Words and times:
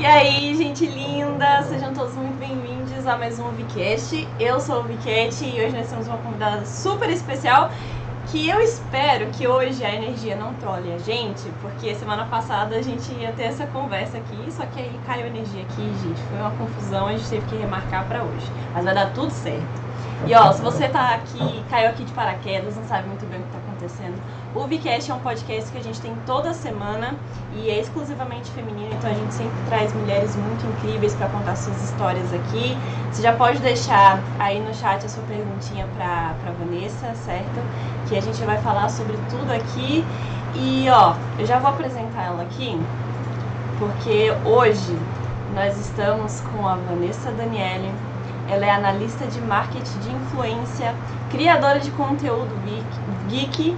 E 0.00 0.06
aí, 0.06 0.56
gente 0.56 0.86
linda, 0.86 1.62
sejam 1.64 1.92
todos 1.92 2.14
muito 2.14 2.38
bem-vindos 2.38 3.06
a 3.06 3.18
mais 3.18 3.38
um 3.38 3.50
Vcast. 3.50 4.26
Eu 4.38 4.58
sou 4.58 4.80
o 4.80 4.82
Vicat 4.84 5.44
e 5.44 5.62
hoje 5.62 5.76
nós 5.76 5.90
temos 5.90 6.08
uma 6.08 6.16
convidada 6.16 6.64
super 6.64 7.10
especial 7.10 7.70
que 8.28 8.48
eu 8.48 8.62
espero 8.62 9.26
que 9.26 9.46
hoje 9.46 9.84
a 9.84 9.94
energia 9.94 10.36
não 10.36 10.54
trole 10.54 10.90
a 10.94 10.96
gente, 10.96 11.42
porque 11.60 11.94
semana 11.94 12.24
passada 12.24 12.76
a 12.76 12.80
gente 12.80 13.12
ia 13.12 13.30
ter 13.32 13.42
essa 13.42 13.66
conversa 13.66 14.16
aqui, 14.16 14.50
só 14.50 14.64
que 14.64 14.80
aí 14.80 15.00
caiu 15.04 15.26
a 15.26 15.28
energia 15.28 15.60
aqui, 15.64 15.92
gente, 16.02 16.22
foi 16.30 16.38
uma 16.38 16.52
confusão, 16.52 17.06
a 17.06 17.12
gente 17.12 17.28
teve 17.28 17.46
que 17.48 17.56
remarcar 17.56 18.06
para 18.08 18.22
hoje. 18.22 18.50
Mas 18.72 18.82
vai 18.82 18.94
dar 18.94 19.12
tudo 19.12 19.30
certo. 19.30 19.90
E 20.26 20.34
ó, 20.34 20.50
se 20.50 20.62
você 20.62 20.88
tá 20.88 21.14
aqui, 21.14 21.62
caiu 21.68 21.90
aqui 21.90 22.04
de 22.04 22.12
paraquedas, 22.12 22.74
não 22.74 22.84
sabe 22.84 23.06
muito 23.06 23.26
bem 23.26 23.38
o 23.38 23.42
que 23.42 23.50
tá 23.50 23.58
acontecendo, 23.58 24.18
o 24.54 24.66
Vcast 24.66 25.10
é 25.10 25.14
um 25.14 25.20
podcast 25.20 25.70
que 25.70 25.78
a 25.78 25.82
gente 25.82 26.00
tem 26.00 26.12
toda 26.26 26.52
semana 26.52 27.14
e 27.54 27.70
é 27.70 27.80
exclusivamente 27.80 28.50
feminino, 28.50 28.92
então 28.92 29.08
a 29.08 29.14
gente 29.14 29.32
sempre 29.32 29.56
traz 29.68 29.94
mulheres 29.94 30.34
muito 30.34 30.66
incríveis 30.66 31.14
para 31.14 31.28
contar 31.28 31.54
suas 31.54 31.80
histórias 31.84 32.32
aqui. 32.34 32.76
Você 33.12 33.22
já 33.22 33.32
pode 33.32 33.60
deixar 33.60 34.20
aí 34.40 34.58
no 34.60 34.74
chat 34.74 35.06
a 35.06 35.08
sua 35.08 35.22
perguntinha 35.24 35.86
para 35.96 36.34
Vanessa, 36.58 37.14
certo? 37.14 37.60
Que 38.08 38.16
a 38.16 38.20
gente 38.20 38.42
vai 38.42 38.60
falar 38.60 38.88
sobre 38.88 39.16
tudo 39.30 39.52
aqui. 39.52 40.04
E 40.56 40.88
ó, 40.90 41.14
eu 41.38 41.46
já 41.46 41.60
vou 41.60 41.70
apresentar 41.70 42.24
ela 42.24 42.42
aqui, 42.42 42.76
porque 43.78 44.32
hoje 44.44 44.98
nós 45.54 45.78
estamos 45.78 46.40
com 46.40 46.66
a 46.66 46.74
Vanessa 46.74 47.30
Daniele. 47.32 47.92
Ela 48.48 48.66
é 48.66 48.70
analista 48.72 49.24
de 49.28 49.40
marketing 49.42 49.98
de 50.00 50.10
influência, 50.10 50.92
criadora 51.30 51.78
de 51.78 51.92
conteúdo 51.92 52.50
geek 53.28 53.76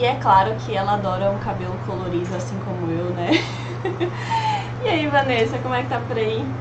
e 0.00 0.04
é 0.04 0.16
claro 0.18 0.56
que 0.56 0.74
ela 0.74 0.94
adora 0.94 1.30
um 1.32 1.38
cabelo 1.38 1.78
colorido, 1.78 2.34
assim 2.34 2.58
como 2.58 2.90
eu, 2.90 3.12
né? 3.12 3.30
e 4.80 4.88
aí, 4.88 5.06
Vanessa, 5.08 5.58
como 5.60 5.74
é 5.74 5.82
que 5.82 5.88
tá 5.88 6.00
por 6.00 6.16
aí? 6.18 6.60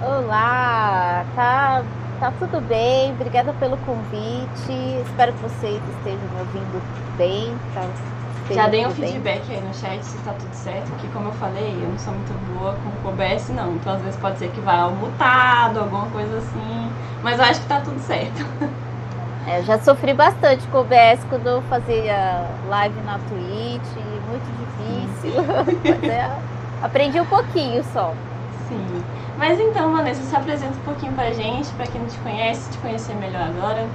Olá, 0.00 1.24
tá, 1.34 1.90
tá 2.18 2.30
tudo 2.32 2.60
bem, 2.60 3.12
obrigada 3.14 3.52
pelo 3.54 3.78
convite. 3.78 4.70
Espero 4.72 5.34
que 5.34 5.40
vocês 5.40 5.86
estejam 5.88 6.30
me 6.30 6.40
ouvindo 6.40 6.88
bem. 7.16 7.60
Tá, 7.72 7.92
Já 8.50 8.66
dei 8.68 8.86
um 8.86 8.90
feedback 8.90 9.50
bem. 9.50 9.52
aí 9.52 9.60
no 9.60 9.72
chat 9.74 10.04
se 10.04 10.20
tá 10.20 10.34
tudo 10.34 10.54
certo, 10.54 10.88
porque 10.90 11.08
como 11.08 11.28
eu 11.28 11.32
falei, 11.32 11.84
eu 11.84 11.90
não 11.90 11.98
sou 11.98 12.14
muito 12.14 12.34
boa 12.34 12.76
com 12.80 12.88
o 12.90 13.06
OBS 13.06 13.52
não. 13.52 13.76
Então 13.76 13.92
às 13.92 14.00
vezes 14.02 14.18
pode 14.18 14.38
ser 14.38 14.50
que 14.50 14.60
vá 14.60 14.88
mutado, 14.90 15.78
alguma 15.80 16.10
coisa 16.10 16.38
assim. 16.38 16.96
Mas 17.22 17.38
eu 17.38 17.44
acho 17.44 17.60
que 17.62 17.66
tá 17.68 17.80
tudo 17.82 18.00
certo. 18.00 18.42
É, 19.48 19.60
eu 19.60 19.64
já 19.64 19.78
sofri 19.78 20.12
bastante 20.12 20.66
com 20.68 20.76
o 20.76 20.80
OBS 20.82 21.24
quando 21.30 21.46
eu 21.46 21.62
fazia 21.62 22.44
live 22.68 23.00
na 23.00 23.18
Twitch, 23.18 23.96
muito 24.28 24.44
difícil. 24.58 25.40
é, 26.10 26.30
aprendi 26.82 27.18
um 27.18 27.24
pouquinho 27.24 27.82
só. 27.84 28.12
Sim. 28.68 29.02
Mas 29.38 29.58
então, 29.58 29.90
Vanessa, 29.90 30.20
se 30.20 30.36
apresenta 30.36 30.74
um 30.74 30.84
pouquinho 30.84 31.12
pra 31.12 31.32
gente, 31.32 31.66
pra 31.70 31.86
quem 31.86 31.98
não 31.98 32.08
te 32.08 32.18
conhece, 32.18 32.70
te 32.70 32.78
conhecer 32.78 33.14
melhor 33.14 33.42
agora. 33.42 33.86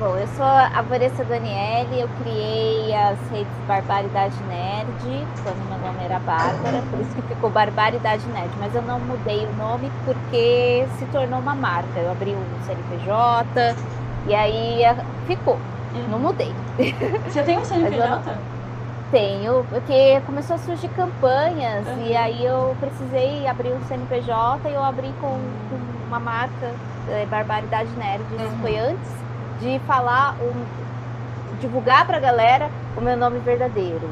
Bom, 0.00 0.16
eu 0.16 0.26
sou 0.28 0.46
a 0.46 0.80
Vanessa 0.80 1.22
Daniele, 1.24 2.00
eu 2.00 2.08
criei 2.22 2.94
as 2.94 3.18
redes 3.30 3.52
Barbaridade 3.68 4.34
Nerd, 4.44 5.26
quando 5.42 5.68
meu 5.68 5.76
nome 5.76 6.02
era 6.02 6.18
Bárbara, 6.20 6.82
por 6.90 7.00
isso 7.00 7.14
que 7.16 7.20
ficou 7.20 7.50
Barbaridade 7.50 8.26
Nerd, 8.28 8.50
mas 8.58 8.74
eu 8.74 8.80
não 8.80 8.98
mudei 8.98 9.44
o 9.44 9.52
nome 9.56 9.92
porque 10.06 10.88
se 10.98 11.04
tornou 11.12 11.38
uma 11.38 11.54
marca. 11.54 12.00
Eu 12.00 12.10
abri 12.10 12.34
um 12.34 12.64
CNPJ 12.64 13.76
e 14.26 14.34
aí 14.34 14.80
ficou, 15.26 15.58
uhum. 15.94 16.08
não 16.08 16.18
mudei. 16.18 16.54
Você 17.28 17.42
tem 17.42 17.58
um 17.58 17.64
CNPJ? 17.66 18.38
Tenho, 19.10 19.66
porque 19.68 20.22
começou 20.24 20.56
a 20.56 20.58
surgir 20.60 20.88
campanhas 20.88 21.86
uhum. 21.86 22.06
e 22.06 22.16
aí 22.16 22.42
eu 22.42 22.74
precisei 22.80 23.46
abrir 23.46 23.74
um 23.74 23.84
CNPJ 23.84 24.66
e 24.66 24.72
eu 24.72 24.82
abri 24.82 25.12
com, 25.20 25.38
com 25.68 26.06
uma 26.06 26.18
marca, 26.18 26.72
é, 27.10 27.26
Barbaridade 27.26 27.90
Nerd, 27.98 28.24
isso 28.34 28.44
uhum. 28.44 28.60
foi 28.62 28.78
antes 28.78 29.20
de 29.60 29.78
falar, 29.80 30.34
um, 30.40 31.58
divulgar 31.60 32.06
para 32.06 32.16
a 32.16 32.20
galera 32.20 32.70
o 32.96 33.00
meu 33.00 33.16
nome 33.16 33.38
verdadeiro, 33.40 34.08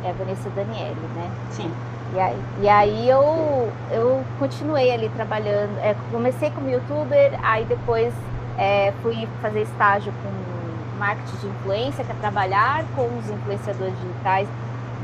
que 0.00 0.06
é 0.06 0.12
Vanessa 0.12 0.48
Daniele, 0.50 1.00
né? 1.14 1.30
Sim. 1.50 1.70
E 2.14 2.20
aí, 2.20 2.42
e 2.62 2.68
aí 2.68 3.08
eu, 3.08 3.70
eu 3.90 4.24
continuei 4.38 4.90
ali 4.92 5.08
trabalhando, 5.10 5.76
é, 5.80 5.94
comecei 6.12 6.50
como 6.50 6.70
youtuber, 6.70 7.38
aí 7.42 7.64
depois 7.64 8.14
é, 8.56 8.92
fui 9.02 9.28
fazer 9.42 9.62
estágio 9.62 10.12
com 10.22 10.98
marketing 10.98 11.36
de 11.38 11.46
influência, 11.48 12.04
que 12.04 12.12
é 12.12 12.14
trabalhar 12.14 12.84
com 12.94 13.06
os 13.18 13.28
influenciadores 13.28 13.94
digitais 14.00 14.48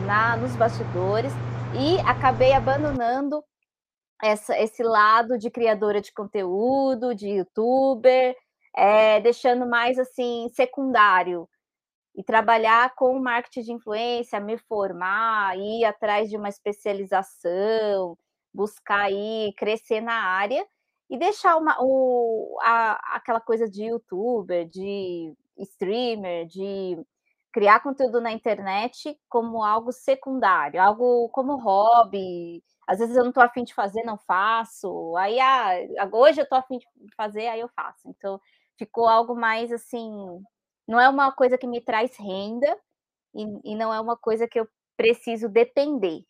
na, 0.06 0.36
nos 0.36 0.54
bastidores, 0.56 1.32
e 1.74 1.98
acabei 2.00 2.52
abandonando 2.52 3.42
essa, 4.22 4.56
esse 4.58 4.82
lado 4.82 5.36
de 5.36 5.50
criadora 5.50 6.00
de 6.00 6.12
conteúdo, 6.12 7.14
de 7.14 7.28
youtuber, 7.28 8.34
é, 8.74 9.20
deixando 9.20 9.66
mais 9.66 9.98
assim 9.98 10.48
secundário 10.52 11.48
e 12.14 12.22
trabalhar 12.22 12.94
com 12.94 13.18
marketing 13.18 13.62
de 13.62 13.72
influência, 13.72 14.40
me 14.40 14.58
formar, 14.58 15.58
ir 15.58 15.84
atrás 15.84 16.28
de 16.28 16.36
uma 16.36 16.48
especialização, 16.48 18.16
buscar 18.52 19.02
aí 19.06 19.52
crescer 19.56 20.00
na 20.00 20.14
área 20.14 20.66
e 21.08 21.18
deixar 21.18 21.56
uma, 21.56 21.76
o, 21.80 22.58
a, 22.62 23.16
aquela 23.16 23.40
coisa 23.40 23.68
de 23.68 23.84
youtuber, 23.84 24.68
de 24.68 25.34
streamer, 25.58 26.46
de 26.46 26.98
criar 27.52 27.80
conteúdo 27.80 28.20
na 28.20 28.32
internet 28.32 29.18
como 29.28 29.62
algo 29.62 29.92
secundário, 29.92 30.80
algo 30.80 31.28
como 31.30 31.56
hobby. 31.56 32.62
Às 32.86 32.98
vezes 32.98 33.16
eu 33.16 33.22
não 33.22 33.30
estou 33.30 33.42
afim 33.42 33.64
de 33.64 33.74
fazer, 33.74 34.02
não 34.04 34.18
faço. 34.18 35.14
Aí 35.16 35.38
ah, 35.40 36.08
hoje 36.12 36.40
eu 36.40 36.44
estou 36.44 36.58
afim 36.58 36.78
de 36.78 36.86
fazer, 37.14 37.46
aí 37.48 37.60
eu 37.60 37.68
faço. 37.68 38.08
Então 38.08 38.40
ficou 38.78 39.06
algo 39.06 39.34
mais 39.34 39.72
assim, 39.72 40.10
não 40.86 41.00
é 41.00 41.08
uma 41.08 41.32
coisa 41.32 41.56
que 41.56 41.66
me 41.66 41.80
traz 41.80 42.16
renda 42.16 42.78
e, 43.34 43.72
e 43.72 43.76
não 43.76 43.92
é 43.92 44.00
uma 44.00 44.16
coisa 44.16 44.48
que 44.48 44.58
eu 44.58 44.68
preciso 44.96 45.48
depender. 45.48 46.22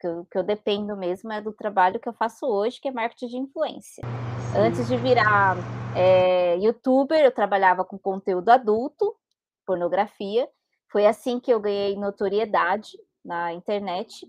Que 0.00 0.06
eu, 0.06 0.26
que 0.30 0.38
eu, 0.38 0.42
dependo 0.42 0.96
mesmo 0.96 1.30
é 1.30 1.42
do 1.42 1.52
trabalho 1.52 2.00
que 2.00 2.08
eu 2.08 2.14
faço 2.14 2.46
hoje, 2.46 2.80
que 2.80 2.88
é 2.88 2.92
marketing 2.92 3.26
de 3.26 3.36
influência. 3.36 4.02
Sim. 4.02 4.58
Antes 4.58 4.88
de 4.88 4.96
virar 4.96 5.56
é, 5.94 6.56
youtuber, 6.56 7.20
eu 7.20 7.30
trabalhava 7.30 7.84
com 7.84 7.98
conteúdo 7.98 8.48
adulto, 8.48 9.14
pornografia. 9.66 10.48
Foi 10.90 11.06
assim 11.06 11.38
que 11.38 11.52
eu 11.52 11.60
ganhei 11.60 11.96
notoriedade 11.96 12.98
na 13.24 13.52
internet. 13.52 14.26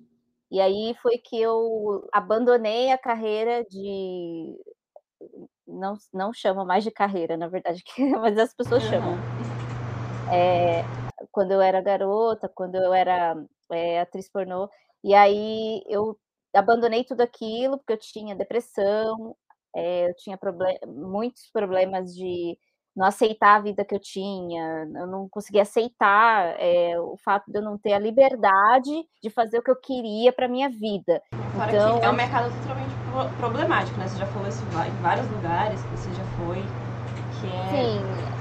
E 0.52 0.60
aí 0.60 0.94
foi 1.02 1.18
que 1.18 1.40
eu 1.42 2.08
abandonei 2.12 2.92
a 2.92 2.98
carreira 2.98 3.64
de 3.64 4.58
não, 5.72 5.98
não 6.14 6.34
chamam 6.34 6.66
mais 6.66 6.84
de 6.84 6.92
carreira, 6.92 7.38
na 7.38 7.48
verdade, 7.48 7.84
mas 8.22 8.38
as 8.38 8.54
pessoas 8.54 8.84
chamam. 8.84 9.16
É, 10.32 10.84
quando 11.32 11.52
eu 11.52 11.62
era 11.62 11.82
garota, 11.82 12.50
quando 12.54 12.76
eu 12.76 12.94
era 12.94 13.36
é, 13.72 14.02
atriz 14.02 14.30
pornô, 14.30 14.70
e 15.04 15.14
aí 15.14 15.82
eu 15.88 16.18
abandonei 16.54 17.04
tudo 17.04 17.22
aquilo 17.22 17.78
porque 17.78 17.94
eu 17.94 17.98
tinha 17.98 18.36
depressão, 18.36 19.36
é, 19.76 20.09
eu 20.09 20.16
tinha 20.16 20.38
problem 20.38 20.78
muitos 20.88 21.50
problemas 21.52 22.14
de 22.14 22.58
não 22.96 23.06
aceitar 23.08 23.56
a 23.56 23.62
vida 23.62 23.86
que 23.86 23.96
eu 23.96 24.00
tinha, 24.00 24.86
eu 24.96 25.08
não 25.08 25.30
conseguia 25.30 25.62
aceitar 25.62 26.56
é, 26.59 27.00
o 27.00 27.16
fato 27.18 27.50
de 27.50 27.58
eu 27.58 27.62
não 27.62 27.78
ter 27.78 27.94
a 27.94 28.00
liberdade 28.00 28.92
de 29.24 29.30
fazer 29.30 29.59
o 29.59 29.64
que 29.64 29.72
eu 29.72 29.80
queria 29.80 30.34
para 30.34 30.50
minha 30.50 30.70
vida. 30.70 31.22
Fora 31.56 31.72
então, 31.72 32.00
é 32.00 32.09
um 32.09 32.14
mercado 32.14 32.52
totalmente 32.59 32.91
problemático, 33.38 33.98
né? 33.98 34.08
Você 34.08 34.18
já 34.18 34.26
falou 34.28 34.48
isso 34.48 34.64
em 34.64 35.02
vários 35.02 35.30
lugares 35.32 35.82
que 35.82 35.90
você 35.90 36.14
já 36.14 36.24
foi, 36.38 36.62
que 37.40 37.48
é 37.48 37.70
Sim. 37.70 38.32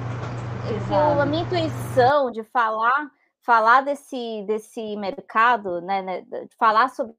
Pesado. 0.68 1.20
A 1.20 1.26
minha 1.26 1.42
intuição 1.42 2.30
de 2.30 2.44
falar, 2.44 3.10
falar 3.42 3.80
desse, 3.82 4.44
desse 4.46 4.96
mercado, 4.96 5.80
né, 5.80 6.02
né, 6.02 6.20
de 6.22 6.56
falar 6.56 6.88
sobre 6.90 7.14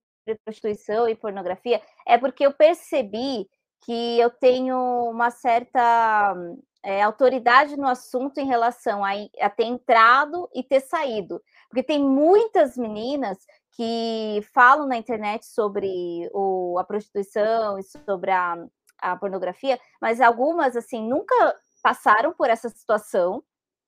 prostituição 0.45 1.09
e 1.09 1.15
pornografia, 1.15 1.81
é 2.07 2.17
porque 2.17 2.45
eu 2.45 2.53
percebi 2.53 3.49
que 3.83 4.19
eu 4.19 4.29
tenho 4.29 4.77
uma 5.09 5.31
certa 5.31 6.35
é, 6.83 7.01
autoridade 7.01 7.77
no 7.77 7.87
assunto 7.87 8.39
em 8.39 8.47
relação 8.47 9.03
a, 9.03 9.11
a, 9.39 9.49
ter 9.49 9.65
entrado 9.65 10.49
e 10.53 10.63
ter 10.63 10.81
saído. 10.81 11.41
Porque 11.69 11.83
tem 11.83 11.99
muitas 11.99 12.77
meninas 12.77 13.37
que 13.71 14.41
falam 14.53 14.87
na 14.87 14.97
internet 14.97 15.45
sobre 15.45 16.29
o, 16.33 16.77
a 16.77 16.83
prostituição 16.83 17.79
e 17.79 17.83
sobre 17.83 18.31
a, 18.31 18.55
a 18.99 19.15
pornografia, 19.15 19.79
mas 20.01 20.19
algumas, 20.19 20.75
assim, 20.75 21.07
nunca 21.07 21.55
passaram 21.81 22.33
por 22.33 22.49
essa 22.49 22.69
situação, 22.69 23.43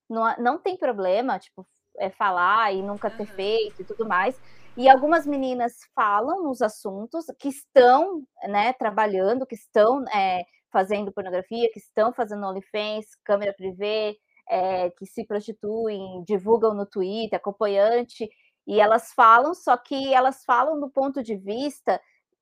não, 0.09 0.35
não 0.37 0.57
tem 0.57 0.77
problema, 0.77 1.39
tipo, 1.39 1.67
é 1.97 2.09
falar 2.09 2.73
e 2.73 2.81
nunca 2.81 3.09
ter 3.09 3.25
feito 3.25 3.81
e 3.81 3.85
tudo 3.85 4.07
mais. 4.07 4.39
E 4.75 4.89
algumas 4.89 5.27
meninas 5.27 5.73
falam 5.93 6.43
nos 6.43 6.61
assuntos 6.61 7.25
que 7.37 7.49
estão, 7.49 8.23
né, 8.47 8.73
trabalhando, 8.73 9.45
que 9.45 9.55
estão 9.55 10.03
é, 10.07 10.43
fazendo 10.71 11.11
pornografia, 11.11 11.69
que 11.71 11.77
estão 11.77 12.11
fazendo 12.11 12.47
OnlyFans, 12.47 13.05
câmera 13.23 13.53
privê, 13.53 14.17
é, 14.49 14.89
que 14.89 15.05
se 15.05 15.25
prostituem, 15.25 16.23
divulgam 16.25 16.73
no 16.73 16.85
Twitter, 16.87 17.37
acompanhante, 17.37 18.27
E 18.65 18.79
elas 18.79 19.13
falam, 19.13 19.53
só 19.53 19.75
que 19.75 20.13
elas 20.13 20.43
falam 20.45 20.79
do 20.79 20.89
ponto 20.89 21.21
de 21.21 21.35
vista 21.35 22.01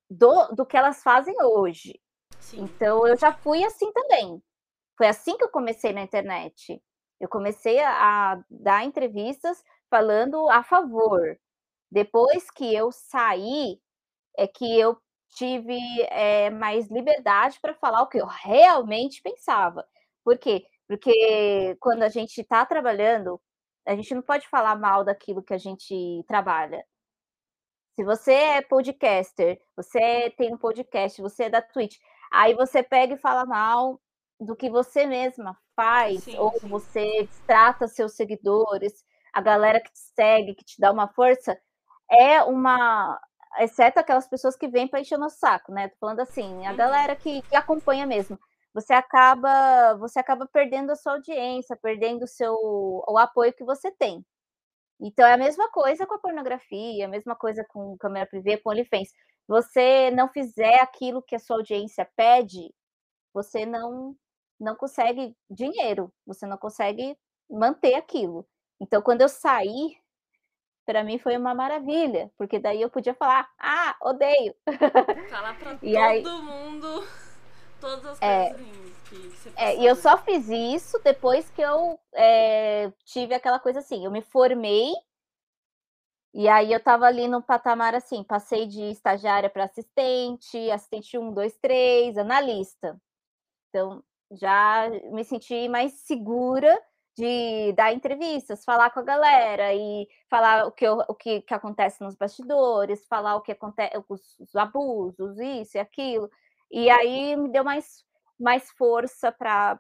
do, 0.10 0.48
do 0.50 0.66
que 0.66 0.78
elas 0.78 1.02
fazem 1.02 1.36
hoje. 1.42 2.00
Sim. 2.40 2.62
Então 2.62 3.08
eu 3.08 3.18
já 3.18 3.34
fui 3.34 3.64
assim 3.64 3.92
também. 3.92 4.42
Foi 4.98 5.08
assim 5.08 5.38
que 5.38 5.44
eu 5.44 5.50
comecei 5.50 5.94
na 5.94 6.02
internet. 6.02 6.82
Eu 7.20 7.30
comecei 7.30 7.80
a, 7.80 8.34
a 8.34 8.44
dar 8.50 8.84
entrevistas 8.84 9.64
falando 9.90 10.50
a 10.50 10.64
favor. 10.64 11.38
Depois 11.92 12.50
que 12.52 12.74
eu 12.74 12.92
saí, 12.92 13.80
é 14.38 14.48
que 14.48 14.80
eu 14.80 14.98
tive 15.36 15.78
é, 16.10 16.50
mais 16.50 16.88
liberdade 16.90 17.60
para 17.62 17.74
falar 17.74 18.02
o 18.02 18.08
que 18.08 18.18
eu 18.18 18.26
realmente 18.26 19.22
pensava. 19.22 19.86
Por 20.24 20.38
quê? 20.38 20.66
Porque 20.88 21.76
quando 21.80 22.04
a 22.04 22.10
gente 22.10 22.42
está 22.42 22.66
trabalhando, 22.66 23.42
a 23.86 23.96
gente 23.96 24.14
não 24.14 24.22
pode 24.22 24.48
falar 24.48 24.76
mal 24.76 25.04
daquilo 25.04 25.44
que 25.44 25.54
a 25.54 25.58
gente 25.58 26.24
trabalha. 26.28 26.86
Se 27.96 28.04
você 28.04 28.34
é 28.34 28.62
podcaster, 28.62 29.62
você 29.76 30.30
tem 30.38 30.54
um 30.54 30.58
podcast, 30.58 31.22
você 31.22 31.44
é 31.44 31.50
da 31.50 31.62
Twitch, 31.62 31.98
aí 32.32 32.54
você 32.54 32.82
pega 32.82 33.16
e 33.16 33.20
fala 33.20 33.46
mal 33.46 34.00
do 34.40 34.56
que 34.56 34.70
você 34.70 35.06
mesma 35.06 35.58
faz, 35.76 36.24
sim, 36.24 36.38
ou 36.38 36.52
sim. 36.60 36.68
você 36.68 37.30
trata 37.46 37.88
seus 37.88 38.14
seguidores, 38.14 39.04
a 39.34 39.42
galera 39.42 39.80
que 39.80 39.92
te 39.92 40.00
segue, 40.16 40.56
que 40.56 40.64
te 40.64 40.80
dá 40.80 40.92
uma 40.92 41.08
força, 41.08 41.58
é 42.10 42.44
uma. 42.44 43.20
Exceto 43.60 44.00
aquelas 44.00 44.28
pessoas 44.28 44.56
que 44.56 44.68
vêm 44.68 44.88
para 44.88 45.02
encher 45.02 45.16
o 45.16 45.20
nosso 45.20 45.38
saco, 45.38 45.74
né? 45.74 45.90
Tô 45.90 45.98
falando 46.00 46.22
assim, 46.22 46.66
a 46.66 46.72
uhum. 46.72 46.78
galera 46.78 47.16
que, 47.16 47.42
que 47.42 47.56
acompanha 47.56 48.08
mesmo. 48.08 48.40
Você 48.74 48.94
acaba, 48.94 49.96
você 49.96 50.20
acaba 50.20 50.48
perdendo 50.48 50.92
a 50.92 50.96
sua 50.96 51.14
audiência, 51.14 51.78
perdendo 51.82 52.24
o 52.24 52.28
seu 52.28 52.54
o 52.56 53.18
apoio 53.18 53.54
que 53.54 53.64
você 53.66 53.92
tem. 53.92 54.26
Então 55.00 55.26
é 55.26 55.34
a 55.34 55.38
mesma 55.38 55.70
coisa 55.72 56.06
com 56.08 56.16
a 56.16 56.20
pornografia, 56.20 57.06
a 57.06 57.10
mesma 57.10 57.36
coisa 57.36 57.66
com 57.70 57.98
câmera 57.98 58.26
privê, 58.28 58.58
com 58.58 58.70
OnlyFans. 58.70 59.10
Você 59.48 60.12
não 60.12 60.30
fizer 60.30 60.80
aquilo 60.82 61.22
que 61.24 61.36
a 61.36 61.40
sua 61.40 61.58
audiência 61.58 62.08
pede, 62.16 62.74
você 63.34 63.66
não 63.66 64.16
não 64.60 64.76
consegue 64.76 65.36
dinheiro, 65.50 66.14
você 66.26 66.46
não 66.46 66.58
consegue 66.58 67.18
manter 67.50 67.96
aquilo. 67.96 68.48
Então 68.80 69.02
quando 69.02 69.22
eu 69.22 69.30
saí, 69.30 69.98
para 70.86 71.04
mim 71.04 71.20
foi 71.20 71.38
uma 71.38 71.56
maravilha, 71.56 72.32
porque 72.38 72.60
daí 72.60 72.82
eu 72.82 72.90
podia 72.90 73.14
falar: 73.16 73.50
"Ah, 73.60 73.96
odeio". 74.02 74.56
Falar 75.30 75.58
para 75.58 75.78
todo 75.80 75.98
aí... 75.98 76.24
mundo 76.24 77.04
todas 77.82 78.06
as 78.06 78.22
é, 78.22 78.52
coisas 78.52 78.68
ruins 78.68 78.96
que 79.10 79.16
você 79.16 79.52
é, 79.58 79.76
E 79.78 79.86
eu 79.86 79.96
só 79.96 80.18
fiz 80.18 80.48
isso 80.48 81.00
depois 81.04 81.50
que 81.50 81.62
eu 81.62 82.00
é, 82.14 82.92
tive 83.04 83.34
aquela 83.34 83.60
coisa 83.60 83.80
assim, 83.80 84.06
eu 84.06 84.12
me 84.12 84.22
formei 84.22 84.94
e 86.34 86.48
aí 86.48 86.72
eu 86.72 86.78
estava 86.78 87.06
ali 87.06 87.28
no 87.28 87.42
patamar 87.42 87.94
assim, 87.94 88.24
passei 88.24 88.66
de 88.66 88.82
estagiária 88.92 89.50
para 89.50 89.66
assistente, 89.66 90.72
assistente 90.72 91.18
1, 91.18 91.34
2, 91.34 91.58
3, 91.58 92.18
analista. 92.18 92.98
Então, 93.70 94.02
já 94.32 94.90
me 95.12 95.26
senti 95.26 95.68
mais 95.68 95.92
segura 96.06 96.82
de 97.18 97.74
dar 97.74 97.94
entrevistas, 97.94 98.64
falar 98.64 98.92
com 98.92 99.02
a 99.02 99.04
galera 99.04 99.74
e 99.74 100.08
falar 100.30 100.66
o 100.68 100.72
que, 100.72 100.86
eu, 100.86 101.00
o 101.10 101.14
que, 101.14 101.42
que 101.42 101.54
acontece 101.54 102.02
nos 102.02 102.16
bastidores, 102.16 103.06
falar 103.08 103.36
o 103.36 103.42
que 103.42 103.52
acontece, 103.52 103.92
os, 104.08 104.40
os 104.40 104.56
abusos, 104.56 105.38
isso 105.38 105.78
e 105.78 105.80
aquilo. 105.80 106.30
E 106.72 106.90
aí 106.90 107.36
me 107.36 107.50
deu 107.50 107.64
mais, 107.64 108.06
mais 108.40 108.70
força 108.72 109.32
para 109.32 109.80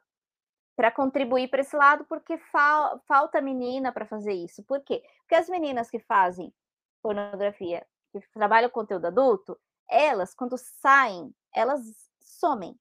para 0.75 0.89
contribuir 0.89 1.47
para 1.47 1.61
esse 1.61 1.75
lado, 1.75 2.05
porque 2.05 2.37
fal, 2.37 2.99
falta 3.07 3.39
menina 3.39 3.91
para 3.91 4.05
fazer 4.05 4.33
isso. 4.33 4.63
Por 4.63 4.81
quê? 4.81 5.03
Porque 5.19 5.35
as 5.35 5.47
meninas 5.47 5.91
que 5.91 5.99
fazem 5.99 6.51
pornografia, 7.03 7.85
que 8.11 8.19
trabalham 8.33 8.69
com 8.69 8.79
conteúdo 8.79 9.05
adulto, 9.05 9.59
elas, 9.87 10.33
quando 10.33 10.57
saem, 10.57 11.35
elas 11.53 11.81
somem. 12.19 12.75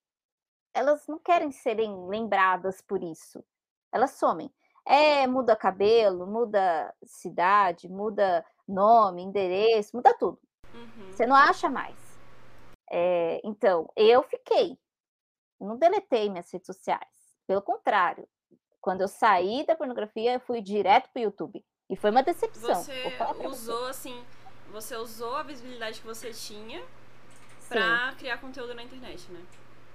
Elas 0.73 1.07
não 1.09 1.19
querem 1.19 1.51
serem 1.51 2.07
lembradas 2.07 2.81
por 2.81 3.03
isso. 3.03 3.45
Elas 3.93 4.13
somem. 4.13 4.51
É, 4.87 5.27
muda 5.27 5.55
cabelo, 5.55 6.27
muda 6.27 6.95
cidade, 7.05 7.89
muda 7.89 8.45
nome, 8.67 9.23
endereço, 9.23 9.97
muda 9.97 10.15
tudo. 10.15 10.41
Uhum. 10.73 11.13
Você 11.13 11.27
não 11.27 11.37
acha 11.37 11.69
mais. 11.69 12.10
É, 12.91 13.41
então, 13.45 13.91
eu 13.97 14.23
fiquei. 14.25 14.77
Não 15.61 15.77
deletei 15.77 16.29
minhas 16.29 16.51
redes 16.51 16.67
sociais. 16.67 17.09
Pelo 17.47 17.63
contrário, 17.63 18.27
quando 18.81 19.03
eu 19.03 19.09
saí 19.09 19.65
da 19.67 19.77
pornografia, 19.77 20.35
eu 20.35 20.41
fui 20.41 20.61
direto 20.61 21.11
para 21.13 21.21
o 21.21 21.23
YouTube. 21.25 21.65
E 21.89 21.97
foi 21.97 22.11
uma 22.11 22.23
decepção. 22.23 22.75
Você 22.75 23.07
usou, 23.47 23.79
você. 23.79 23.91
assim, 23.91 24.25
você 24.71 24.97
usou 24.97 25.37
a 25.37 25.43
visibilidade 25.43 26.01
que 26.01 26.07
você 26.07 26.33
tinha 26.33 26.83
para 27.69 28.15
criar 28.19 28.39
conteúdo 28.39 28.75
na 28.75 28.83
internet, 28.83 29.31
né? 29.31 29.41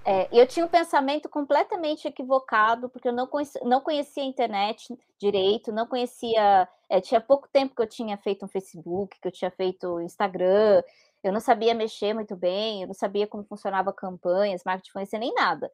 É, 0.07 0.30
eu 0.31 0.45
tinha 0.45 0.63
um 0.63 0.69
pensamento 0.69 1.27
completamente 1.27 2.07
equivocado, 2.07 2.88
porque 2.89 3.07
eu 3.07 3.13
não 3.13 3.25
conhecia, 3.25 3.59
não 3.63 3.81
conhecia 3.81 4.21
a 4.21 4.27
internet 4.27 4.95
direito, 5.18 5.71
não 5.71 5.88
conhecia. 5.88 6.69
É, 6.88 7.01
tinha 7.01 7.19
pouco 7.19 7.50
tempo 7.51 7.75
que 7.75 7.81
eu 7.81 7.88
tinha 7.88 8.15
feito 8.18 8.45
um 8.45 8.48
Facebook, 8.48 9.19
que 9.19 9.27
eu 9.27 9.31
tinha 9.31 9.50
feito 9.50 10.00
Instagram, 10.01 10.83
eu 11.25 11.33
não 11.33 11.39
sabia 11.39 11.74
mexer 11.74 12.13
muito 12.13 12.36
bem, 12.36 12.83
eu 12.83 12.88
não 12.88 12.94
sabia 12.94 13.27
como 13.27 13.44
funcionava 13.45 13.92
campanhas, 13.92 14.63
marketing 14.63 15.18
nem 15.19 15.33
nada. 15.33 15.72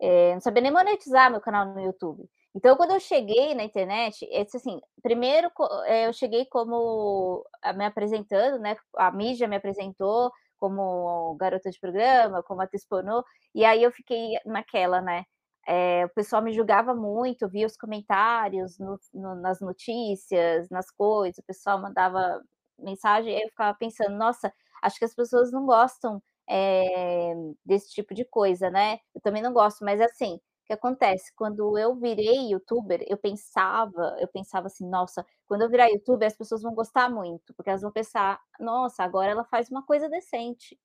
É, 0.00 0.34
não 0.34 0.40
sabia 0.40 0.62
nem 0.62 0.72
monetizar 0.72 1.30
meu 1.30 1.40
canal 1.40 1.66
no 1.66 1.80
YouTube. 1.80 2.28
Então, 2.54 2.76
quando 2.76 2.92
eu 2.92 3.00
cheguei 3.00 3.54
na 3.54 3.64
internet, 3.64 4.28
é 4.30 4.42
assim, 4.42 4.80
primeiro 5.02 5.50
é, 5.86 6.06
eu 6.08 6.12
cheguei 6.12 6.44
como 6.46 7.44
me 7.74 7.86
apresentando, 7.86 8.58
né? 8.60 8.76
A 8.96 9.10
mídia 9.10 9.48
me 9.48 9.56
apresentou 9.56 10.30
como 10.58 11.34
garota 11.36 11.70
de 11.70 11.80
programa, 11.80 12.42
como 12.42 12.60
atriz 12.60 12.84
pornô, 12.86 13.24
e 13.54 13.64
aí 13.64 13.82
eu 13.82 13.90
fiquei 13.92 14.34
naquela, 14.44 15.00
né? 15.00 15.24
É, 15.66 16.04
o 16.06 16.10
pessoal 16.10 16.42
me 16.42 16.52
julgava 16.52 16.94
muito, 16.94 17.48
via 17.48 17.66
os 17.66 17.76
comentários 17.76 18.78
no, 18.78 18.98
no, 19.14 19.34
nas 19.36 19.60
notícias, 19.60 20.68
nas 20.70 20.90
coisas, 20.90 21.38
o 21.38 21.44
pessoal 21.44 21.80
mandava 21.80 22.42
mensagem, 22.78 23.32
eu 23.40 23.48
ficava 23.48 23.76
pensando, 23.78 24.16
nossa, 24.16 24.52
acho 24.82 24.98
que 24.98 25.04
as 25.04 25.14
pessoas 25.14 25.52
não 25.52 25.64
gostam 25.66 26.22
é, 26.48 27.34
desse 27.64 27.90
tipo 27.92 28.14
de 28.14 28.24
coisa, 28.24 28.70
né? 28.70 28.98
Eu 29.14 29.20
também 29.20 29.42
não 29.42 29.52
gosto, 29.52 29.84
mas 29.84 30.00
assim, 30.00 30.34
o 30.36 30.40
que 30.66 30.72
acontece? 30.72 31.32
Quando 31.36 31.78
eu 31.78 31.94
virei 31.96 32.50
youtuber, 32.52 33.04
eu 33.08 33.16
pensava, 33.16 34.16
eu 34.20 34.28
pensava 34.28 34.66
assim, 34.66 34.88
nossa, 34.88 35.24
quando 35.46 35.62
eu 35.62 35.70
virar 35.70 35.88
youtuber, 35.88 36.26
as 36.26 36.36
pessoas 36.36 36.62
vão 36.62 36.74
gostar 36.74 37.08
muito, 37.10 37.54
porque 37.54 37.70
elas 37.70 37.82
vão 37.82 37.92
pensar, 37.92 38.40
nossa, 38.60 39.02
agora 39.04 39.32
ela 39.32 39.44
faz 39.44 39.70
uma 39.70 39.84
coisa 39.84 40.08
decente. 40.08 40.78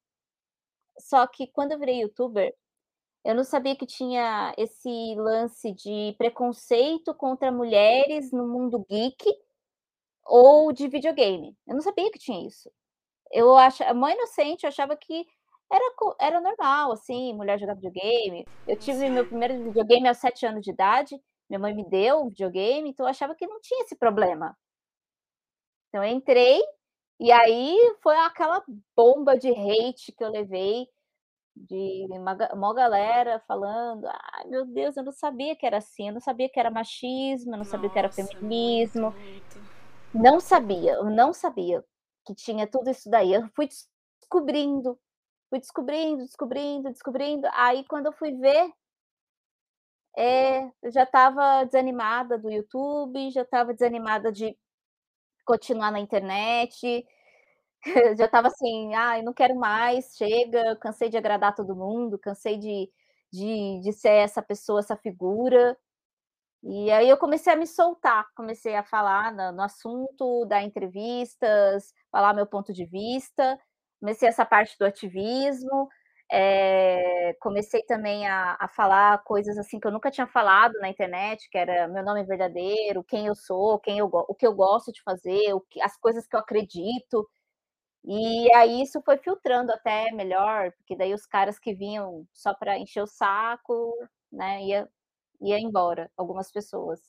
Só 0.99 1.25
que 1.27 1.47
quando 1.47 1.71
eu 1.73 1.79
virei 1.79 2.01
youtuber, 2.01 2.53
eu 3.25 3.35
não 3.35 3.43
sabia 3.43 3.75
que 3.77 3.85
tinha 3.85 4.53
esse 4.57 5.15
lance 5.17 5.73
de 5.73 6.15
preconceito 6.17 7.13
contra 7.15 7.51
mulheres 7.51 8.31
no 8.31 8.47
mundo 8.47 8.85
geek 8.89 9.25
ou 10.25 10.71
de 10.73 10.87
videogame. 10.87 11.55
Eu 11.67 11.75
não 11.75 11.81
sabia 11.81 12.11
que 12.11 12.19
tinha 12.19 12.47
isso 12.47 12.71
eu 13.31 13.55
achava, 13.55 13.93
mãe 13.93 14.13
inocente, 14.13 14.63
eu 14.63 14.69
achava 14.69 14.95
que 14.95 15.25
era, 15.71 15.83
era 16.19 16.41
normal, 16.41 16.93
assim, 16.93 17.33
mulher 17.33 17.59
jogar 17.59 17.75
videogame. 17.75 18.45
Eu 18.67 18.77
tive 18.77 19.09
meu 19.09 19.25
primeiro 19.25 19.63
videogame 19.63 20.07
aos 20.07 20.17
sete 20.17 20.45
anos 20.45 20.61
de 20.61 20.71
idade, 20.71 21.19
minha 21.49 21.59
mãe 21.59 21.73
me 21.73 21.85
deu 21.85 22.21
um 22.21 22.29
videogame, 22.29 22.89
então 22.89 23.05
eu 23.05 23.09
achava 23.09 23.35
que 23.35 23.47
não 23.47 23.59
tinha 23.61 23.83
esse 23.83 23.95
problema. 23.95 24.57
Então 25.89 26.03
eu 26.03 26.11
entrei, 26.11 26.61
e 27.19 27.31
aí 27.31 27.77
foi 28.01 28.15
aquela 28.17 28.63
bomba 28.95 29.37
de 29.37 29.49
hate 29.49 30.11
que 30.11 30.23
eu 30.23 30.29
levei, 30.29 30.87
de 31.55 32.07
uma, 32.11 32.37
uma 32.53 32.73
galera 32.73 33.39
falando, 33.47 34.05
ai 34.07 34.45
meu 34.45 34.65
Deus, 34.65 34.95
eu 34.95 35.03
não 35.03 35.11
sabia 35.11 35.55
que 35.55 35.65
era 35.65 35.77
assim, 35.77 36.07
eu 36.07 36.13
não 36.13 36.21
sabia 36.21 36.47
que 36.47 36.59
era 36.59 36.69
machismo, 36.69 37.53
eu 37.53 37.57
não 37.57 37.65
sabia 37.65 37.89
que 37.89 37.97
era 37.97 38.11
feminismo. 38.11 39.11
Muito. 39.11 39.77
Não 40.13 40.39
sabia, 40.39 40.93
eu 40.93 41.05
não 41.05 41.33
sabia 41.33 41.83
que 42.27 42.35
tinha 42.35 42.67
tudo 42.67 42.91
isso 42.91 43.09
daí. 43.09 43.33
Eu 43.33 43.49
fui 43.55 43.67
descobrindo, 44.21 44.99
fui 45.49 45.59
descobrindo, 45.59 46.25
descobrindo, 46.25 46.91
descobrindo. 46.91 47.47
Aí 47.53 47.85
quando 47.85 48.07
eu 48.07 48.13
fui 48.13 48.33
ver, 48.33 48.71
é, 50.17 50.65
eu 50.81 50.91
já 50.91 51.03
estava 51.03 51.63
desanimada 51.65 52.37
do 52.37 52.49
YouTube, 52.51 53.29
já 53.31 53.43
estava 53.43 53.73
desanimada 53.73 54.31
de 54.31 54.57
continuar 55.45 55.91
na 55.91 55.99
internet. 55.99 57.05
já 58.17 58.25
estava 58.25 58.47
assim, 58.49 58.93
ah, 58.95 59.21
não 59.23 59.33
quero 59.33 59.55
mais, 59.55 60.15
chega, 60.17 60.75
cansei 60.77 61.09
de 61.09 61.17
agradar 61.17 61.55
todo 61.55 61.75
mundo, 61.75 62.19
cansei 62.19 62.57
de, 62.57 62.91
de, 63.31 63.79
de 63.81 63.93
ser 63.93 64.09
essa 64.11 64.41
pessoa, 64.41 64.79
essa 64.81 64.97
figura. 64.97 65.77
E 66.69 66.91
aí 66.91 67.09
eu 67.09 67.17
comecei 67.17 67.53
a 67.53 67.55
me 67.55 67.65
soltar, 67.67 68.25
comecei 68.35 68.75
a 68.75 68.83
falar 68.83 69.33
no, 69.33 69.53
no 69.53 69.61
assunto, 69.63 70.45
dar 70.45 70.63
entrevistas, 70.63 71.93
falar 72.11 72.33
meu 72.33 72.45
ponto 72.47 72.73
de 72.73 72.85
vista, 72.85 73.57
comecei 73.99 74.27
essa 74.27 74.45
parte 74.45 74.77
do 74.77 74.85
ativismo, 74.85 75.87
É, 76.31 77.33
comecei 77.41 77.83
também 77.85 78.27
a, 78.27 78.57
a, 78.59 78.67
falar 78.69 79.23
coisas 79.23 79.57
assim 79.57 79.79
que 79.79 79.87
eu 79.87 79.91
nunca 79.93 80.11
tinha 80.11 80.27
falado 80.27 80.73
na 80.81 80.89
internet, 80.89 81.49
que 81.49 81.57
era 81.57 81.87
meu 81.87 82.03
nome 82.03 82.23
verdadeiro, 82.25 83.03
quem 83.03 83.27
eu 83.27 83.35
sou, 83.35 83.79
quem 83.79 83.99
eu, 83.99 84.07
o 84.13 84.35
que 84.35 84.45
eu 84.47 84.53
gosto 84.55 84.91
de 84.91 85.01
fazer, 85.03 85.53
que, 85.69 85.81
as 85.81 85.97
coisas 85.97 86.27
que 86.27 86.35
eu 86.35 86.41
acredito. 86.41 87.27
E 88.05 88.53
aí 88.55 88.81
isso 88.83 89.01
foi 89.03 89.17
filtrando 89.17 89.71
até 89.73 90.11
melhor, 90.11 90.71
porque 90.77 90.95
daí 90.95 91.13
os 91.13 91.25
caras 91.25 91.59
que 91.59 91.73
vinham 91.75 92.25
só 92.33 92.53
para 92.53 92.77
encher 92.79 93.01
o 93.03 93.07
saco, 93.07 93.93
né, 94.31 94.63
ia, 94.63 94.89
ia 95.41 95.59
embora, 95.59 96.09
algumas 96.17 96.51
pessoas 96.51 97.01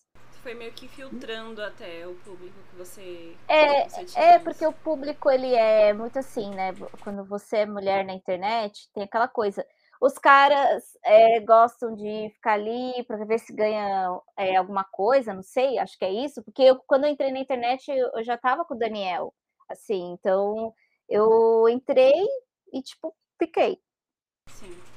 foi 0.48 0.54
meio 0.54 0.72
que 0.72 0.88
filtrando 0.88 1.62
até 1.62 2.06
o 2.06 2.14
público 2.14 2.56
que 2.70 2.76
você. 2.76 3.36
É, 3.46 3.86
você 3.86 4.18
é 4.18 4.38
porque 4.38 4.66
o 4.66 4.72
público 4.72 5.30
ele 5.30 5.54
é 5.54 5.92
muito 5.92 6.18
assim, 6.18 6.50
né? 6.50 6.72
Quando 7.02 7.24
você 7.24 7.58
é 7.58 7.66
mulher 7.66 8.04
na 8.04 8.14
internet, 8.14 8.88
tem 8.94 9.02
aquela 9.02 9.28
coisa. 9.28 9.66
Os 10.00 10.14
caras 10.14 10.96
é, 11.04 11.40
gostam 11.40 11.94
de 11.94 12.30
ficar 12.34 12.54
ali 12.54 13.04
para 13.04 13.24
ver 13.24 13.38
se 13.40 13.52
ganha 13.52 14.08
é, 14.38 14.56
alguma 14.56 14.84
coisa, 14.84 15.34
não 15.34 15.42
sei, 15.42 15.78
acho 15.78 15.98
que 15.98 16.04
é 16.04 16.24
isso, 16.24 16.42
porque 16.44 16.62
eu, 16.62 16.76
quando 16.86 17.04
eu 17.04 17.10
entrei 17.10 17.32
na 17.32 17.40
internet 17.40 17.90
eu 17.90 18.24
já 18.24 18.36
estava 18.36 18.64
com 18.64 18.74
o 18.74 18.78
Daniel, 18.78 19.34
assim, 19.68 20.12
então 20.12 20.72
eu 21.08 21.68
entrei 21.68 22.24
e 22.72 22.80
tipo 22.80 23.14
fiquei. 23.38 23.78
Sim 24.48 24.87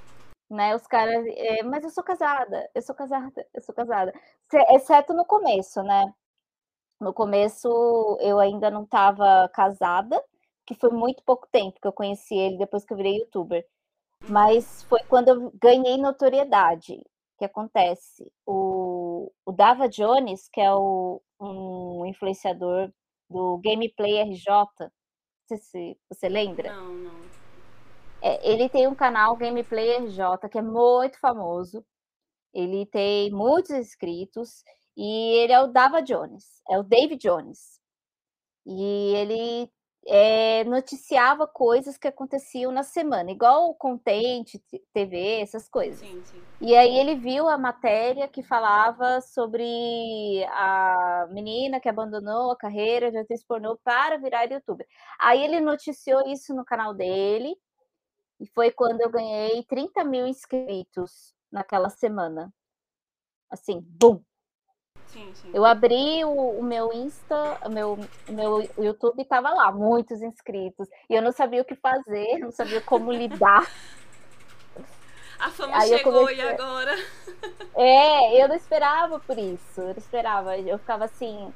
né? 0.51 0.75
Os 0.75 0.85
caras, 0.85 1.25
é, 1.27 1.63
mas 1.63 1.83
eu 1.83 1.89
sou 1.89 2.03
casada, 2.03 2.69
eu 2.75 2.81
sou 2.81 2.93
casada, 2.93 3.47
eu 3.53 3.61
sou 3.61 3.73
casada. 3.73 4.13
Exceto 4.69 5.13
no 5.13 5.25
começo, 5.25 5.81
né? 5.81 6.13
No 6.99 7.13
começo 7.13 7.67
eu 8.21 8.39
ainda 8.39 8.69
não 8.69 8.83
estava 8.83 9.49
casada, 9.53 10.21
que 10.65 10.75
foi 10.75 10.91
muito 10.91 11.23
pouco 11.23 11.47
tempo 11.51 11.79
que 11.81 11.87
eu 11.87 11.93
conheci 11.93 12.35
ele 12.35 12.57
depois 12.57 12.85
que 12.85 12.93
eu 12.93 12.97
virei 12.97 13.17
youtuber. 13.19 13.65
Mas 14.29 14.83
foi 14.83 14.99
quando 15.09 15.29
eu 15.29 15.51
ganhei 15.55 15.97
notoriedade. 15.97 17.01
que 17.37 17.45
acontece? 17.45 18.31
O, 18.45 19.31
o 19.45 19.51
Dava 19.51 19.89
Jones, 19.89 20.47
que 20.49 20.61
é 20.61 20.73
o, 20.73 21.21
um 21.39 22.05
influenciador 22.05 22.91
do 23.29 23.57
Gameplay 23.63 24.21
RJ, 24.21 24.45
não 24.79 24.91
sei 25.47 25.57
se 25.57 25.97
você 26.09 26.29
lembra. 26.29 26.73
Não, 26.73 26.93
não. 26.93 27.30
É, 28.21 28.49
ele 28.49 28.69
tem 28.69 28.87
um 28.87 28.95
canal 28.95 29.35
Gameplay 29.35 29.97
RJ 29.97 30.49
que 30.51 30.57
é 30.57 30.61
muito 30.61 31.19
famoso. 31.19 31.83
Ele 32.53 32.85
tem 32.85 33.31
muitos 33.31 33.71
inscritos 33.71 34.63
e 34.95 35.35
ele 35.37 35.53
é 35.53 35.61
o 35.61 35.67
Dava 35.67 36.01
Jones, 36.01 36.61
é 36.69 36.77
o 36.77 36.83
David 36.83 37.17
Jones. 37.21 37.79
E 38.65 39.15
ele 39.15 39.71
é, 40.07 40.63
noticiava 40.65 41.47
coisas 41.47 41.97
que 41.97 42.07
aconteciam 42.07 42.71
na 42.71 42.83
semana, 42.83 43.31
igual 43.31 43.69
o 43.69 43.75
Content, 43.75 44.55
TV, 44.93 45.41
essas 45.41 45.69
coisas. 45.69 45.99
Sim, 45.99 46.21
sim. 46.23 46.41
E 46.59 46.75
aí 46.75 46.97
ele 46.97 47.15
viu 47.15 47.47
a 47.47 47.57
matéria 47.57 48.27
que 48.27 48.43
falava 48.43 49.21
sobre 49.21 50.43
a 50.49 51.27
menina 51.31 51.79
que 51.79 51.89
abandonou 51.89 52.51
a 52.51 52.57
carreira 52.57 53.11
de 53.11 53.17
atriz 53.17 53.43
pornô 53.43 53.79
para 53.83 54.17
virar 54.17 54.45
youtuber. 54.45 54.85
Aí 55.19 55.43
ele 55.43 55.59
noticiou 55.59 56.27
isso 56.27 56.53
no 56.53 56.65
canal 56.65 56.93
dele 56.93 57.55
e 58.41 58.47
foi 58.47 58.71
quando 58.71 59.01
eu 59.01 59.09
ganhei 59.09 59.63
30 59.65 60.03
mil 60.03 60.25
inscritos 60.25 61.31
naquela 61.51 61.89
semana. 61.89 62.51
Assim, 63.51 63.79
bum! 63.81 64.19
Sim, 65.05 65.31
sim. 65.35 65.51
Eu 65.53 65.63
abri 65.63 66.25
o, 66.25 66.59
o, 66.59 66.63
meu 66.63 66.91
Insta, 66.91 67.59
o 67.63 67.69
meu, 67.69 67.99
o 68.27 68.31
meu 68.31 68.61
YouTube 68.79 69.21
e 69.21 69.25
tava 69.25 69.51
lá, 69.51 69.71
muitos 69.71 70.23
inscritos. 70.23 70.89
E 71.07 71.13
eu 71.13 71.21
não 71.21 71.31
sabia 71.31 71.61
o 71.61 71.65
que 71.65 71.75
fazer, 71.75 72.39
não 72.39 72.51
sabia 72.51 72.81
como 72.81 73.11
lidar. 73.11 73.69
A 75.37 75.51
fama 75.51 75.77
Aí 75.77 75.89
chegou 75.89 76.13
comecei... 76.13 76.37
e 76.37 76.41
agora? 76.41 76.95
É, 77.75 78.43
eu 78.43 78.47
não 78.47 78.55
esperava 78.55 79.19
por 79.19 79.37
isso. 79.37 79.81
Eu 79.81 79.87
não 79.87 79.97
esperava. 79.97 80.57
Eu 80.57 80.79
ficava 80.79 81.05
assim, 81.05 81.53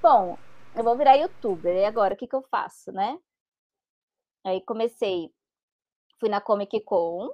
bom, 0.00 0.38
eu 0.74 0.84
vou 0.84 0.96
virar 0.96 1.16
youtuber, 1.16 1.76
e 1.76 1.84
agora 1.84 2.14
o 2.14 2.16
que, 2.16 2.26
que 2.26 2.36
eu 2.36 2.42
faço, 2.50 2.92
né? 2.92 3.18
Aí 4.44 4.60
comecei 4.60 5.30
fui 6.24 6.30
na 6.30 6.40
Comic 6.40 6.80
Con 6.80 7.28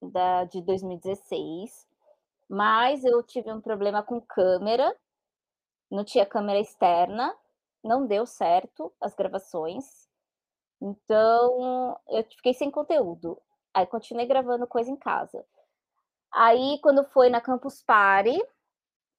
da, 0.00 0.44
de 0.44 0.62
2016, 0.62 1.88
mas 2.48 3.04
eu 3.04 3.20
tive 3.20 3.52
um 3.52 3.60
problema 3.60 4.00
com 4.00 4.20
câmera, 4.20 4.96
não 5.90 6.04
tinha 6.04 6.24
câmera 6.24 6.60
externa, 6.60 7.36
não 7.82 8.06
deu 8.06 8.26
certo 8.26 8.92
as 9.00 9.12
gravações, 9.12 10.08
então 10.80 11.98
eu 12.10 12.22
fiquei 12.22 12.54
sem 12.54 12.70
conteúdo. 12.70 13.42
Aí 13.74 13.86
continuei 13.88 14.26
gravando 14.26 14.68
coisa 14.68 14.88
em 14.88 14.96
casa. 14.96 15.44
Aí, 16.32 16.78
quando 16.80 17.02
foi 17.02 17.28
na 17.28 17.40
Campus 17.40 17.82
Party, 17.82 18.40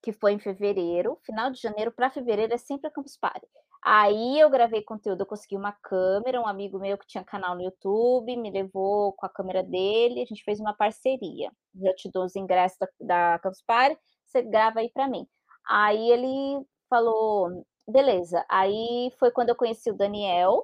que 0.01 0.13
foi 0.13 0.31
em 0.31 0.39
fevereiro, 0.39 1.19
final 1.23 1.51
de 1.51 1.59
janeiro 1.59 1.91
para 1.91 2.09
fevereiro 2.09 2.53
é 2.53 2.57
sempre 2.57 2.87
a 2.87 2.91
Campus 2.91 3.17
Party. 3.17 3.45
Aí 3.87 4.39
eu 4.39 4.49
gravei 4.49 4.81
conteúdo, 4.81 5.21
eu 5.21 5.25
consegui 5.27 5.55
uma 5.55 5.71
câmera, 5.71 6.41
um 6.41 6.47
amigo 6.47 6.79
meu 6.79 6.97
que 6.97 7.05
tinha 7.05 7.23
canal 7.23 7.53
no 7.53 7.61
YouTube 7.61 8.35
me 8.35 8.49
levou 8.49 9.13
com 9.13 9.27
a 9.27 9.29
câmera 9.29 9.61
dele, 9.61 10.23
a 10.23 10.25
gente 10.25 10.43
fez 10.43 10.59
uma 10.59 10.73
parceria. 10.73 11.51
Eu 11.79 11.95
te 11.95 12.09
dou 12.11 12.25
os 12.25 12.35
ingressos 12.35 12.79
da, 12.79 12.87
da 12.99 13.39
Campus 13.39 13.61
Party, 13.61 13.95
você 14.25 14.41
grava 14.41 14.79
aí 14.79 14.89
para 14.91 15.07
mim. 15.07 15.27
Aí 15.67 16.09
ele 16.09 16.65
falou, 16.89 17.63
beleza. 17.87 18.43
Aí 18.49 19.11
foi 19.19 19.29
quando 19.29 19.49
eu 19.49 19.55
conheci 19.55 19.91
o 19.91 19.95
Daniel, 19.95 20.63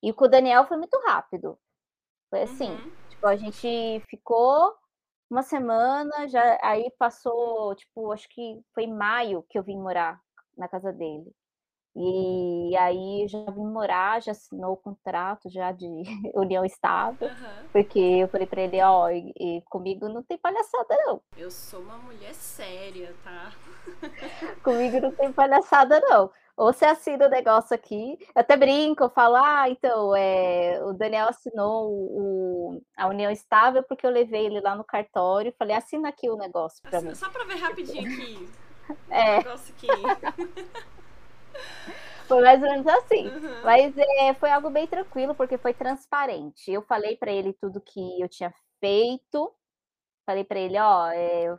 e 0.00 0.12
com 0.12 0.26
o 0.26 0.28
Daniel 0.28 0.64
foi 0.66 0.76
muito 0.76 0.96
rápido. 1.06 1.58
Foi 2.30 2.42
assim, 2.42 2.70
uhum. 2.70 2.92
tipo, 3.08 3.26
a 3.26 3.34
gente 3.36 4.00
ficou 4.08 4.72
uma 5.28 5.42
semana, 5.42 6.28
já 6.28 6.58
aí 6.62 6.92
passou, 6.96 7.74
tipo, 7.74 8.12
acho 8.12 8.28
que 8.28 8.60
foi 8.72 8.84
em 8.84 8.94
maio 8.94 9.44
que 9.50 9.58
eu 9.58 9.64
vim 9.64 9.76
morar 9.78 10.20
na 10.56 10.68
casa 10.68 10.92
dele. 10.92 11.34
E 11.96 12.76
aí 12.76 13.26
já 13.26 13.44
vim 13.50 13.66
morar, 13.66 14.22
já 14.22 14.30
assinou 14.32 14.74
o 14.74 14.76
contrato 14.76 15.50
já 15.50 15.72
de 15.72 15.86
união 16.34 16.64
estável, 16.64 17.28
uhum. 17.28 17.68
porque 17.72 17.98
eu 17.98 18.28
falei 18.28 18.46
para 18.46 18.62
ele, 18.62 18.80
ó, 18.80 19.10
e, 19.10 19.32
e, 19.38 19.62
comigo 19.68 20.08
não 20.08 20.22
tem 20.22 20.38
palhaçada 20.38 20.96
não. 21.04 21.20
Eu 21.36 21.50
sou 21.50 21.80
uma 21.80 21.98
mulher 21.98 22.32
séria, 22.32 23.14
tá? 23.24 23.52
comigo 24.62 25.00
não 25.00 25.10
tem 25.10 25.32
palhaçada 25.32 26.00
não. 26.00 26.30
Ou 26.56 26.72
você 26.72 26.84
assina 26.84 27.26
o 27.26 27.30
negócio 27.30 27.74
aqui, 27.74 28.18
eu 28.20 28.40
até 28.40 28.56
brinco, 28.56 29.02
eu 29.02 29.10
falo, 29.10 29.36
ah, 29.36 29.68
então, 29.68 30.14
é, 30.14 30.78
o 30.84 30.92
Daniel 30.92 31.28
assinou 31.28 31.90
o, 31.90 32.82
a 32.96 33.08
união 33.08 33.32
estável 33.32 33.82
porque 33.82 34.06
eu 34.06 34.10
levei 34.10 34.46
ele 34.46 34.60
lá 34.60 34.76
no 34.76 34.84
cartório 34.84 35.48
e 35.48 35.56
falei, 35.58 35.74
assina 35.74 36.10
aqui 36.10 36.28
o 36.28 36.36
negócio 36.36 36.80
para 36.82 37.00
mim. 37.00 37.14
Só 37.14 37.30
para 37.30 37.44
ver 37.46 37.56
rapidinho 37.56 38.12
aqui. 38.12 38.48
é. 39.08 39.34
O 39.34 39.38
negócio 39.38 39.74
aqui. 39.74 39.88
Foi 42.30 42.42
mais 42.42 42.62
ou 42.62 42.68
menos 42.70 42.86
assim. 42.86 43.26
Uhum. 43.26 43.62
Mas 43.64 43.92
é, 43.98 44.32
foi 44.34 44.50
algo 44.52 44.70
bem 44.70 44.86
tranquilo, 44.86 45.34
porque 45.34 45.58
foi 45.58 45.74
transparente. 45.74 46.70
Eu 46.70 46.80
falei 46.80 47.16
para 47.16 47.32
ele 47.32 47.52
tudo 47.54 47.80
que 47.80 48.20
eu 48.20 48.28
tinha 48.28 48.54
feito. 48.78 49.52
Falei 50.24 50.44
para 50.44 50.60
ele, 50.60 50.78
ó, 50.78 51.08
é, 51.08 51.58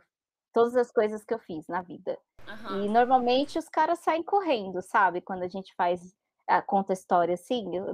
todas 0.50 0.74
as 0.74 0.90
coisas 0.90 1.22
que 1.26 1.34
eu 1.34 1.38
fiz 1.38 1.66
na 1.68 1.82
vida. 1.82 2.18
Uhum. 2.48 2.84
E 2.84 2.88
normalmente 2.88 3.58
os 3.58 3.68
caras 3.68 3.98
saem 3.98 4.22
correndo, 4.22 4.80
sabe? 4.80 5.20
Quando 5.20 5.42
a 5.42 5.48
gente 5.48 5.74
faz 5.74 6.16
a, 6.48 6.62
conta 6.62 6.92
a 6.92 6.94
história 6.94 7.34
assim, 7.34 7.76
eu, 7.76 7.84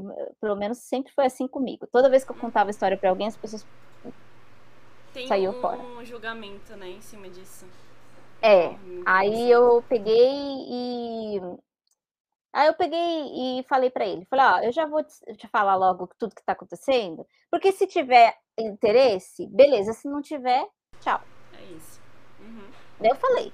pelo 0.40 0.55
menos 0.55 0.78
sempre 0.78 1.12
foi 1.12 1.26
assim 1.26 1.49
comigo. 1.49 1.85
Toda 1.90 2.09
vez 2.09 2.25
que 2.25 2.31
eu 2.31 2.37
contava 2.37 2.71
a 2.71 2.73
história 2.73 2.97
para 2.97 3.11
alguém, 3.11 3.26
as 3.26 3.37
pessoas 3.37 3.67
Tem 5.12 5.26
saiu 5.26 5.50
um 5.50 5.61
fora. 5.61 5.78
um 5.78 6.05
julgamento, 6.05 6.76
né, 6.76 6.90
em 6.90 7.00
cima 7.00 7.28
disso. 7.28 7.67
É, 8.40 8.76
aí 9.05 9.50
eu 9.50 9.83
peguei 9.88 10.31
e 10.69 11.40
Aí 12.52 12.67
eu 12.67 12.75
peguei 12.75 13.59
e 13.59 13.62
falei 13.64 13.90
para 13.90 14.07
ele, 14.07 14.25
falei, 14.25 14.47
ó, 14.47 14.59
eu 14.67 14.73
já 14.73 14.87
vou 14.87 15.05
te 15.05 15.47
falar 15.49 15.76
logo 15.76 16.09
tudo 16.19 16.35
que 16.35 16.45
tá 16.45 16.52
acontecendo, 16.52 17.26
porque 17.50 17.73
se 17.73 17.87
tiver 17.87 18.35
interesse, 18.59 19.47
beleza, 19.47 19.93
se 19.93 20.09
não 20.09 20.23
tiver, 20.23 20.67
tchau. 21.00 21.21
É 21.59 21.62
isso. 21.73 22.00
Uhum. 22.40 22.71
Daí 23.00 23.11
eu 23.11 23.17
falei. 23.17 23.52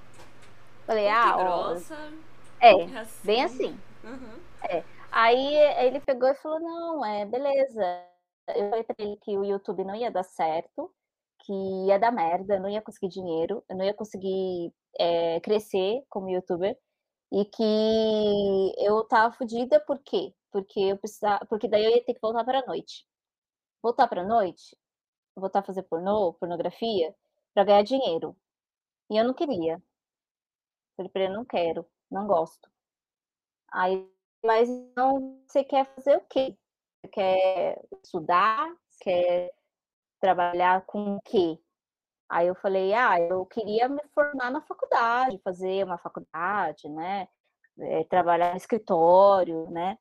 Falei, 0.85 1.07
ah, 1.09 1.37
grossa, 1.37 1.95
ó. 1.95 2.65
É, 2.65 2.81
é 2.81 2.99
assim. 2.99 3.27
bem 3.27 3.43
assim. 3.43 3.79
Uhum. 4.03 4.39
É. 4.69 4.83
Aí 5.11 5.55
ele 5.85 5.99
pegou 5.99 6.29
e 6.29 6.35
falou, 6.35 6.59
não, 6.59 7.05
é, 7.05 7.25
beleza. 7.25 8.03
Eu 8.55 8.69
falei 8.69 8.83
pra 8.83 8.95
ele 8.99 9.17
que 9.17 9.37
o 9.37 9.43
YouTube 9.43 9.83
não 9.83 9.95
ia 9.95 10.11
dar 10.11 10.23
certo, 10.23 10.91
que 11.39 11.53
ia 11.87 11.99
dar 11.99 12.11
merda, 12.11 12.55
eu 12.55 12.61
não 12.61 12.69
ia 12.69 12.81
conseguir 12.81 13.09
dinheiro, 13.09 13.63
eu 13.69 13.75
não 13.75 13.85
ia 13.85 13.93
conseguir 13.93 14.73
é, 14.99 15.39
crescer 15.41 16.03
como 16.09 16.29
youtuber 16.29 16.77
e 17.35 17.43
que 17.43 17.61
eu 18.77 19.03
tava 19.05 19.35
fodida, 19.35 19.77
por 19.81 19.99
quê? 19.99 20.33
Porque 20.51 20.79
eu 20.79 20.97
precisava, 20.97 21.45
porque 21.47 21.67
daí 21.67 21.83
eu 21.83 21.91
ia 21.91 22.05
ter 22.05 22.13
que 22.13 22.21
voltar 22.21 22.45
para 22.45 22.65
noite. 22.65 23.05
Voltar 23.83 24.07
para 24.07 24.23
noite, 24.23 24.77
voltar 25.35 25.59
a 25.59 25.63
fazer 25.63 25.83
pornô, 25.83 26.33
pornografia, 26.35 27.13
para 27.53 27.65
ganhar 27.65 27.83
dinheiro. 27.83 28.37
E 29.09 29.17
eu 29.17 29.25
não 29.25 29.33
queria. 29.33 29.83
Falei 30.95 31.11
para 31.11 31.23
ele, 31.25 31.33
não 31.33 31.45
quero, 31.45 31.85
não 32.09 32.25
gosto. 32.25 32.69
Aí, 33.71 34.09
mas 34.43 34.69
não, 34.95 35.43
você 35.45 35.63
quer 35.63 35.93
fazer 35.93 36.17
o 36.17 36.21
quê? 36.21 36.57
Você 37.01 37.09
quer 37.09 37.85
estudar? 38.01 38.73
Quer 39.01 39.51
trabalhar 40.21 40.85
com 40.85 41.17
o 41.17 41.21
quê? 41.21 41.59
Aí 42.29 42.47
eu 42.47 42.55
falei, 42.55 42.93
ah, 42.93 43.19
eu 43.19 43.45
queria 43.45 43.87
me 43.87 44.01
formar 44.13 44.51
na 44.51 44.61
faculdade, 44.61 45.39
fazer 45.43 45.85
uma 45.85 45.97
faculdade, 45.97 46.89
né? 46.89 47.27
É, 47.79 48.03
trabalhar 48.05 48.51
no 48.51 48.57
escritório, 48.57 49.69
né? 49.69 49.97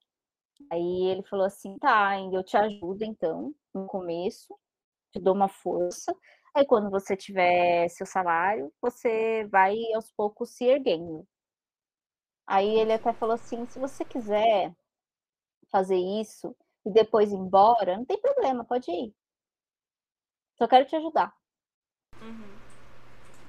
Aí 0.71 1.07
ele 1.07 1.23
falou 1.25 1.47
assim, 1.47 1.78
tá, 1.78 2.19
eu 2.21 2.43
te 2.45 2.57
ajudo 2.57 3.04
então, 3.04 3.54
no 3.75 3.87
começo, 3.87 4.59
te 5.12 5.21
dou 5.21 5.35
uma 5.35 5.49
força. 5.49 6.14
Aí 6.54 6.64
quando 6.66 6.90
você 6.90 7.16
tiver 7.16 7.88
seu 7.88 8.07
salário, 8.07 8.73
você 8.81 9.47
vai 9.49 9.76
aos 9.95 10.11
poucos 10.12 10.50
se 10.57 10.64
erguendo. 10.64 11.26
Aí 12.47 12.69
ele 12.78 12.93
até 12.93 13.12
falou 13.12 13.35
assim, 13.35 13.66
se 13.66 13.78
você 13.78 14.04
quiser 14.04 14.75
fazer 15.71 15.97
isso 15.97 16.57
e 16.87 16.90
depois 16.90 17.33
ir 17.33 17.37
embora, 17.37 17.97
não 17.97 18.04
tem 18.04 18.21
problema, 18.21 18.64
pode 18.64 18.90
ir. 18.90 19.14
Só 20.57 20.69
quero 20.69 20.87
te 20.87 20.97
ajudar. 20.97 21.35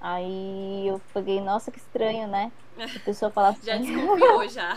Aí 0.07 0.87
eu 0.87 1.01
peguei, 1.11 1.41
nossa, 1.41 1.71
que 1.71 1.79
estranho, 1.79 2.27
né? 2.27 2.51
A 2.77 3.03
pessoa 3.03 3.31
fala 3.31 3.49
assim. 3.57 3.65
já 3.65 3.77
desconfiou, 3.77 4.45
já. 4.47 4.75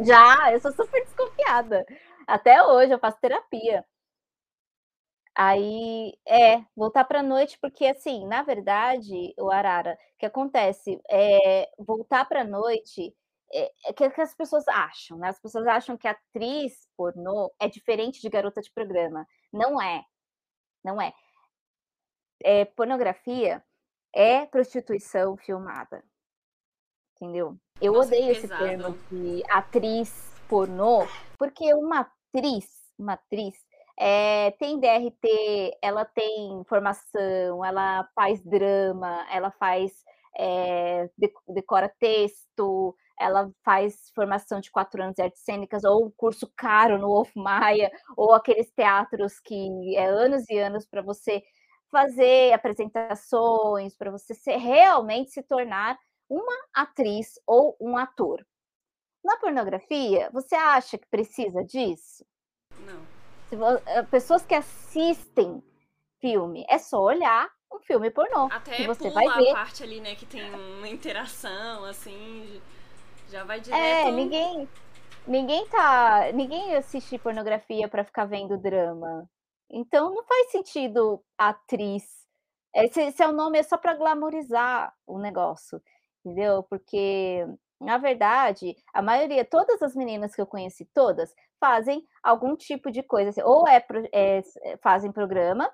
já, 0.00 0.52
eu 0.52 0.58
sou 0.58 0.72
super 0.72 1.04
desconfiada. 1.04 1.86
Até 2.26 2.60
hoje 2.60 2.92
eu 2.92 2.98
faço 2.98 3.20
terapia. 3.20 3.86
Aí, 5.36 6.18
é, 6.26 6.64
voltar 6.74 7.04
para 7.04 7.22
noite, 7.22 7.60
porque 7.60 7.86
assim, 7.86 8.26
na 8.26 8.42
verdade, 8.42 9.32
o 9.38 9.52
Arara, 9.52 9.96
o 10.14 10.18
que 10.18 10.26
acontece 10.26 11.00
é 11.08 11.70
voltar 11.78 12.24
para 12.28 12.42
noite 12.42 13.14
é, 13.52 13.70
é 13.86 13.92
que, 13.92 14.10
que 14.10 14.20
as 14.20 14.34
pessoas 14.34 14.66
acham, 14.66 15.16
né? 15.16 15.28
As 15.28 15.38
pessoas 15.38 15.64
acham 15.68 15.96
que 15.96 16.08
atriz 16.08 16.88
pornô 16.96 17.52
é 17.60 17.68
diferente 17.68 18.20
de 18.20 18.28
garota 18.28 18.60
de 18.60 18.72
programa. 18.72 19.24
Não 19.52 19.80
é. 19.80 20.04
Não 20.82 21.00
é. 21.00 21.12
é 22.42 22.64
pornografia 22.64 23.62
é 24.14 24.46
prostituição 24.46 25.36
filmada. 25.36 26.02
Entendeu? 27.16 27.56
Eu 27.80 27.92
Nossa, 27.92 28.08
odeio 28.08 28.32
esse 28.32 28.48
termo 28.48 28.96
de 29.10 29.42
atriz 29.50 30.32
pornô, 30.48 31.06
porque 31.38 31.72
uma 31.74 32.00
atriz, 32.00 32.66
uma 32.98 33.12
atriz, 33.12 33.54
é, 33.98 34.52
tem 34.52 34.80
DRT, 34.80 35.78
ela 35.82 36.04
tem 36.04 36.64
formação, 36.66 37.64
ela 37.64 38.08
faz 38.14 38.42
drama, 38.42 39.26
ela 39.30 39.50
faz 39.50 39.92
é, 40.38 41.10
decora 41.46 41.92
texto, 41.98 42.96
ela 43.18 43.50
faz 43.62 44.10
formação 44.14 44.60
de 44.60 44.70
quatro 44.70 45.02
anos 45.02 45.14
de 45.14 45.22
artes 45.22 45.42
cênicas, 45.42 45.84
ou 45.84 46.10
curso 46.16 46.50
caro 46.56 46.98
no 46.98 47.08
Wolf 47.08 47.30
Maia, 47.36 47.90
ou 48.16 48.32
aqueles 48.32 48.72
teatros 48.72 49.38
que 49.38 49.94
é 49.94 50.06
anos 50.06 50.48
e 50.48 50.58
anos 50.58 50.86
para 50.86 51.02
você 51.02 51.42
fazer 51.90 52.52
apresentações, 52.52 53.96
para 53.96 54.10
você 54.10 54.34
ser, 54.34 54.56
realmente 54.56 55.30
se 55.30 55.42
tornar 55.42 55.98
uma 56.28 56.56
atriz 56.72 57.40
ou 57.46 57.76
um 57.80 57.96
ator. 57.96 58.46
Na 59.24 59.36
pornografia, 59.36 60.30
você 60.32 60.54
acha 60.54 60.96
que 60.96 61.06
precisa 61.08 61.62
disso? 61.64 62.24
Não. 62.80 63.80
Eh, 63.86 64.02
pessoas 64.04 64.46
que 64.46 64.54
assistem 64.54 65.62
filme, 66.20 66.64
é 66.68 66.78
só 66.78 67.00
olhar 67.00 67.50
um 67.72 67.80
filme 67.80 68.10
pornô. 68.10 68.48
Até 68.50 68.86
você 68.86 69.10
vai 69.10 69.26
ver. 69.36 69.50
a 69.50 69.54
parte 69.54 69.82
ali, 69.82 70.00
né, 70.00 70.14
que 70.14 70.26
tem 70.26 70.42
uma 70.54 70.88
interação, 70.88 71.84
assim, 71.84 72.60
já 73.28 73.44
vai 73.44 73.58
é, 73.58 73.60
direto. 73.60 73.80
É, 73.80 74.12
ninguém, 74.12 74.68
ninguém 75.26 75.66
tá, 75.66 76.30
ninguém 76.32 76.76
assiste 76.76 77.18
pornografia 77.18 77.88
para 77.88 78.04
ficar 78.04 78.24
vendo 78.24 78.56
drama. 78.56 79.28
Então 79.70 80.14
não 80.14 80.24
faz 80.24 80.50
sentido 80.50 81.22
atriz. 81.38 82.04
Esse, 82.74 83.00
esse 83.02 83.22
é 83.22 83.28
o 83.28 83.32
nome 83.32 83.58
é 83.58 83.62
só 83.62 83.76
para 83.76 83.94
glamorizar 83.94 84.94
o 85.06 85.18
negócio, 85.18 85.82
entendeu? 86.24 86.62
Porque 86.64 87.46
na 87.80 87.96
verdade, 87.96 88.76
a 88.92 89.00
maioria, 89.00 89.44
todas 89.44 89.82
as 89.82 89.96
meninas 89.96 90.34
que 90.34 90.40
eu 90.40 90.46
conheci, 90.46 90.84
todas, 90.94 91.34
fazem 91.58 92.06
algum 92.22 92.54
tipo 92.54 92.90
de 92.90 93.02
coisa, 93.02 93.30
assim, 93.30 93.42
ou 93.42 93.66
é, 93.66 93.82
é, 94.12 94.42
fazem 94.82 95.10
programa 95.10 95.70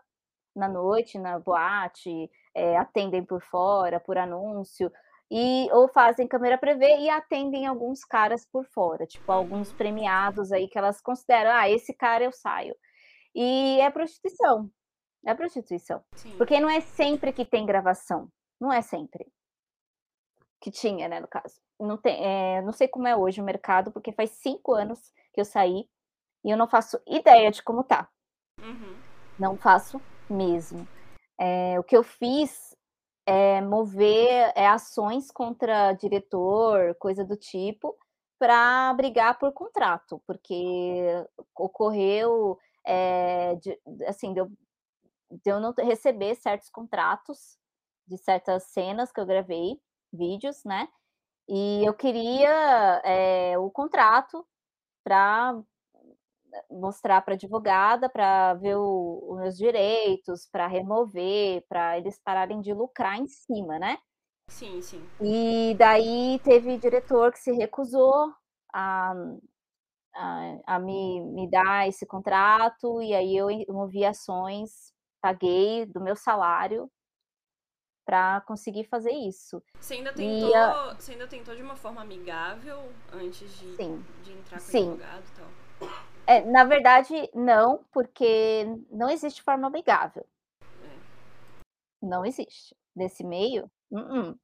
na 0.54 0.68
noite, 0.68 1.18
na 1.18 1.38
boate, 1.38 2.30
é, 2.54 2.76
atendem 2.76 3.24
por 3.24 3.42
fora, 3.42 3.98
por 3.98 4.16
anúncio, 4.16 4.90
e 5.30 5.68
ou 5.72 5.88
fazem 5.88 6.28
câmera 6.28 6.56
prevê 6.56 6.98
e 7.00 7.10
atendem 7.10 7.66
alguns 7.66 8.04
caras 8.04 8.46
por 8.46 8.64
fora, 8.66 9.04
tipo 9.06 9.30
alguns 9.32 9.72
premiados 9.72 10.52
aí 10.52 10.68
que 10.68 10.78
elas 10.78 11.00
consideram, 11.00 11.50
ah, 11.50 11.68
esse 11.68 11.92
cara 11.92 12.24
eu 12.24 12.32
saio. 12.32 12.76
E 13.36 13.78
é 13.82 13.90
prostituição. 13.90 14.70
É 15.26 15.34
prostituição. 15.34 16.02
Sim. 16.14 16.34
Porque 16.38 16.58
não 16.58 16.70
é 16.70 16.80
sempre 16.80 17.34
que 17.34 17.44
tem 17.44 17.66
gravação. 17.66 18.32
Não 18.58 18.72
é 18.72 18.80
sempre. 18.80 19.30
Que 20.58 20.70
tinha, 20.70 21.06
né, 21.06 21.20
no 21.20 21.28
caso. 21.28 21.60
Não, 21.78 21.98
tem, 21.98 22.18
é, 22.24 22.62
não 22.62 22.72
sei 22.72 22.88
como 22.88 23.06
é 23.06 23.14
hoje 23.14 23.42
o 23.42 23.44
mercado, 23.44 23.92
porque 23.92 24.10
faz 24.10 24.30
cinco 24.30 24.72
anos 24.72 25.12
que 25.34 25.40
eu 25.40 25.44
saí 25.44 25.86
e 26.42 26.50
eu 26.50 26.56
não 26.56 26.66
faço 26.66 26.98
ideia 27.06 27.50
de 27.50 27.62
como 27.62 27.84
tá. 27.84 28.08
Uhum. 28.58 28.96
Não 29.38 29.58
faço 29.58 30.00
mesmo. 30.30 30.88
É, 31.38 31.78
o 31.78 31.84
que 31.84 31.94
eu 31.94 32.02
fiz 32.02 32.74
é 33.26 33.60
mover 33.60 34.50
é, 34.54 34.66
ações 34.66 35.30
contra 35.30 35.92
diretor, 35.92 36.94
coisa 36.94 37.22
do 37.22 37.36
tipo, 37.36 37.94
para 38.38 38.92
brigar 38.94 39.38
por 39.38 39.52
contrato, 39.52 40.22
porque 40.26 41.02
ocorreu 41.54 42.58
é, 42.86 43.54
de, 43.56 43.78
assim, 44.06 44.32
de 44.32 44.40
eu, 44.40 44.46
de 45.30 45.50
eu 45.50 45.60
não 45.60 45.74
receber 45.76 46.34
certos 46.36 46.70
contratos 46.70 47.58
de 48.06 48.16
certas 48.16 48.64
cenas 48.64 49.10
que 49.10 49.20
eu 49.20 49.26
gravei, 49.26 49.80
vídeos, 50.12 50.64
né? 50.64 50.88
E 51.48 51.84
eu 51.84 51.94
queria 51.94 53.02
é, 53.04 53.58
o 53.58 53.70
contrato 53.70 54.46
para 55.04 55.60
mostrar 56.70 57.20
para 57.22 57.34
a 57.34 57.36
advogada, 57.36 58.08
para 58.08 58.54
ver 58.54 58.76
o, 58.76 59.26
os 59.28 59.38
meus 59.38 59.56
direitos, 59.56 60.48
para 60.50 60.66
remover, 60.66 61.64
para 61.68 61.98
eles 61.98 62.18
pararem 62.24 62.60
de 62.60 62.72
lucrar 62.72 63.18
em 63.18 63.26
cima, 63.26 63.78
né? 63.78 63.98
Sim, 64.48 64.80
sim. 64.80 65.04
E 65.20 65.74
daí 65.74 66.40
teve 66.44 66.78
diretor 66.78 67.32
que 67.32 67.38
se 67.38 67.52
recusou 67.52 68.32
a, 68.72 69.12
a, 70.16 70.76
a 70.76 70.78
me, 70.78 71.20
me 71.20 71.48
dar 71.48 71.88
esse 71.88 72.06
contrato, 72.06 73.02
e 73.02 73.14
aí 73.14 73.36
eu 73.36 73.48
movi 73.68 74.04
ações, 74.04 74.92
paguei 75.20 75.86
do 75.86 76.00
meu 76.00 76.16
salário 76.16 76.90
para 78.04 78.40
conseguir 78.42 78.84
fazer 78.84 79.10
isso. 79.10 79.62
Você 79.80 79.94
ainda 79.94 80.12
tentou, 80.12 80.54
a... 80.54 80.94
você 80.94 81.12
ainda 81.12 81.26
tentou 81.26 81.54
de 81.56 81.62
uma 81.62 81.74
forma 81.74 82.00
amigável 82.00 82.90
antes 83.12 83.50
de, 83.58 83.74
Sim. 83.74 84.04
de 84.22 84.32
entrar 84.32 84.58
com 84.58 84.64
Sim. 84.64 84.90
o 84.90 84.92
advogado 84.92 85.24
e 85.26 85.40
tal? 85.40 85.90
É, 86.28 86.40
na 86.44 86.64
verdade, 86.64 87.30
não, 87.34 87.84
porque 87.92 88.64
não 88.90 89.10
existe 89.10 89.42
forma 89.42 89.66
amigável. 89.66 90.24
É. 90.62 90.96
Não 92.00 92.24
existe. 92.24 92.76
Nesse 92.94 93.22
meio, 93.24 93.70
uh 93.90 93.98
-uh. 93.98 94.38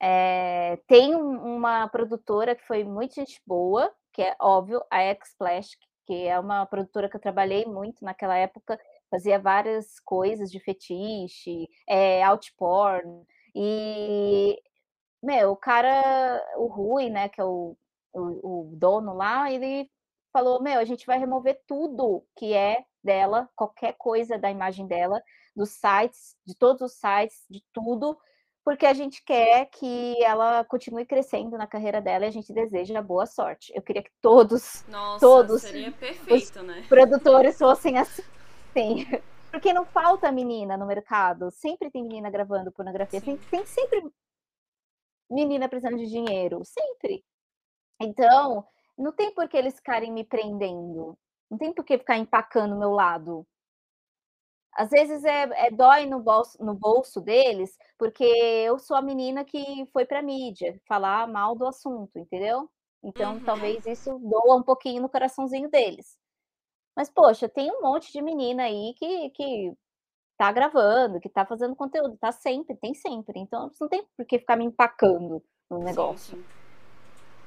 É, 0.00 0.76
tem 0.86 1.14
uma 1.14 1.88
produtora 1.88 2.54
que 2.54 2.66
foi 2.66 2.84
muito 2.84 3.14
gente 3.14 3.40
boa, 3.46 3.92
que 4.16 4.22
é 4.22 4.34
óbvio, 4.40 4.82
a 4.90 5.02
X-Splash, 5.02 5.76
que 6.06 6.26
é 6.26 6.40
uma 6.40 6.64
produtora 6.64 7.06
que 7.06 7.16
eu 7.16 7.20
trabalhei 7.20 7.66
muito 7.66 8.02
naquela 8.02 8.34
época, 8.34 8.80
fazia 9.10 9.38
várias 9.38 10.00
coisas 10.00 10.50
de 10.50 10.58
fetiche, 10.58 11.68
é, 11.86 12.26
outporn, 12.26 13.26
e, 13.54 14.58
meu, 15.22 15.52
o 15.52 15.56
cara, 15.56 16.42
o 16.56 16.66
Rui, 16.66 17.10
né, 17.10 17.28
que 17.28 17.38
é 17.40 17.44
o, 17.44 17.76
o, 18.14 18.70
o 18.70 18.76
dono 18.76 19.12
lá, 19.12 19.52
ele 19.52 19.90
falou, 20.32 20.62
meu, 20.62 20.80
a 20.80 20.84
gente 20.84 21.04
vai 21.04 21.18
remover 21.18 21.62
tudo 21.66 22.26
que 22.36 22.54
é 22.54 22.86
dela, 23.04 23.50
qualquer 23.54 23.94
coisa 23.98 24.38
da 24.38 24.50
imagem 24.50 24.86
dela, 24.86 25.22
dos 25.54 25.70
sites, 25.70 26.36
de 26.46 26.56
todos 26.56 26.80
os 26.80 26.98
sites, 26.98 27.44
de 27.50 27.62
tudo, 27.70 28.18
porque 28.66 28.84
a 28.84 28.92
gente 28.92 29.22
quer 29.22 29.66
que 29.66 30.20
ela 30.24 30.64
continue 30.64 31.06
crescendo 31.06 31.56
na 31.56 31.68
carreira 31.68 32.00
dela 32.00 32.24
e 32.24 32.28
a 32.28 32.32
gente 32.32 32.52
deseja 32.52 33.00
boa 33.00 33.24
sorte. 33.24 33.72
Eu 33.72 33.80
queria 33.80 34.02
que 34.02 34.10
todos, 34.20 34.84
Nossa, 34.88 35.20
todos 35.20 35.62
perfeito, 36.00 36.64
né? 36.64 36.84
produtores 36.88 37.56
fossem 37.56 37.96
assim. 37.96 38.24
Porque 39.52 39.72
não 39.72 39.86
falta 39.86 40.32
menina 40.32 40.76
no 40.76 40.84
mercado. 40.84 41.48
Sempre 41.52 41.92
tem 41.92 42.02
menina 42.02 42.28
gravando 42.28 42.72
pornografia. 42.72 43.20
Tem, 43.20 43.36
tem 43.36 43.64
sempre 43.64 44.02
menina 45.30 45.68
precisando 45.68 45.98
de 45.98 46.08
dinheiro. 46.08 46.64
Sempre. 46.64 47.24
Então, 48.02 48.66
não 48.98 49.12
tem 49.12 49.32
por 49.32 49.48
que 49.48 49.56
eles 49.56 49.76
ficarem 49.76 50.10
me 50.10 50.24
prendendo. 50.24 51.16
Não 51.48 51.56
tem 51.56 51.72
por 51.72 51.84
que 51.84 51.98
ficar 51.98 52.18
empacando 52.18 52.74
o 52.74 52.78
meu 52.80 52.90
lado 52.90 53.46
às 54.76 54.90
vezes 54.90 55.24
é, 55.24 55.66
é, 55.66 55.70
dói 55.70 56.06
no 56.06 56.20
bolso, 56.20 56.62
no 56.62 56.74
bolso 56.74 57.20
deles, 57.20 57.76
porque 57.98 58.24
eu 58.24 58.78
sou 58.78 58.96
a 58.96 59.02
menina 59.02 59.44
que 59.44 59.86
foi 59.92 60.04
para 60.04 60.22
mídia 60.22 60.80
falar 60.86 61.26
mal 61.26 61.54
do 61.54 61.66
assunto, 61.66 62.18
entendeu? 62.18 62.68
Então 63.02 63.34
uhum. 63.34 63.44
talvez 63.44 63.86
isso 63.86 64.18
doa 64.18 64.56
um 64.56 64.62
pouquinho 64.62 65.02
no 65.02 65.08
coraçãozinho 65.08 65.70
deles. 65.70 66.16
Mas, 66.96 67.10
poxa, 67.10 67.48
tem 67.48 67.70
um 67.70 67.82
monte 67.82 68.10
de 68.10 68.22
menina 68.22 68.64
aí 68.64 68.94
que, 68.96 69.30
que 69.30 69.72
tá 70.38 70.50
gravando, 70.50 71.20
que 71.20 71.28
tá 71.28 71.44
fazendo 71.44 71.76
conteúdo, 71.76 72.16
tá 72.16 72.32
sempre, 72.32 72.74
tem 72.76 72.94
sempre. 72.94 73.38
Então 73.38 73.70
não 73.80 73.88
tem 73.88 74.06
por 74.16 74.24
que 74.24 74.38
ficar 74.38 74.56
me 74.56 74.64
empacando 74.64 75.42
no 75.70 75.78
negócio. 75.78 76.36
Sim, 76.36 76.42
sim. 76.42 76.56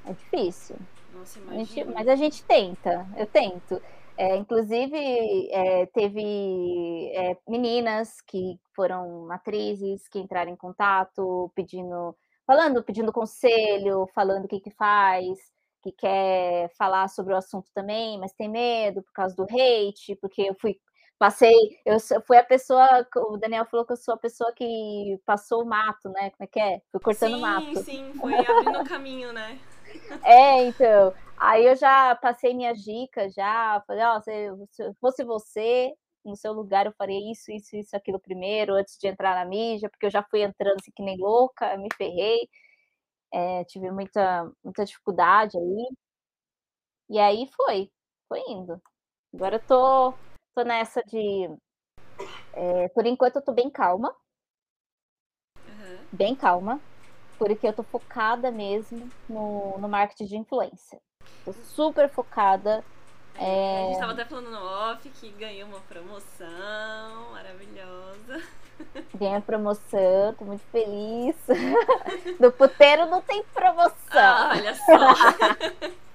É 0.06 0.12
difícil. 0.12 0.76
Nossa, 1.12 1.40
a 1.48 1.54
gente, 1.54 1.84
mas 1.84 2.08
a 2.08 2.14
gente 2.14 2.44
tenta, 2.44 3.06
eu 3.16 3.26
tento. 3.26 3.82
É, 4.20 4.36
inclusive, 4.36 5.48
é, 5.50 5.86
teve 5.86 7.10
é, 7.14 7.38
meninas 7.48 8.20
que 8.20 8.60
foram 8.76 9.32
atrizes 9.32 10.06
que 10.08 10.18
entraram 10.18 10.52
em 10.52 10.56
contato 10.56 11.50
pedindo, 11.54 12.14
falando, 12.46 12.84
pedindo 12.84 13.14
conselho, 13.14 14.06
falando 14.14 14.44
o 14.44 14.48
que, 14.48 14.60
que 14.60 14.70
faz, 14.72 15.38
que 15.82 15.90
quer 15.92 16.68
falar 16.76 17.08
sobre 17.08 17.32
o 17.32 17.36
assunto 17.38 17.70
também, 17.74 18.20
mas 18.20 18.34
tem 18.34 18.46
medo 18.46 19.02
por 19.02 19.12
causa 19.14 19.34
do 19.34 19.44
hate, 19.44 20.14
porque 20.20 20.42
eu 20.42 20.54
fui 20.60 20.78
passei, 21.18 21.54
eu 21.86 21.96
fui 22.26 22.36
a 22.36 22.44
pessoa, 22.44 23.06
o 23.16 23.38
Daniel 23.38 23.64
falou 23.70 23.86
que 23.86 23.92
eu 23.94 23.96
sou 23.96 24.12
a 24.12 24.18
pessoa 24.18 24.52
que 24.52 25.18
passou 25.24 25.62
o 25.62 25.66
mato, 25.66 26.10
né? 26.10 26.28
Como 26.30 26.44
é 26.44 26.46
que 26.46 26.60
é? 26.60 26.82
Fui 26.92 27.00
cortando 27.00 27.36
sim, 27.36 27.40
mato. 27.40 27.76
Sim, 27.76 28.12
sim, 28.12 28.12
foi 28.20 28.34
abrindo 28.34 28.80
o 28.80 28.84
caminho, 28.84 29.32
né? 29.32 29.58
É, 30.24 30.66
então. 30.66 31.12
Aí 31.40 31.66
eu 31.66 31.74
já 31.74 32.14
passei 32.16 32.54
minhas 32.54 32.78
dicas, 32.82 33.32
já 33.34 33.82
falei, 33.86 34.04
ó, 34.04 34.18
oh, 34.18 34.20
se, 34.20 34.32
se 34.72 34.94
fosse 35.00 35.24
você, 35.24 35.92
no 36.24 36.36
seu 36.36 36.52
lugar 36.52 36.86
eu 36.86 36.92
faria 36.92 37.18
isso, 37.32 37.50
isso, 37.50 37.76
isso, 37.76 37.96
aquilo 37.96 38.20
primeiro, 38.20 38.74
antes 38.74 38.98
de 38.98 39.08
entrar 39.08 39.34
na 39.34 39.44
mídia, 39.46 39.88
porque 39.88 40.06
eu 40.06 40.10
já 40.10 40.22
fui 40.22 40.42
entrando 40.42 40.76
assim 40.80 40.92
que 40.94 41.02
nem 41.02 41.16
louca, 41.18 41.76
me 41.78 41.88
ferrei, 41.96 42.48
é, 43.32 43.64
tive 43.64 43.90
muita, 43.90 44.52
muita 44.62 44.84
dificuldade 44.84 45.56
aí. 45.56 45.88
E 47.08 47.18
aí 47.18 47.46
foi, 47.56 47.90
foi 48.28 48.40
indo. 48.48 48.80
Agora 49.34 49.56
eu 49.56 49.66
tô 49.66 50.14
tô 50.54 50.62
nessa 50.62 51.02
de. 51.02 51.48
É, 52.52 52.88
por 52.88 53.06
enquanto 53.06 53.36
eu 53.36 53.42
tô 53.42 53.52
bem 53.52 53.70
calma. 53.70 54.14
Uhum. 55.66 56.06
Bem 56.12 56.36
calma. 56.36 56.80
Porque 57.38 57.66
eu 57.66 57.72
tô 57.72 57.82
focada 57.82 58.50
mesmo 58.50 59.08
no, 59.28 59.78
no 59.78 59.88
marketing 59.88 60.26
de 60.26 60.36
influência. 60.36 61.00
Tô 61.44 61.52
super 61.52 62.08
focada. 62.08 62.84
É... 63.36 63.84
A 63.84 63.88
gente 63.88 63.98
tava 64.00 64.12
até 64.12 64.24
falando 64.24 64.50
no 64.50 64.58
off 64.58 65.08
que 65.08 65.30
ganhou 65.30 65.68
uma 65.68 65.80
promoção 65.80 67.30
maravilhosa. 67.32 68.42
Ganhei 69.14 69.40
promoção, 69.40 70.34
tô 70.38 70.44
muito 70.44 70.64
feliz. 70.70 71.36
No 72.38 72.50
puteiro 72.50 73.06
não 73.06 73.20
tem 73.20 73.42
promoção. 73.54 73.94
Ah, 74.12 74.52
olha 74.54 74.74
só. 74.74 75.90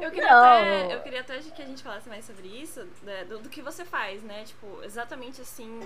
Eu 0.00 0.10
queria, 0.10 0.36
até, 0.36 0.94
eu 0.94 1.00
queria 1.00 1.20
até 1.20 1.38
que 1.38 1.62
a 1.62 1.64
gente 1.64 1.80
falasse 1.80 2.08
mais 2.08 2.24
sobre 2.24 2.48
isso, 2.48 2.84
né, 3.02 3.24
do, 3.24 3.38
do, 3.38 3.48
que 3.48 3.62
você 3.62 3.84
faz, 3.84 4.20
né? 4.20 4.42
Tipo, 4.42 4.82
exatamente 4.82 5.40
assim, 5.40 5.80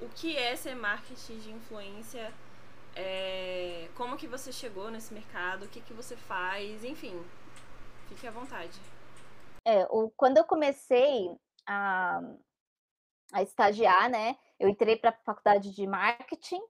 o 0.00 0.08
que 0.08 0.36
é 0.36 0.56
ser 0.56 0.74
marketing 0.74 1.38
de 1.38 1.52
influência, 1.52 2.32
é, 2.96 3.88
como 3.96 4.16
que 4.16 4.26
você 4.26 4.52
chegou 4.52 4.90
nesse 4.90 5.12
mercado, 5.12 5.64
o 5.64 5.68
que, 5.68 5.80
que 5.80 5.92
você 5.92 6.16
faz, 6.16 6.84
enfim, 6.84 7.24
fique 8.08 8.26
à 8.26 8.30
vontade. 8.30 8.78
É, 9.64 9.86
o, 9.90 10.10
quando 10.16 10.38
eu 10.38 10.44
comecei 10.44 11.30
a, 11.66 12.20
a 13.32 13.42
estagiar, 13.42 14.10
né, 14.10 14.36
eu 14.58 14.68
entrei 14.68 14.96
para 14.96 15.10
a 15.10 15.24
faculdade 15.24 15.74
de 15.74 15.86
marketing 15.86 16.60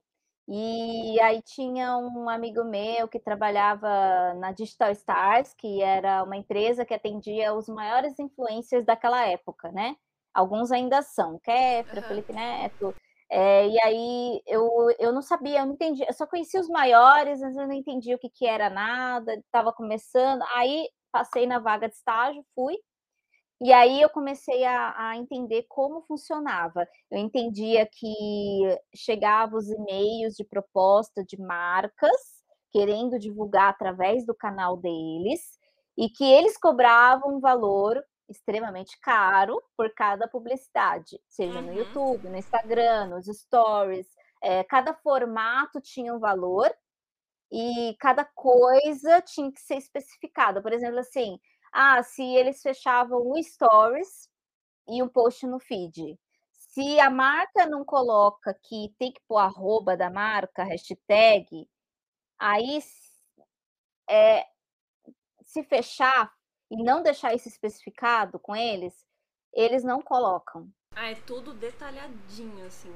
e 0.47 1.19
aí 1.21 1.41
tinha 1.41 1.97
um 1.97 2.29
amigo 2.29 2.63
meu 2.63 3.07
que 3.07 3.19
trabalhava 3.19 4.33
na 4.35 4.51
Digital 4.51 4.91
Stars, 4.91 5.53
que 5.55 5.81
era 5.81 6.23
uma 6.23 6.37
empresa 6.37 6.85
que 6.85 6.93
atendia 6.93 7.53
os 7.53 7.67
maiores 7.67 8.17
influencers 8.19 8.85
daquela 8.85 9.25
época, 9.25 9.71
né? 9.71 9.95
Alguns 10.33 10.71
ainda 10.71 11.01
são, 11.01 11.39
Kefra, 11.39 12.01
uhum. 12.01 12.07
Felipe 12.07 12.33
Neto. 12.33 12.93
É, 13.29 13.67
e 13.67 13.81
aí 13.81 14.41
eu, 14.45 14.69
eu 14.99 15.11
não 15.11 15.21
sabia, 15.21 15.59
eu 15.59 15.65
não 15.65 15.73
entendi, 15.73 16.03
eu 16.07 16.13
só 16.13 16.27
conhecia 16.27 16.59
os 16.59 16.69
maiores, 16.69 17.41
mas 17.41 17.55
eu 17.57 17.67
não 17.67 17.73
entendia 17.73 18.15
o 18.15 18.19
que, 18.19 18.29
que 18.29 18.45
era 18.45 18.69
nada, 18.69 19.33
estava 19.35 19.73
começando. 19.73 20.43
Aí 20.55 20.89
passei 21.11 21.47
na 21.47 21.59
vaga 21.59 21.87
de 21.87 21.95
estágio, 21.95 22.45
fui, 22.53 22.75
e 23.61 23.71
aí 23.71 24.01
eu 24.01 24.09
comecei 24.09 24.65
a, 24.65 25.09
a, 25.09 25.17
entender 25.17 25.65
como 25.69 26.01
funcionava. 26.01 26.85
Eu 27.09 27.19
entendia 27.19 27.87
que 27.91 28.79
chegavam 28.93 29.57
os 29.57 29.69
e-mails 29.69 30.35
de 30.35 30.43
proposta 30.43 31.23
de 31.23 31.39
marcas 31.41 32.35
querendo 32.71 33.17
divulgar 33.17 33.69
através 33.69 34.25
do 34.25 34.35
canal 34.35 34.75
deles 34.77 35.57
e 35.97 36.09
que 36.09 36.25
eles 36.25 36.57
cobravam 36.57 37.37
um 37.37 37.39
valor 37.39 38.03
extremamente 38.29 38.99
caro 38.99 39.61
por 39.77 39.93
cada 39.93 40.27
publicidade, 40.27 41.19
seja 41.27 41.59
uhum. 41.59 41.67
no 41.67 41.73
YouTube, 41.73 42.29
no 42.29 42.37
Instagram, 42.37 43.07
nos 43.07 43.25
stories. 43.25 44.07
É, 44.41 44.63
cada 44.63 44.93
formato 44.93 45.79
tinha 45.81 46.13
um 46.13 46.19
valor 46.19 46.73
e 47.51 47.95
cada 47.99 48.25
coisa 48.25 49.21
tinha 49.21 49.51
que 49.51 49.61
ser 49.61 49.77
especificada. 49.77 50.61
Por 50.61 50.73
exemplo, 50.73 50.99
assim, 50.99 51.39
ah, 51.71 52.01
se 52.03 52.23
eles 52.23 52.61
fechavam 52.61 53.19
o 53.19 53.41
stories 53.41 54.29
e 54.87 55.01
um 55.01 55.07
post 55.07 55.45
no 55.45 55.59
feed. 55.59 56.17
Se 56.51 56.99
a 56.99 57.09
marca 57.09 57.65
não 57.65 57.85
coloca 57.85 58.53
que 58.63 58.93
tem 58.99 59.11
que 59.11 59.21
pôr 59.27 59.37
arroba 59.37 59.95
da 59.95 60.09
marca, 60.09 60.63
hashtag, 60.63 61.69
aí 62.37 62.79
é, 64.09 64.45
se 65.41 65.63
fechar 65.63 66.34
e 66.69 66.83
não 66.83 67.01
deixar 67.01 67.33
isso 67.33 67.47
especificado 67.47 68.39
com 68.39 68.55
eles, 68.55 69.05
eles 69.53 69.83
não 69.83 70.01
colocam. 70.01 70.69
Ah, 70.95 71.11
é 71.11 71.15
tudo 71.15 71.53
detalhadinho, 71.53 72.65
assim. 72.65 72.93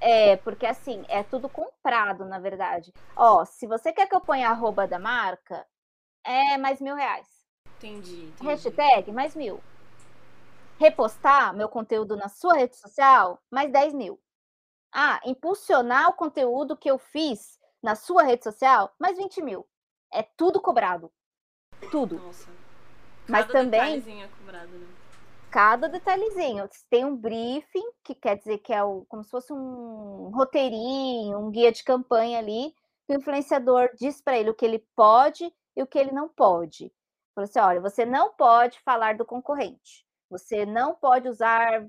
É, 0.00 0.36
porque 0.36 0.66
assim, 0.66 1.04
é 1.08 1.22
tudo 1.22 1.48
comprado, 1.48 2.24
na 2.24 2.38
verdade. 2.38 2.92
Ó, 3.16 3.44
se 3.44 3.66
você 3.66 3.92
quer 3.92 4.06
que 4.08 4.14
eu 4.14 4.20
ponha 4.20 4.48
arroba 4.48 4.86
da 4.86 4.98
marca, 4.98 5.66
é 6.24 6.56
mais 6.56 6.80
mil 6.80 6.94
reais. 6.94 7.26
Entendi, 7.76 8.24
entendi. 8.24 8.44
Hashtag, 8.44 9.12
mais 9.12 9.34
mil. 9.34 9.60
Repostar 10.78 11.54
meu 11.54 11.68
conteúdo 11.68 12.16
na 12.16 12.28
sua 12.28 12.54
rede 12.54 12.76
social, 12.76 13.42
mais 13.50 13.70
10 13.72 13.94
mil. 13.94 14.20
Ah, 14.92 15.20
impulsionar 15.24 16.08
o 16.08 16.14
conteúdo 16.14 16.76
que 16.76 16.90
eu 16.90 16.98
fiz 16.98 17.58
na 17.82 17.94
sua 17.94 18.22
rede 18.22 18.44
social, 18.44 18.94
mais 18.98 19.16
20 19.16 19.42
mil. 19.42 19.68
É 20.12 20.22
tudo 20.22 20.60
cobrado. 20.60 21.12
Tudo. 21.90 22.18
Nossa. 22.18 22.57
Cada 23.28 23.42
Mas 23.44 23.46
também. 23.46 23.80
Detalhezinho 23.80 24.24
é 24.24 24.28
cobrado, 24.28 24.68
né? 24.68 24.86
Cada 25.50 25.88
detalhezinho. 25.88 26.68
Tem 26.90 27.04
um 27.04 27.16
briefing, 27.16 27.90
que 28.02 28.14
quer 28.14 28.36
dizer 28.38 28.58
que 28.58 28.72
é 28.72 28.82
o, 28.82 29.04
como 29.06 29.22
se 29.22 29.30
fosse 29.30 29.52
um 29.52 30.30
roteirinho, 30.34 31.38
um 31.38 31.50
guia 31.50 31.70
de 31.70 31.84
campanha 31.84 32.38
ali. 32.38 32.74
Que 33.06 33.14
o 33.14 33.16
influenciador 33.18 33.90
diz 33.98 34.20
para 34.20 34.38
ele 34.38 34.50
o 34.50 34.54
que 34.54 34.64
ele 34.64 34.84
pode 34.96 35.52
e 35.76 35.82
o 35.82 35.86
que 35.86 35.98
ele 35.98 36.10
não 36.10 36.28
pode. 36.28 36.92
Falou 37.34 37.48
assim: 37.48 37.60
olha, 37.60 37.80
você 37.80 38.04
não 38.04 38.32
pode 38.32 38.80
falar 38.80 39.16
do 39.16 39.24
concorrente, 39.24 40.04
você 40.28 40.66
não 40.66 40.94
pode 40.94 41.28
usar 41.28 41.86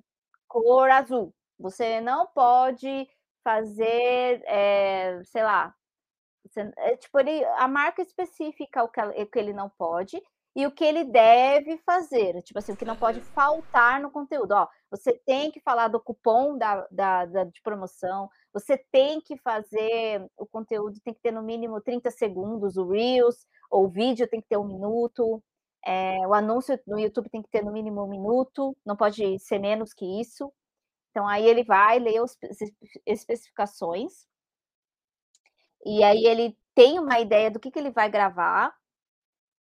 cor 0.48 0.90
azul, 0.90 1.34
você 1.58 2.00
não 2.00 2.28
pode 2.28 3.10
fazer, 3.44 4.42
é, 4.46 5.22
sei 5.24 5.44
lá, 5.44 5.76
você, 6.46 6.72
é, 6.78 6.98
tipo, 6.98 7.20
ele, 7.20 7.44
a 7.46 7.68
marca 7.68 8.02
especifica 8.02 8.84
o 8.84 8.90
que, 8.90 9.02
o 9.02 9.28
que 9.28 9.40
ele 9.40 9.54
não 9.54 9.70
pode 9.70 10.22
e 10.60 10.68
o 10.68 10.72
que 10.72 10.84
ele 10.84 11.06
deve 11.06 11.78
fazer, 11.86 12.42
tipo 12.42 12.60
assim, 12.60 12.74
o 12.74 12.76
que 12.76 12.84
não 12.84 12.98
pode 12.98 13.22
faltar 13.22 14.02
no 14.02 14.12
conteúdo. 14.12 14.52
Ó, 14.52 14.68
você 14.92 15.14
tem 15.14 15.50
que 15.50 15.62
falar 15.62 15.88
do 15.88 16.02
cupom 16.02 16.58
da, 16.58 16.86
da, 16.92 17.26
da, 17.26 17.44
de 17.46 17.62
promoção, 17.62 18.30
você 18.52 18.78
tem 18.92 19.22
que 19.22 19.38
fazer 19.38 20.30
o 20.36 20.46
conteúdo, 20.46 21.00
tem 21.00 21.14
que 21.14 21.22
ter 21.22 21.32
no 21.32 21.42
mínimo 21.42 21.80
30 21.80 22.12
segundos, 22.12 22.76
o 22.76 22.90
Reels, 22.90 23.48
ou 23.72 23.86
o 23.86 23.90
vídeo 23.90 24.28
tem 24.28 24.42
que 24.42 24.50
ter 24.50 24.58
um 24.58 24.68
minuto, 24.68 25.42
é, 25.86 26.28
o 26.28 26.34
anúncio 26.34 26.78
no 26.86 27.00
YouTube 27.00 27.30
tem 27.30 27.42
que 27.42 27.50
ter 27.50 27.64
no 27.64 27.72
mínimo 27.72 28.04
um 28.04 28.10
minuto, 28.10 28.76
não 28.86 28.98
pode 28.98 29.40
ser 29.40 29.60
menos 29.60 29.94
que 29.94 30.20
isso. 30.20 30.52
Então, 31.12 31.26
aí 31.26 31.48
ele 31.48 31.64
vai 31.64 32.00
ler 32.00 32.22
as 32.22 32.38
especificações, 33.06 34.28
e 35.86 36.04
aí 36.04 36.26
ele 36.26 36.58
tem 36.76 37.00
uma 37.00 37.18
ideia 37.18 37.50
do 37.50 37.62
que, 37.62 37.72
que 37.72 37.80
ele 37.80 37.92
vai 37.92 38.10
gravar, 38.10 38.74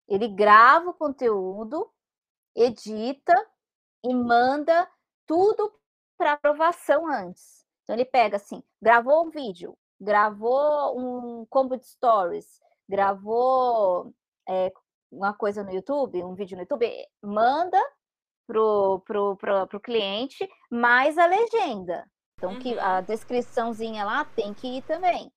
ele 0.08 0.28
grava 0.28 0.90
o 0.90 0.94
conteúdo, 0.94 1.92
edita 2.56 3.34
e 4.04 4.14
manda 4.14 4.90
tudo 5.26 5.74
para 6.18 6.34
aprovação 6.34 7.08
antes. 7.08 7.66
Então, 7.84 7.96
ele 7.96 8.06
pega 8.06 8.38
assim, 8.38 8.64
gravou 8.82 9.26
um 9.26 9.30
vídeo, 9.30 9.78
gravou 10.00 11.00
um 11.00 11.46
combo 11.46 11.78
de 11.78 11.86
stories, 11.86 12.60
gravou 12.88 14.14
é, 14.48 14.72
uma 15.12 15.34
coisa 15.34 15.64
no 15.64 15.72
YouTube, 15.72 16.24
um 16.24 16.34
vídeo 16.34 16.56
no 16.56 16.64
YouTube, 16.64 16.90
manda 17.22 17.82
pro, 18.46 19.02
pro, 19.06 19.36
pro, 19.38 19.68
pro 19.68 19.80
cliente 19.80 20.48
mais 20.72 21.18
a 21.18 21.26
legenda. 21.26 22.10
Então, 22.36 22.54
uhum. 22.54 22.60
que 22.60 22.78
a 22.80 23.02
descriçãozinha 23.02 24.06
lá 24.06 24.24
tem 24.24 24.54
que 24.54 24.78
ir 24.78 24.82
também. 24.84 25.32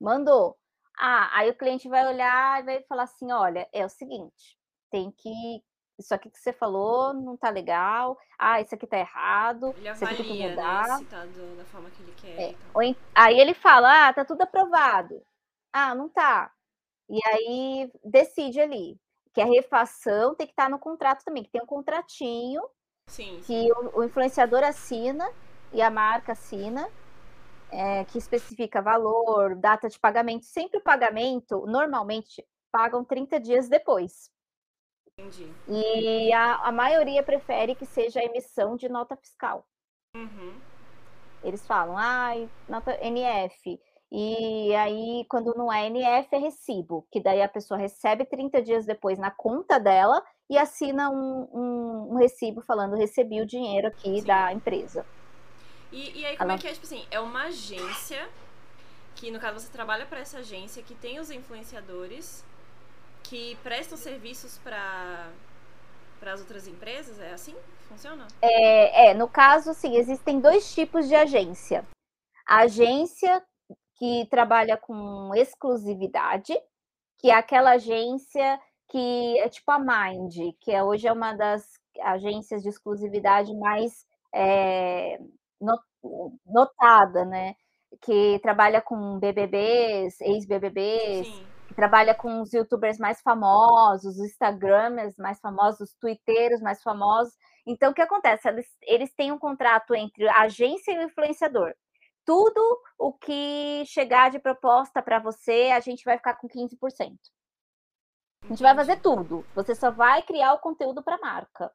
Mandou. 0.00 0.56
Ah, 0.98 1.30
aí 1.38 1.50
o 1.50 1.56
cliente 1.56 1.88
vai 1.88 2.06
olhar 2.06 2.60
e 2.60 2.64
vai 2.64 2.82
falar 2.82 3.04
assim: 3.04 3.30
olha, 3.32 3.68
é 3.72 3.84
o 3.84 3.88
seguinte, 3.88 4.58
tem 4.90 5.10
que 5.10 5.62
isso 5.98 6.14
aqui 6.14 6.30
que 6.30 6.38
você 6.38 6.52
falou 6.52 7.12
não 7.12 7.36
tá 7.36 7.50
legal, 7.50 8.18
ah, 8.38 8.60
isso 8.60 8.74
aqui 8.74 8.86
tá 8.86 8.98
errado, 8.98 9.74
ele 9.76 9.90
isso 9.90 10.04
aqui 10.04 10.16
tem 10.16 10.26
que 10.26 10.38
né, 10.38 10.50
mudar. 10.50 10.88
Né, 10.88 10.96
se 10.98 11.04
tá 11.04 11.24
do, 11.24 11.56
da 11.56 11.64
forma 11.66 11.90
que 11.90 12.02
ele 12.02 12.12
quer. 12.16 12.40
É. 12.40 12.54
Aí 13.14 13.38
ele 13.38 13.54
fala, 13.54 14.08
ah, 14.08 14.12
tá 14.12 14.24
tudo 14.24 14.42
aprovado. 14.42 15.22
Ah, 15.72 15.94
não 15.94 16.08
tá. 16.08 16.50
E 17.08 17.20
aí 17.28 17.92
decide 18.04 18.60
ali 18.60 18.98
que 19.34 19.40
a 19.40 19.46
refação 19.46 20.34
tem 20.34 20.46
que 20.46 20.52
estar 20.52 20.64
tá 20.64 20.68
no 20.68 20.78
contrato 20.78 21.24
também, 21.24 21.42
que 21.42 21.50
tem 21.50 21.62
um 21.62 21.66
contratinho 21.66 22.62
sim, 23.06 23.40
que. 23.44 23.70
O, 23.72 24.00
o, 24.00 24.04
influenciador 24.04 24.62
assina 24.62 25.28
e 25.72 25.80
a 25.80 25.90
marca 25.90 26.32
assina, 26.32 26.88
é, 27.72 28.04
que 28.04 28.18
especifica 28.18 28.82
valor, 28.82 29.56
data 29.56 29.88
de 29.88 29.98
pagamento. 29.98 30.44
Sempre 30.44 30.78
o 30.78 30.82
pagamento, 30.82 31.64
normalmente, 31.66 32.46
pagam 32.70 33.02
30 33.02 33.40
dias 33.40 33.68
depois. 33.68 34.30
Entendi. 35.18 35.50
E 35.68 36.32
a, 36.32 36.68
a 36.68 36.72
maioria 36.72 37.22
prefere 37.22 37.74
que 37.74 37.86
seja 37.86 38.20
a 38.20 38.24
emissão 38.24 38.76
de 38.76 38.88
nota 38.88 39.16
fiscal. 39.16 39.66
Uhum. 40.14 40.60
Eles 41.42 41.66
falam, 41.66 41.96
ai, 41.96 42.44
ah, 42.44 42.70
nota 42.70 42.98
NF. 43.02 43.80
E 44.14 44.74
aí, 44.74 45.24
quando 45.28 45.54
não 45.54 45.72
é 45.72 45.86
NF, 45.86 46.28
é 46.34 46.38
recibo, 46.38 47.06
que 47.10 47.18
daí 47.18 47.40
a 47.40 47.48
pessoa 47.48 47.80
recebe 47.80 48.26
30 48.26 48.60
dias 48.60 48.84
depois 48.84 49.18
na 49.18 49.30
conta 49.30 49.80
dela 49.80 50.22
e 50.50 50.58
assina 50.58 51.08
um, 51.08 51.48
um, 51.50 52.08
um 52.12 52.16
recibo 52.16 52.60
falando 52.60 52.94
recebi 52.94 53.40
o 53.40 53.46
dinheiro 53.46 53.88
aqui 53.88 54.20
Sim. 54.20 54.26
da 54.26 54.52
empresa. 54.52 55.06
E, 55.92 56.20
e 56.20 56.26
aí, 56.26 56.36
como 56.36 56.50
é 56.50 56.58
que 56.58 56.66
é? 56.66 56.72
Tipo 56.72 56.86
assim, 56.86 57.06
é 57.10 57.20
uma 57.20 57.44
agência 57.44 58.28
que, 59.14 59.30
no 59.30 59.38
caso, 59.38 59.60
você 59.60 59.70
trabalha 59.70 60.06
para 60.06 60.20
essa 60.20 60.38
agência 60.38 60.82
que 60.82 60.94
tem 60.94 61.20
os 61.20 61.30
influenciadores 61.30 62.44
que 63.22 63.56
prestam 63.62 63.96
serviços 63.96 64.58
para 64.58 65.30
para 66.18 66.34
as 66.34 66.40
outras 66.40 66.68
empresas? 66.68 67.18
É 67.18 67.32
assim 67.32 67.52
que 67.52 67.84
funciona? 67.88 68.28
É, 68.40 69.08
é, 69.08 69.14
no 69.14 69.28
caso, 69.28 69.74
sim, 69.74 69.96
existem 69.96 70.40
dois 70.40 70.72
tipos 70.72 71.08
de 71.08 71.16
agência. 71.16 71.84
A 72.46 72.60
agência 72.60 73.42
que 73.96 74.26
trabalha 74.30 74.76
com 74.76 75.34
exclusividade, 75.34 76.56
que 77.18 77.30
é 77.30 77.34
aquela 77.34 77.72
agência 77.72 78.60
que 78.88 79.38
é 79.38 79.48
tipo 79.48 79.70
a 79.70 79.78
Mind, 79.78 80.54
que 80.60 80.70
é, 80.70 80.82
hoje 80.82 81.08
é 81.08 81.12
uma 81.12 81.32
das 81.32 81.80
agências 82.00 82.62
de 82.62 82.68
exclusividade 82.68 83.52
mais 83.54 84.06
é, 84.32 85.18
notada, 86.46 87.24
né? 87.24 87.54
Que 88.00 88.38
trabalha 88.40 88.80
com 88.80 89.18
BBBs, 89.18 90.20
ex-BBBs, 90.20 91.28
que 91.68 91.74
trabalha 91.74 92.14
com 92.14 92.40
os 92.40 92.52
youtubers 92.52 92.98
mais 92.98 93.20
famosos, 93.20 94.16
os 94.16 94.26
instagramers 94.26 95.16
mais 95.16 95.40
famosos, 95.40 95.80
os 95.80 95.94
twitteiros 95.94 96.60
mais 96.60 96.82
famosos. 96.82 97.34
Então, 97.66 97.90
o 97.90 97.94
que 97.94 98.02
acontece? 98.02 98.48
Eles, 98.48 98.66
eles 98.82 99.14
têm 99.14 99.32
um 99.32 99.38
contrato 99.38 99.94
entre 99.94 100.28
a 100.28 100.42
agência 100.42 100.92
e 100.92 100.98
o 100.98 101.02
influenciador. 101.02 101.72
Tudo 102.24 102.60
o 102.98 103.12
que 103.12 103.84
chegar 103.86 104.30
de 104.30 104.38
proposta 104.38 105.02
para 105.02 105.18
você, 105.18 105.70
a 105.72 105.80
gente 105.80 106.04
vai 106.04 106.16
ficar 106.16 106.34
com 106.34 106.48
15%. 106.48 107.16
A 108.44 108.48
gente 108.48 108.62
vai 108.62 108.74
fazer 108.74 109.00
tudo. 109.00 109.44
Você 109.54 109.74
só 109.74 109.90
vai 109.90 110.22
criar 110.22 110.54
o 110.54 110.58
conteúdo 110.58 111.02
para 111.02 111.16
a 111.16 111.20
marca. 111.20 111.72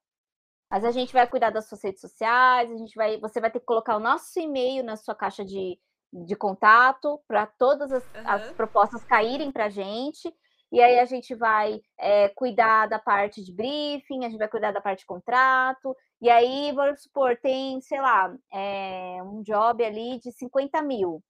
Mas 0.69 0.83
a 0.83 0.91
gente 0.91 1.13
vai 1.13 1.25
cuidar 1.27 1.49
das 1.49 1.67
suas 1.67 1.81
redes 1.81 2.01
sociais, 2.01 2.71
a 2.71 2.77
gente 2.77 2.93
vai, 2.95 3.17
você 3.19 3.39
vai 3.39 3.49
ter 3.49 3.59
que 3.59 3.65
colocar 3.65 3.95
o 3.95 4.01
nosso 4.01 4.37
e-mail 4.39 4.83
na 4.83 4.97
sua 4.97 5.15
caixa 5.15 5.45
de, 5.45 5.79
de 6.11 6.35
contato 6.35 7.21
para 7.27 7.45
todas 7.45 7.91
as, 7.91 8.03
uhum. 8.03 8.21
as, 8.25 8.51
propostas 8.53 9.03
caírem 9.03 9.51
para 9.51 9.65
a 9.65 9.69
gente. 9.69 10.33
E 10.69 10.81
aí 10.81 10.99
a 10.99 11.05
gente 11.05 11.33
vai 11.33 11.79
é, 11.97 12.27
cuidar 12.29 12.87
da 12.87 12.99
parte 12.99 13.41
de 13.41 13.53
briefing, 13.53 14.25
a 14.25 14.29
gente 14.29 14.37
vai 14.37 14.49
cuidar 14.49 14.73
da 14.73 14.81
parte 14.81 14.99
de 14.99 15.05
contrato. 15.05 15.95
E 16.21 16.29
aí, 16.29 16.73
vamos 16.73 17.03
supor, 17.03 17.37
tem, 17.37 17.79
sei 17.79 18.01
lá, 18.01 18.35
é, 18.51 19.23
um 19.23 19.41
job 19.43 19.85
ali 19.85 20.19
de 20.19 20.31
50 20.33 20.81
mil. 20.81 21.23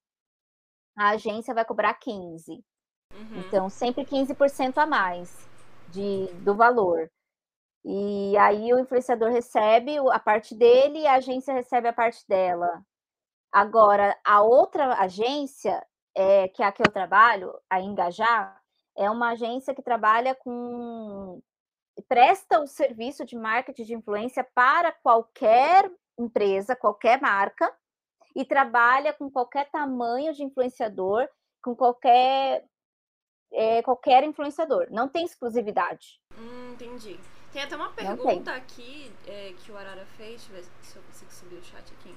A 0.97 1.09
agência 1.09 1.53
vai 1.53 1.63
cobrar 1.63 1.93
15. 1.93 2.63
Uhum. 3.13 3.39
Então, 3.39 3.69
sempre 3.69 4.03
15% 4.03 4.77
a 4.77 4.87
mais 4.87 5.47
de, 5.89 6.27
do 6.43 6.55
valor. 6.55 7.07
E 7.89 8.37
aí 8.37 8.73
o 8.73 8.79
influenciador 8.79 9.31
recebe 9.31 9.97
a 10.11 10.19
parte 10.19 10.53
dele 10.53 10.99
e 10.99 11.07
a 11.07 11.15
agência 11.15 11.53
recebe 11.53 11.87
a 11.87 11.93
parte 11.93 12.27
dela. 12.27 12.85
Agora, 13.49 14.13
a 14.25 14.41
outra 14.41 14.93
agência, 14.99 15.81
é, 16.13 16.49
que 16.49 16.61
é 16.61 16.65
a 16.65 16.71
que 16.73 16.81
eu 16.81 16.91
trabalho, 16.91 17.57
a 17.69 17.79
Engajar, 17.79 18.61
é 18.93 19.09
uma 19.09 19.29
agência 19.29 19.73
que 19.73 19.81
trabalha 19.81 20.35
com. 20.35 21.41
presta 22.09 22.59
o 22.59 22.67
serviço 22.67 23.23
de 23.23 23.37
marketing 23.37 23.85
de 23.85 23.93
influência 23.93 24.45
para 24.53 24.91
qualquer 24.91 25.89
empresa, 26.19 26.75
qualquer 26.75 27.21
marca, 27.21 27.73
e 28.35 28.43
trabalha 28.43 29.13
com 29.13 29.31
qualquer 29.31 29.71
tamanho 29.71 30.33
de 30.33 30.43
influenciador, 30.43 31.25
com 31.63 31.73
qualquer. 31.73 32.65
É, 33.53 33.81
qualquer 33.81 34.25
influenciador. 34.25 34.87
Não 34.91 35.07
tem 35.07 35.23
exclusividade. 35.23 36.19
Hum, 36.37 36.73
entendi. 36.73 37.17
Tem 37.57 37.63
até 37.63 37.75
uma 37.75 37.89
pergunta 37.89 38.53
aqui 38.53 39.11
é, 39.25 39.51
que 39.57 39.71
o 39.71 39.77
Arara 39.77 40.05
fez, 40.15 40.45
deixa 40.45 40.51
eu 40.51 40.55
ver 40.57 40.69
se 40.83 40.95
eu 40.95 41.01
consigo 41.01 41.31
subir 41.31 41.55
o 41.55 41.63
chat 41.63 41.91
aqui. 41.91 42.15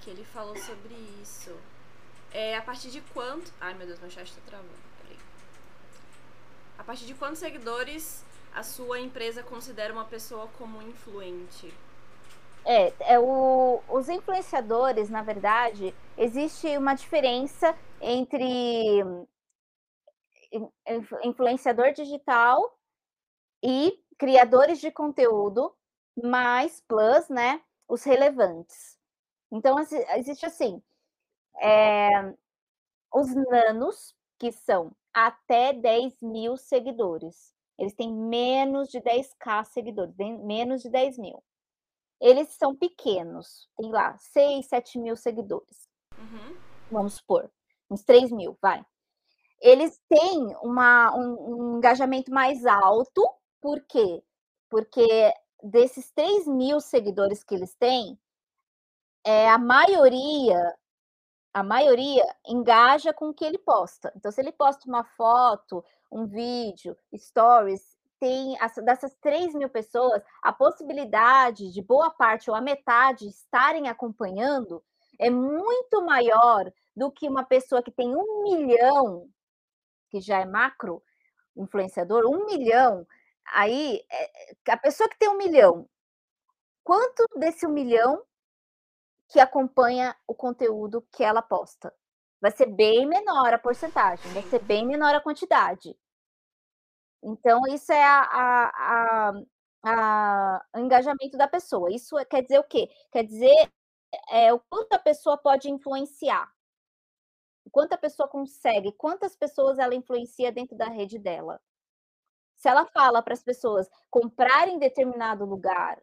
Que 0.00 0.10
ele 0.10 0.24
falou 0.24 0.56
sobre 0.56 0.94
isso. 1.20 1.52
É 2.30 2.56
a 2.56 2.62
partir 2.62 2.92
de 2.92 3.00
quanto. 3.00 3.52
Ai 3.60 3.74
meu 3.74 3.84
Deus, 3.84 3.98
meu 3.98 4.08
chat 4.08 4.32
tá 4.32 4.40
travando. 4.46 4.70
Peraí. 5.02 5.18
A 6.78 6.84
partir 6.84 7.06
de 7.06 7.14
quantos 7.14 7.40
seguidores 7.40 8.24
a 8.54 8.62
sua 8.62 9.00
empresa 9.00 9.42
considera 9.42 9.92
uma 9.92 10.04
pessoa 10.04 10.46
como 10.58 10.80
influente? 10.80 11.74
É, 12.64 12.92
é 13.00 13.18
o, 13.18 13.82
os 13.88 14.08
influenciadores, 14.08 15.10
na 15.10 15.22
verdade, 15.22 15.92
existe 16.16 16.78
uma 16.78 16.94
diferença 16.94 17.76
entre 18.00 19.02
influenciador 21.24 21.92
digital 21.92 22.78
e 23.64 23.98
criadores 24.18 24.80
de 24.80 24.90
conteúdo, 24.90 25.74
mais 26.16 26.80
plus, 26.80 27.28
né, 27.28 27.60
os 27.88 28.02
relevantes. 28.04 28.98
Então, 29.50 29.78
existe 30.16 30.46
assim, 30.46 30.82
é, 31.60 32.34
os 33.12 33.34
nanos, 33.34 34.14
que 34.38 34.50
são 34.50 34.92
até 35.12 35.72
10 35.72 36.20
mil 36.22 36.56
seguidores. 36.56 37.54
Eles 37.78 37.94
têm 37.94 38.12
menos 38.12 38.88
de 38.88 39.00
10k 39.00 39.64
seguidores, 39.64 40.14
menos 40.16 40.82
de 40.82 40.90
10 40.90 41.18
mil. 41.18 41.42
Eles 42.20 42.48
são 42.54 42.74
pequenos, 42.74 43.68
tem 43.76 43.90
lá 43.90 44.16
6, 44.18 44.66
7 44.66 44.98
mil 44.98 45.16
seguidores. 45.16 45.88
Uhum. 46.16 46.56
Vamos 46.90 47.14
supor, 47.14 47.50
uns 47.90 48.02
3 48.02 48.30
mil, 48.30 48.56
vai. 48.60 48.84
Eles 49.60 50.00
têm 50.08 50.56
uma, 50.62 51.14
um, 51.16 51.74
um 51.74 51.78
engajamento 51.78 52.30
mais 52.30 52.64
alto 52.66 53.22
por 53.64 53.80
quê? 53.80 54.22
Porque 54.68 55.32
desses 55.62 56.12
3 56.12 56.46
mil 56.46 56.82
seguidores 56.82 57.42
que 57.42 57.54
eles 57.54 57.74
têm, 57.74 58.20
é, 59.24 59.48
a 59.48 59.56
maioria 59.56 60.76
a 61.54 61.62
maioria 61.62 62.24
engaja 62.46 63.14
com 63.14 63.28
o 63.28 63.32
que 63.32 63.44
ele 63.44 63.56
posta. 63.56 64.12
Então, 64.16 64.30
se 64.30 64.40
ele 64.40 64.50
posta 64.52 64.86
uma 64.88 65.04
foto, 65.04 65.82
um 66.10 66.26
vídeo, 66.26 66.96
stories, 67.16 67.96
tem 68.20 68.54
dessas 68.84 69.14
3 69.22 69.54
mil 69.54 69.70
pessoas, 69.70 70.22
a 70.42 70.52
possibilidade 70.52 71.72
de 71.72 71.80
boa 71.80 72.10
parte 72.10 72.50
ou 72.50 72.56
a 72.56 72.60
metade 72.60 73.28
estarem 73.28 73.88
acompanhando 73.88 74.82
é 75.18 75.30
muito 75.30 76.04
maior 76.04 76.70
do 76.94 77.10
que 77.10 77.28
uma 77.28 77.44
pessoa 77.44 77.82
que 77.82 77.92
tem 77.92 78.14
um 78.14 78.42
milhão, 78.42 79.30
que 80.10 80.20
já 80.20 80.40
é 80.40 80.44
macro 80.44 81.02
influenciador, 81.56 82.26
um 82.26 82.46
milhão, 82.46 83.06
Aí, 83.52 84.04
eh, 84.10 84.56
a 84.68 84.76
pessoa 84.76 85.08
que 85.08 85.18
tem 85.18 85.28
um 85.28 85.36
milhão, 85.36 85.88
quanto 86.84 87.24
desse 87.38 87.66
um 87.66 87.70
milhão 87.70 88.24
que 89.28 89.40
acompanha 89.40 90.16
o 90.26 90.34
conteúdo 90.34 91.02
que 91.12 91.22
ela 91.24 91.42
posta? 91.42 91.94
Vai 92.40 92.50
ser 92.50 92.66
bem 92.66 93.06
menor 93.06 93.52
a 93.54 93.58
porcentagem, 93.58 94.30
vai 94.32 94.42
ser 94.44 94.60
bem 94.60 94.86
menor 94.86 95.14
a 95.14 95.20
quantidade. 95.20 95.96
Então, 97.22 97.60
isso 97.70 97.90
é 97.92 98.02
a, 98.04 98.20
a, 98.20 99.30
a, 99.84 100.62
a 100.62 100.66
o 100.76 100.78
engajamento 100.80 101.36
da 101.38 101.48
pessoa. 101.48 101.90
Isso 101.92 102.16
quer 102.26 102.42
dizer 102.42 102.58
o 102.58 102.64
quê? 102.64 102.88
Quer 103.10 103.24
dizer 103.24 103.72
é, 104.30 104.52
o 104.52 104.60
quanto 104.60 104.92
a 104.94 104.98
pessoa 104.98 105.38
pode 105.38 105.70
influenciar. 105.70 106.52
O 107.64 107.70
quanto 107.70 107.94
a 107.94 107.98
pessoa 107.98 108.28
consegue, 108.28 108.92
quantas 108.92 109.36
pessoas 109.36 109.78
ela 109.78 109.94
influencia 109.94 110.52
dentro 110.52 110.76
da 110.76 110.86
rede 110.86 111.18
dela. 111.18 111.60
Se 112.64 112.68
ela 112.70 112.86
fala 112.86 113.20
para 113.20 113.34
as 113.34 113.42
pessoas 113.42 113.90
comprarem 114.08 114.76
em 114.76 114.78
determinado 114.78 115.44
lugar 115.44 116.02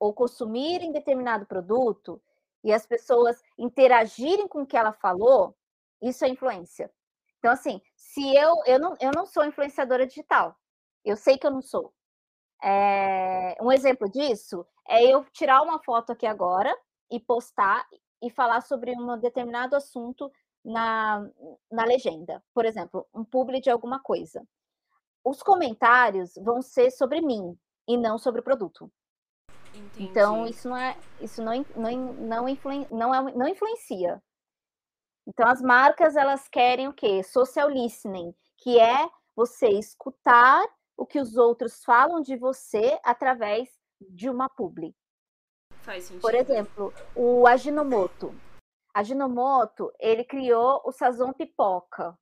ou 0.00 0.14
consumirem 0.14 0.90
determinado 0.90 1.44
produto 1.44 2.18
e 2.64 2.72
as 2.72 2.86
pessoas 2.86 3.42
interagirem 3.58 4.48
com 4.48 4.62
o 4.62 4.66
que 4.66 4.74
ela 4.74 4.94
falou, 4.94 5.54
isso 6.00 6.24
é 6.24 6.30
influência. 6.30 6.90
Então, 7.38 7.52
assim, 7.52 7.78
se 7.94 8.34
eu, 8.34 8.56
eu, 8.64 8.80
não, 8.80 8.96
eu 9.02 9.10
não 9.14 9.26
sou 9.26 9.44
influenciadora 9.44 10.06
digital, 10.06 10.56
eu 11.04 11.14
sei 11.14 11.36
que 11.36 11.46
eu 11.46 11.50
não 11.50 11.60
sou. 11.60 11.92
É, 12.62 13.54
um 13.60 13.70
exemplo 13.70 14.10
disso 14.10 14.66
é 14.88 15.04
eu 15.04 15.26
tirar 15.26 15.60
uma 15.60 15.78
foto 15.78 16.10
aqui 16.10 16.24
agora 16.24 16.74
e 17.10 17.20
postar 17.20 17.86
e 18.22 18.30
falar 18.30 18.62
sobre 18.62 18.92
um 18.92 19.18
determinado 19.18 19.76
assunto 19.76 20.32
na, 20.64 21.28
na 21.70 21.84
legenda. 21.84 22.42
Por 22.54 22.64
exemplo, 22.64 23.06
um 23.12 23.22
publi 23.22 23.60
de 23.60 23.68
alguma 23.68 24.00
coisa. 24.00 24.42
Os 25.24 25.42
comentários 25.42 26.34
vão 26.36 26.60
ser 26.60 26.90
sobre 26.90 27.20
mim 27.20 27.56
e 27.88 27.96
não 27.96 28.18
sobre 28.18 28.40
o 28.40 28.44
produto. 28.44 28.90
Entendi. 29.74 30.04
Então, 30.04 30.46
isso 30.46 30.68
não 30.68 30.76
é, 30.76 30.96
isso 31.20 31.42
não, 31.42 31.64
não, 31.74 32.12
não, 32.14 32.48
influen, 32.48 32.86
não, 32.90 33.14
é, 33.14 33.32
não 33.32 33.48
influencia. 33.48 34.22
Então, 35.26 35.48
as 35.48 35.62
marcas, 35.62 36.16
elas 36.16 36.48
querem 36.48 36.88
o 36.88 36.92
quê? 36.92 37.22
Social 37.22 37.70
listening, 37.70 38.34
que 38.58 38.78
é 38.78 39.08
você 39.34 39.68
escutar 39.68 40.62
o 40.96 41.06
que 41.06 41.18
os 41.18 41.36
outros 41.36 41.82
falam 41.84 42.20
de 42.20 42.36
você 42.36 42.98
através 43.04 43.70
de 44.00 44.28
uma 44.28 44.48
publi. 44.48 44.94
Faz 45.82 46.04
sentido. 46.04 46.22
Por 46.22 46.34
exemplo, 46.34 46.92
o 47.14 47.46
Ajinomoto. 47.46 48.34
Ajinomoto, 48.94 49.92
ele 49.98 50.24
criou 50.24 50.82
o 50.84 50.92
Sazon 50.92 51.32
Pipoca. 51.32 52.16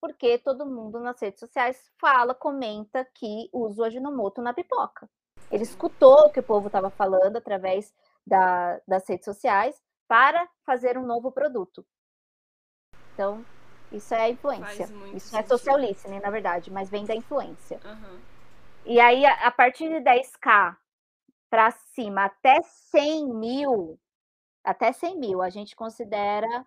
Porque 0.00 0.38
todo 0.38 0.66
mundo 0.66 1.00
nas 1.00 1.20
redes 1.20 1.40
sociais 1.40 1.90
fala, 1.98 2.34
comenta 2.34 3.04
que 3.14 3.48
usa 3.52 3.82
o 3.82 3.84
Ajinomoto 3.84 4.42
na 4.42 4.52
pipoca. 4.52 5.08
Ele 5.50 5.62
escutou 5.62 6.26
o 6.26 6.30
que 6.30 6.40
o 6.40 6.42
povo 6.42 6.66
estava 6.66 6.90
falando 6.90 7.36
através 7.36 7.94
da, 8.26 8.80
das 8.86 9.08
redes 9.08 9.24
sociais 9.24 9.80
para 10.08 10.48
fazer 10.64 10.98
um 10.98 11.06
novo 11.06 11.30
produto. 11.30 11.84
Então, 13.14 13.44
isso 13.90 14.14
é 14.14 14.30
influência. 14.30 14.84
Isso 15.14 15.28
sentido. 15.28 15.38
é 15.38 15.42
social 15.46 15.78
listening, 15.78 16.20
na 16.20 16.30
verdade, 16.30 16.70
mas 16.70 16.90
vem 16.90 17.04
da 17.04 17.14
influência. 17.14 17.80
Uhum. 17.84 18.20
E 18.84 19.00
aí, 19.00 19.24
a, 19.24 19.46
a 19.46 19.50
partir 19.50 19.88
de 19.88 20.04
10k 20.04 20.76
para 21.48 21.70
cima, 21.70 22.26
até 22.26 22.60
100 22.62 23.28
mil, 23.34 23.98
até 24.64 24.92
100 24.92 25.18
mil, 25.18 25.42
a 25.42 25.48
gente 25.48 25.74
considera 25.74 26.66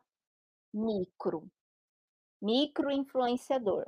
micro. 0.74 1.44
Micro 2.42 2.90
influenciador. 2.92 3.86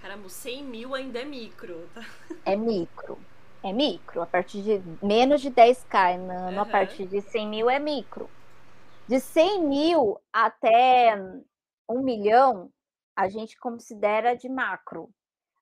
Caramba, 0.00 0.28
100 0.28 0.64
mil 0.64 0.94
ainda 0.94 1.20
é 1.20 1.24
micro. 1.24 1.88
Tá? 1.94 2.02
É 2.44 2.56
micro. 2.56 3.18
É 3.62 3.72
micro. 3.72 4.22
A 4.22 4.26
partir 4.26 4.62
de 4.62 4.82
menos 5.04 5.40
de 5.40 5.50
10k 5.50 6.18
no 6.18 6.56
uhum. 6.56 6.60
a 6.60 6.66
partir 6.66 7.06
de 7.06 7.20
100 7.20 7.48
mil 7.48 7.70
é 7.70 7.78
micro. 7.78 8.30
De 9.08 9.18
100 9.18 9.64
mil 9.64 10.20
até 10.32 11.16
um 11.88 12.02
milhão, 12.02 12.70
a 13.16 13.28
gente 13.28 13.58
considera 13.58 14.36
de 14.36 14.48
macro. 14.48 15.10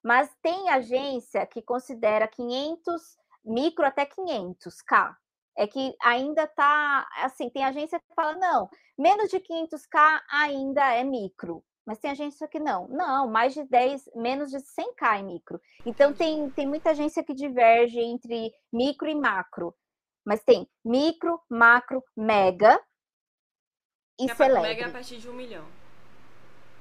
Mas 0.03 0.29
tem 0.41 0.69
agência 0.69 1.45
que 1.45 1.61
considera 1.61 2.27
500, 2.27 3.17
micro 3.43 3.85
até 3.85 4.05
500k. 4.05 5.15
É 5.55 5.65
que 5.65 5.95
ainda 6.01 6.45
tá, 6.45 7.07
assim, 7.23 7.49
tem 7.49 7.65
agência 7.65 7.99
que 7.99 8.13
fala, 8.13 8.35
não, 8.35 8.69
menos 8.95 9.29
de 9.29 9.39
500k 9.39 10.21
ainda 10.29 10.93
é 10.93 11.03
micro. 11.03 11.63
Mas 11.87 11.99
tem 11.99 12.11
agência 12.11 12.49
que 12.49 12.59
não. 12.59 12.85
Não, 12.89 13.29
mais 13.29 13.53
de 13.53 13.63
10, 13.63 14.09
menos 14.13 14.51
de 14.51 14.57
100k 14.57 15.19
é 15.19 15.23
micro. 15.23 15.61
Então 15.85 16.13
tem, 16.13 16.49
tem 16.49 16.67
muita 16.67 16.89
agência 16.89 17.23
que 17.23 17.33
diverge 17.33 17.97
entre 17.97 18.51
micro 18.73 19.07
e 19.07 19.15
macro. 19.15 19.73
Mas 20.25 20.43
tem 20.43 20.69
micro, 20.83 21.41
macro, 21.49 22.03
mega 22.13 22.77
e, 24.19 24.25
e 24.25 24.35
celebre. 24.35 24.67
Mega 24.67 24.81
é 24.81 24.89
a 24.89 24.91
partir 24.91 25.17
de 25.17 25.29
um 25.29 25.33
milhão. 25.33 25.65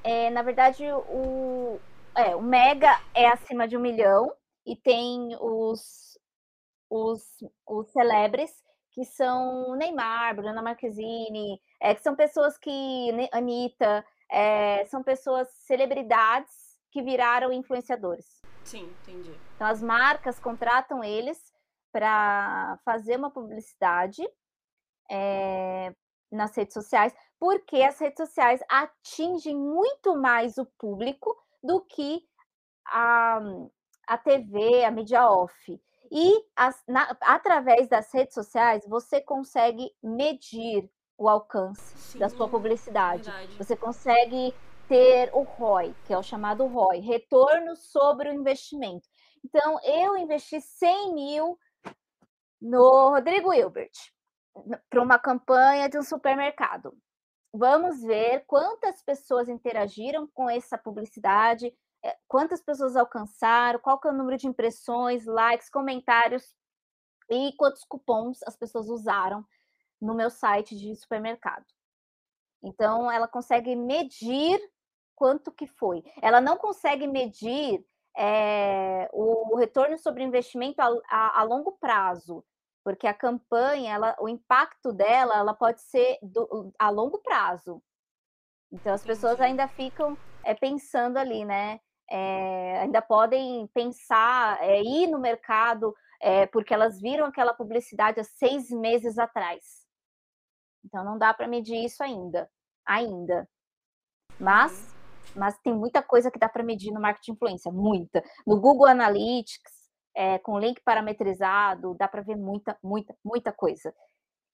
É, 0.02 0.28
na 0.30 0.42
verdade, 0.42 0.84
o, 0.90 1.78
é, 2.16 2.34
o 2.34 2.42
Mega 2.42 3.00
é 3.14 3.28
acima 3.28 3.68
de 3.68 3.76
um 3.76 3.80
milhão 3.80 4.32
e 4.66 4.74
tem 4.74 5.36
os, 5.40 6.18
os, 6.90 7.22
os 7.64 7.88
celebres, 7.92 8.50
que 8.90 9.04
são 9.04 9.76
Neymar, 9.76 10.34
Bruna 10.34 10.62
Marquezine, 10.62 11.60
é, 11.80 11.94
que 11.94 12.02
são 12.02 12.16
pessoas 12.16 12.58
que. 12.58 13.10
Anitta, 13.30 14.04
é, 14.30 14.84
são 14.86 15.02
pessoas, 15.02 15.48
celebridades 15.66 16.52
que 16.90 17.02
viraram 17.02 17.52
influenciadores. 17.52 18.40
Sim, 18.64 18.84
entendi. 19.02 19.38
Então, 19.54 19.66
as 19.66 19.82
marcas 19.82 20.38
contratam 20.38 21.04
eles 21.04 21.38
para 21.92 22.78
fazer 22.84 23.16
uma 23.16 23.30
publicidade 23.30 24.22
é, 25.10 25.94
nas 26.30 26.54
redes 26.56 26.74
sociais, 26.74 27.14
porque 27.38 27.82
as 27.82 27.98
redes 27.98 28.16
sociais 28.16 28.60
atingem 28.68 29.56
muito 29.56 30.16
mais 30.16 30.58
o 30.58 30.66
público 30.78 31.36
do 31.62 31.80
que 31.82 32.22
a, 32.86 33.40
a 34.06 34.18
TV, 34.18 34.84
a 34.84 34.90
mídia 34.90 35.28
off. 35.28 35.80
E 36.10 36.44
as, 36.54 36.82
na, 36.86 37.16
através 37.20 37.88
das 37.88 38.12
redes 38.12 38.34
sociais 38.34 38.86
você 38.86 39.20
consegue 39.20 39.90
medir 40.02 40.88
o 41.18 41.28
alcance 41.28 41.96
Sim, 41.98 42.18
da 42.18 42.28
sua 42.28 42.48
publicidade. 42.48 43.30
Verdade. 43.30 43.56
Você 43.56 43.76
consegue 43.76 44.54
ter 44.88 45.30
o 45.32 45.42
ROI, 45.42 45.94
que 46.04 46.12
é 46.12 46.18
o 46.18 46.22
chamado 46.22 46.66
ROI, 46.66 47.00
retorno 47.00 47.74
sobre 47.76 48.30
o 48.30 48.34
investimento. 48.34 49.08
Então, 49.44 49.78
eu 49.82 50.16
investi 50.16 50.60
100 50.60 51.14
mil 51.14 51.58
no 52.60 53.10
Rodrigo 53.10 53.52
Hilbert 53.52 53.92
para 54.88 55.02
uma 55.02 55.18
campanha 55.18 55.88
de 55.88 55.98
um 55.98 56.02
supermercado. 56.02 56.96
Vamos 57.52 58.02
ver 58.02 58.44
quantas 58.46 59.02
pessoas 59.02 59.48
interagiram 59.48 60.28
com 60.32 60.48
essa 60.48 60.76
publicidade, 60.76 61.72
eh, 62.04 62.16
quantas 62.28 62.62
pessoas 62.62 62.96
alcançaram, 62.96 63.78
qual 63.78 63.98
que 63.98 64.08
é 64.08 64.10
o 64.10 64.14
número 64.14 64.36
de 64.36 64.46
impressões, 64.46 65.26
likes, 65.26 65.70
comentários 65.70 66.54
e 67.30 67.52
quantos 67.56 67.84
cupons 67.84 68.42
as 68.44 68.56
pessoas 68.56 68.88
usaram 68.88 69.44
no 70.00 70.14
meu 70.14 70.30
site 70.30 70.76
de 70.76 70.94
supermercado. 70.94 71.64
Então, 72.62 73.10
ela 73.10 73.28
consegue 73.28 73.76
medir 73.76 74.60
quanto 75.14 75.52
que 75.52 75.66
foi. 75.66 76.04
Ela 76.20 76.40
não 76.40 76.56
consegue 76.56 77.06
medir 77.06 77.84
é, 78.16 79.08
o 79.12 79.56
retorno 79.56 79.98
sobre 79.98 80.22
investimento 80.22 80.80
a, 80.80 80.88
a, 81.10 81.40
a 81.40 81.42
longo 81.42 81.72
prazo, 81.72 82.44
porque 82.84 83.06
a 83.06 83.14
campanha, 83.14 83.94
ela, 83.94 84.16
o 84.20 84.28
impacto 84.28 84.92
dela, 84.92 85.36
ela 85.36 85.54
pode 85.54 85.80
ser 85.82 86.18
do, 86.22 86.72
a 86.78 86.88
longo 86.90 87.18
prazo. 87.18 87.82
Então 88.72 88.92
as 88.92 89.04
pessoas 89.04 89.40
ainda 89.40 89.68
ficam 89.68 90.16
é, 90.44 90.54
pensando 90.54 91.18
ali, 91.18 91.44
né? 91.44 91.80
É, 92.08 92.80
ainda 92.80 93.02
podem 93.02 93.66
pensar, 93.68 94.62
é, 94.62 94.80
ir 94.82 95.08
no 95.08 95.18
mercado, 95.18 95.94
porque 96.50 96.72
elas 96.72 96.98
viram 96.98 97.26
aquela 97.26 97.52
publicidade 97.52 98.18
há 98.18 98.24
seis 98.24 98.70
meses 98.70 99.18
atrás. 99.18 99.85
Então 100.86 101.04
não 101.04 101.18
dá 101.18 101.34
para 101.34 101.48
medir 101.48 101.84
isso 101.84 102.02
ainda, 102.02 102.48
ainda. 102.84 103.48
Mas, 104.38 104.72
uhum. 104.72 105.32
mas 105.34 105.58
tem 105.58 105.74
muita 105.74 106.02
coisa 106.02 106.30
que 106.30 106.38
dá 106.38 106.48
para 106.48 106.62
medir 106.62 106.92
no 106.92 107.00
marketing 107.00 107.32
influência, 107.32 107.72
muita. 107.72 108.22
No 108.46 108.60
Google 108.60 108.86
Analytics, 108.86 109.72
é, 110.14 110.38
com 110.38 110.58
link 110.58 110.80
parametrizado, 110.82 111.94
dá 111.94 112.08
para 112.08 112.22
ver 112.22 112.36
muita, 112.36 112.78
muita, 112.82 113.14
muita 113.24 113.52
coisa. 113.52 113.94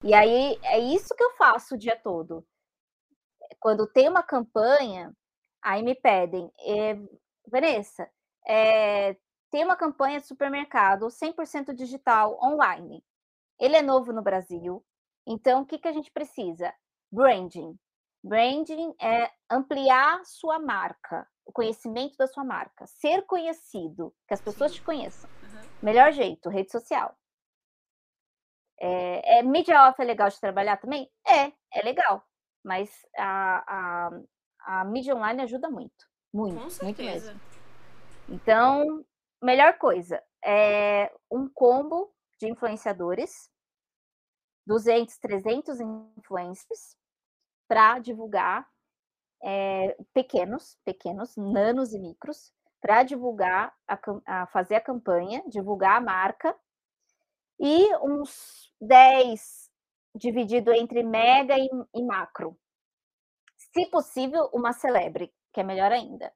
E 0.03 0.13
aí 0.13 0.59
é 0.63 0.79
isso 0.79 1.15
que 1.15 1.23
eu 1.23 1.31
faço 1.35 1.75
o 1.75 1.77
dia 1.77 1.95
todo. 1.95 2.45
Quando 3.59 3.87
tem 3.87 4.09
uma 4.09 4.23
campanha, 4.23 5.13
aí 5.61 5.81
me 5.83 5.95
pedem, 5.95 6.51
é, 6.59 6.97
Vanessa, 7.47 8.09
é, 8.45 9.15
tem 9.49 9.63
uma 9.63 9.77
campanha 9.77 10.19
de 10.19 10.27
supermercado 10.27 11.07
100% 11.07 11.73
digital 11.73 12.37
online. 12.43 13.03
Ele 13.59 13.75
é 13.75 13.81
novo 13.81 14.11
no 14.11 14.21
Brasil, 14.21 14.83
então 15.25 15.61
o 15.61 15.65
que, 15.65 15.77
que 15.77 15.87
a 15.87 15.93
gente 15.93 16.11
precisa? 16.11 16.73
Branding. 17.11 17.77
Branding 18.23 18.95
é 19.01 19.29
ampliar 19.49 20.23
sua 20.25 20.59
marca, 20.59 21.27
o 21.45 21.51
conhecimento 21.51 22.15
da 22.17 22.27
sua 22.27 22.43
marca, 22.43 22.87
ser 22.87 23.23
conhecido, 23.23 24.13
que 24.27 24.33
as 24.33 24.41
pessoas 24.41 24.71
Sim. 24.71 24.77
te 24.77 24.83
conheçam. 24.83 25.29
Melhor 25.81 26.13
jeito, 26.13 26.49
rede 26.49 26.71
social. 26.71 27.13
É, 28.79 29.39
é 29.39 29.43
mídia 29.43 29.87
off 29.87 30.01
é 30.01 30.05
legal 30.05 30.29
de 30.29 30.39
trabalhar 30.39 30.77
também? 30.77 31.09
É, 31.27 31.51
é 31.73 31.83
legal. 31.83 32.25
Mas 32.63 32.89
a, 33.17 33.63
a, 33.67 34.21
a 34.65 34.85
mídia 34.85 35.15
online 35.15 35.41
ajuda 35.41 35.69
muito. 35.69 36.05
Muito, 36.33 36.83
muito 36.83 37.03
mesmo. 37.03 37.39
Então, 38.27 39.05
melhor 39.41 39.77
coisa 39.77 40.23
é 40.43 41.13
um 41.29 41.47
combo 41.47 42.13
de 42.39 42.49
influenciadores, 42.49 43.49
200, 44.65 45.17
300 45.17 45.79
influencers, 45.79 46.95
para 47.67 47.99
divulgar 47.99 48.67
é, 49.43 49.95
pequenos, 50.13 50.77
pequenos, 50.85 51.35
nanos 51.35 51.93
e 51.93 51.99
micros, 51.99 52.53
para 52.81 53.03
divulgar, 53.03 53.73
a, 53.87 53.99
a, 54.25 54.47
fazer 54.47 54.75
a 54.75 54.81
campanha, 54.81 55.43
divulgar 55.47 55.97
a 55.97 56.01
marca, 56.01 56.55
e 57.59 57.95
uns 57.97 58.71
10 58.81 59.71
dividido 60.15 60.71
entre 60.73 61.03
mega 61.03 61.57
e, 61.57 61.69
e 61.93 62.03
macro. 62.03 62.57
Se 63.57 63.85
possível, 63.87 64.49
uma 64.53 64.73
celebre, 64.73 65.33
que 65.51 65.61
é 65.61 65.63
melhor 65.63 65.91
ainda. 65.91 66.31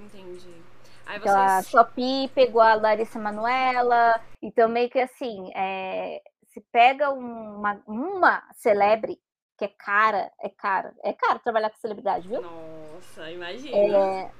Entendi. 0.00 0.62
Aí 1.06 1.18
então, 1.18 1.32
vocês... 1.32 1.50
a 1.50 1.62
Shopee 1.62 2.28
pegou 2.34 2.60
a 2.60 2.74
Larissa 2.74 3.18
Manuela, 3.18 4.20
então 4.42 4.68
meio 4.68 4.90
que 4.90 4.98
assim, 4.98 5.50
é, 5.54 6.20
se 6.56 6.60
pega 6.72 7.10
uma, 7.10 7.82
uma 7.86 8.42
celebre 8.54 9.20
que 9.58 9.66
é 9.66 9.68
cara, 9.68 10.32
é 10.40 10.48
cara, 10.48 10.94
é 11.02 11.12
caro 11.12 11.38
trabalhar 11.38 11.68
com 11.68 11.76
celebridade, 11.76 12.26
viu? 12.26 12.40
Nossa, 12.40 13.30
imagina. 13.30 13.76
É, 13.76 14.30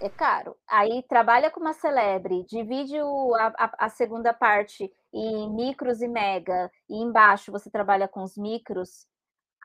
é 0.00 0.08
caro. 0.08 0.56
Aí 0.68 1.02
trabalha 1.08 1.50
com 1.50 1.60
uma 1.60 1.72
celebre, 1.72 2.44
divide 2.44 3.00
o, 3.00 3.34
a, 3.34 3.46
a, 3.56 3.86
a, 3.86 3.88
segunda 3.88 4.32
parte 4.32 4.92
em 5.12 5.48
micros 5.50 6.02
e 6.02 6.08
mega, 6.08 6.70
e 6.88 6.96
embaixo 6.96 7.52
você 7.52 7.70
trabalha 7.70 8.08
com 8.08 8.22
os 8.22 8.36
micros, 8.36 9.06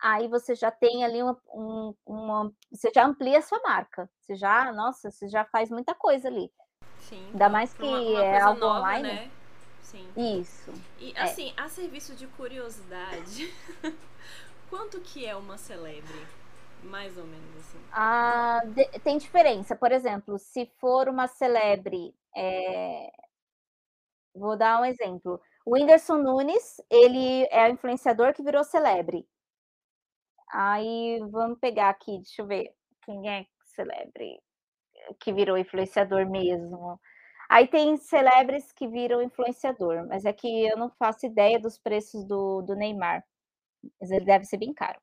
aí 0.02 0.28
você 0.28 0.54
já 0.54 0.70
tem 0.70 1.04
ali 1.04 1.24
uma, 1.24 1.40
um, 1.54 1.94
uma. 2.06 2.52
Você 2.72 2.92
já 2.94 3.06
amplia 3.06 3.40
a 3.40 3.44
sua 3.44 3.60
marca. 3.64 4.10
Você 4.20 4.36
já, 4.36 4.72
nossa, 4.72 5.10
você 5.10 5.28
já 5.28 5.44
faz 5.46 5.72
muita 5.72 5.96
coisa 5.96 6.28
ali. 6.28 6.52
Sim. 7.00 7.30
Ainda 7.32 7.50
mais 7.50 7.74
que 7.74 7.84
uma, 7.84 8.00
uma 8.00 8.24
é 8.24 8.42
algo 8.42 8.60
nova, 8.60 8.80
online. 8.80 9.08
Né? 9.08 9.32
Sim. 9.90 10.08
Isso. 10.40 10.72
E 11.00 11.18
assim, 11.18 11.52
é. 11.58 11.62
a 11.62 11.68
serviço 11.68 12.16
de 12.16 12.28
curiosidade, 12.28 13.52
quanto 14.70 15.02
que 15.02 15.26
é 15.26 15.36
uma 15.36 15.58
celebre? 15.58 16.28
Mais 16.84 17.18
ou 17.18 17.26
menos 17.26 17.58
assim. 17.58 17.80
Ah, 17.92 18.62
de, 18.66 18.86
tem 19.00 19.18
diferença. 19.18 19.76
Por 19.76 19.92
exemplo, 19.92 20.38
se 20.38 20.66
for 20.80 21.10
uma 21.10 21.28
celebre. 21.28 22.16
É... 22.36 23.12
Vou 24.36 24.56
dar 24.56 24.80
um 24.80 24.86
exemplo. 24.86 25.42
O 25.66 25.74
Whindersson 25.74 26.18
Nunes, 26.18 26.80
ele 26.90 27.48
é 27.50 27.68
o 27.68 27.74
influenciador 27.74 28.34
que 28.34 28.44
virou 28.44 28.64
celebre. 28.64 29.28
Aí 30.52 31.20
vamos 31.32 31.60
pegar 31.60 31.90
aqui, 31.90 32.18
deixa 32.18 32.42
eu 32.42 32.48
ver 32.48 32.74
quem 33.02 33.30
é 33.30 33.46
celebre 33.64 34.40
que 35.20 35.34
virou 35.34 35.58
influenciador 35.58 36.30
mesmo. 36.30 37.00
Aí 37.50 37.68
tem 37.68 37.98
celebres 37.98 38.72
que 38.72 38.88
viram 38.88 39.24
influenciador, 39.24 40.08
mas 40.08 40.24
é 40.24 40.32
que 40.32 40.68
eu 40.68 40.78
não 40.78 40.92
faço 40.92 41.26
ideia 41.26 41.60
dos 41.60 41.80
preços 41.80 42.24
do, 42.24 42.62
do 42.62 42.76
Neymar. 42.76 43.26
Mas 44.00 44.12
ele 44.12 44.24
deve 44.24 44.46
ser 44.46 44.58
bem 44.58 44.72
caro. 44.72 45.00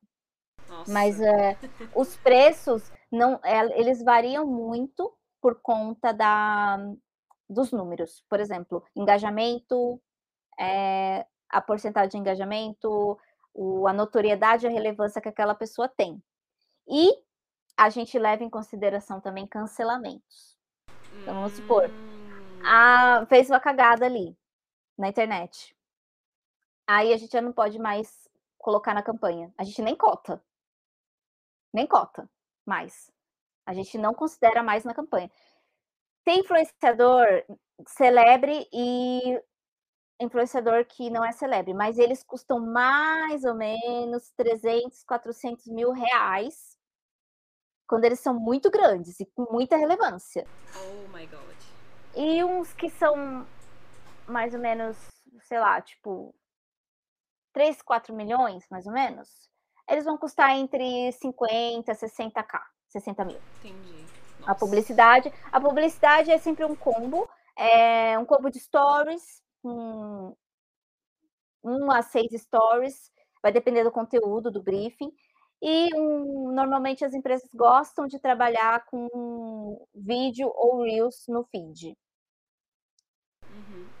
Nossa. 0.69 0.91
Mas 0.91 1.19
é, 1.19 1.57
os 1.93 2.15
preços 2.15 2.89
não, 3.11 3.39
é, 3.43 3.79
eles 3.79 4.01
variam 4.01 4.45
muito 4.45 5.13
por 5.41 5.59
conta 5.61 6.13
da, 6.13 6.77
dos 7.49 7.71
números. 7.71 8.23
Por 8.29 8.39
exemplo, 8.39 8.81
engajamento, 8.95 10.01
é, 10.57 11.25
a 11.49 11.61
porcentagem 11.61 12.09
de 12.09 12.17
engajamento, 12.17 13.19
o, 13.53 13.87
a 13.87 13.93
notoriedade 13.93 14.65
e 14.65 14.69
a 14.69 14.71
relevância 14.71 15.21
que 15.21 15.29
aquela 15.29 15.55
pessoa 15.55 15.89
tem. 15.89 16.23
E 16.87 17.11
a 17.75 17.89
gente 17.89 18.17
leva 18.17 18.43
em 18.43 18.49
consideração 18.49 19.19
também 19.19 19.45
cancelamentos. 19.45 20.57
Então, 21.21 21.33
vamos 21.33 21.53
supor, 21.53 21.89
hum. 21.89 22.06
A, 22.63 23.25
fez 23.27 23.49
uma 23.49 23.59
cagada 23.59 24.05
ali 24.05 24.37
na 24.97 25.07
internet. 25.07 25.75
Aí 26.87 27.13
a 27.13 27.17
gente 27.17 27.31
já 27.31 27.41
não 27.41 27.51
pode 27.51 27.77
mais 27.79 28.29
colocar 28.57 28.93
na 28.93 29.03
campanha. 29.03 29.53
A 29.57 29.63
gente 29.63 29.81
nem 29.81 29.95
cota. 29.95 30.43
Nem 31.73 31.85
cota 31.85 32.29
mais. 32.65 33.11
A 33.65 33.73
gente 33.73 33.97
não 33.97 34.13
considera 34.13 34.63
mais 34.63 34.83
na 34.83 34.93
campanha. 34.93 35.29
Tem 36.23 36.39
influenciador 36.39 37.25
celebre 37.87 38.67
e 38.73 39.41
influenciador 40.19 40.85
que 40.85 41.09
não 41.09 41.23
é 41.23 41.31
celebre, 41.31 41.73
mas 41.73 41.97
eles 41.99 42.23
custam 42.23 42.59
mais 42.59 43.43
ou 43.43 43.53
menos 43.53 44.31
300, 44.31 45.03
400 45.03 45.67
mil 45.67 45.91
reais 45.91 46.77
quando 47.87 48.05
eles 48.05 48.19
são 48.19 48.33
muito 48.33 48.69
grandes 48.69 49.19
e 49.19 49.25
com 49.25 49.47
muita 49.51 49.77
relevância. 49.77 50.45
Oh 50.75 51.07
my 51.15 51.25
god. 51.27 51.46
E 52.17 52.43
uns 52.43 52.73
que 52.73 52.89
são 52.89 53.45
mais 54.27 54.51
ou 54.55 54.59
menos, 54.59 54.97
sei 55.41 55.59
lá, 55.59 55.79
tipo 55.79 56.33
3, 57.53 57.79
4 57.83 58.11
milhões, 58.15 58.65
mais 58.71 58.87
ou 58.87 58.91
menos, 58.91 59.29
eles 59.87 60.03
vão 60.03 60.17
custar 60.17 60.57
entre 60.57 61.11
50 61.11 61.91
e 61.91 61.95
60k, 61.95 62.59
60 62.87 63.23
mil. 63.23 63.39
Entendi. 63.59 64.03
Nossa. 64.39 64.51
A 64.51 64.55
publicidade. 64.55 65.31
A 65.51 65.61
publicidade 65.61 66.31
é 66.31 66.39
sempre 66.39 66.65
um 66.65 66.75
combo. 66.75 67.29
É 67.55 68.17
um 68.17 68.25
combo 68.25 68.49
de 68.49 68.59
stories, 68.59 69.43
um, 69.63 70.35
um 71.63 71.91
a 71.91 72.01
seis 72.01 72.31
stories, 72.41 73.11
vai 73.41 73.51
depender 73.51 73.83
do 73.83 73.91
conteúdo, 73.91 74.51
do 74.51 74.61
briefing. 74.61 75.11
E 75.61 75.95
um, 75.95 76.51
normalmente 76.51 77.05
as 77.05 77.13
empresas 77.13 77.49
gostam 77.53 78.07
de 78.07 78.19
trabalhar 78.19 78.85
com 78.85 79.87
vídeo 79.95 80.51
ou 80.55 80.83
reels 80.83 81.25
no 81.27 81.43
feed. 81.45 81.95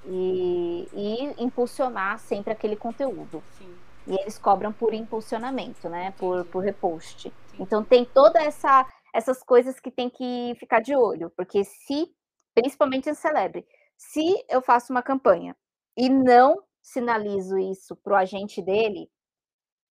E, 0.09 0.87
e, 0.93 1.43
impulsionar 1.43 2.17
sempre 2.19 2.53
aquele 2.53 2.75
conteúdo. 2.75 3.43
Sim. 3.57 3.75
E 4.07 4.15
eles 4.21 4.37
cobram 4.37 4.71
por 4.71 4.93
impulsionamento, 4.93 5.89
né? 5.89 6.11
Por, 6.17 6.45
por 6.45 6.63
repost. 6.63 7.23
Sim. 7.29 7.57
Então 7.59 7.83
tem 7.83 8.05
toda 8.05 8.41
essa 8.41 8.85
essas 9.13 9.41
coisas 9.41 9.79
que 9.79 9.89
tem 9.89 10.09
que 10.11 10.53
ficar 10.59 10.79
de 10.79 10.95
olho, 10.95 11.31
porque 11.31 11.63
se, 11.63 12.13
principalmente 12.53 13.09
em 13.09 13.15
celebre, 13.15 13.65
se 13.97 14.45
eu 14.47 14.61
faço 14.61 14.93
uma 14.93 15.01
campanha 15.01 15.55
e 15.97 16.07
não 16.07 16.63
sinalizo 16.83 17.57
isso 17.57 17.95
para 17.95 18.13
o 18.13 18.15
agente 18.15 18.61
dele 18.61 19.09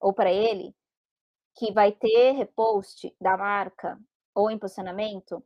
ou 0.00 0.12
para 0.12 0.30
ele, 0.30 0.72
que 1.56 1.72
vai 1.72 1.90
ter 1.90 2.32
repost 2.32 3.12
da 3.20 3.36
marca 3.36 3.98
ou 4.32 4.48
impulsionamento, 4.48 5.44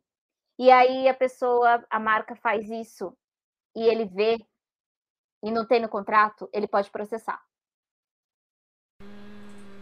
e 0.59 0.69
aí 0.69 1.07
a 1.07 1.13
pessoa, 1.13 1.83
a 1.89 1.99
marca 1.99 2.35
faz 2.35 2.69
isso 2.69 3.17
e 3.75 3.81
ele 3.81 4.05
vê 4.05 4.37
e 5.43 5.51
não 5.51 5.65
tem 5.65 5.79
no 5.79 5.89
contrato, 5.89 6.49
ele 6.53 6.67
pode 6.67 6.89
processar. 6.89 7.41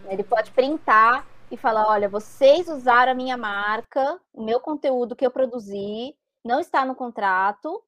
Ele 0.07 0.23
pode 0.23 0.51
printar 0.51 1.25
e 1.51 1.57
falar: 1.57 1.87
olha, 1.87 2.09
vocês 2.09 2.67
usaram 2.67 3.11
a 3.11 3.15
minha 3.15 3.37
marca, 3.37 4.19
o 4.33 4.43
meu 4.43 4.59
conteúdo 4.59 5.15
que 5.15 5.25
eu 5.25 5.31
produzi, 5.31 6.15
não 6.43 6.59
está 6.59 6.85
no 6.85 6.95
contrato, 6.95 7.83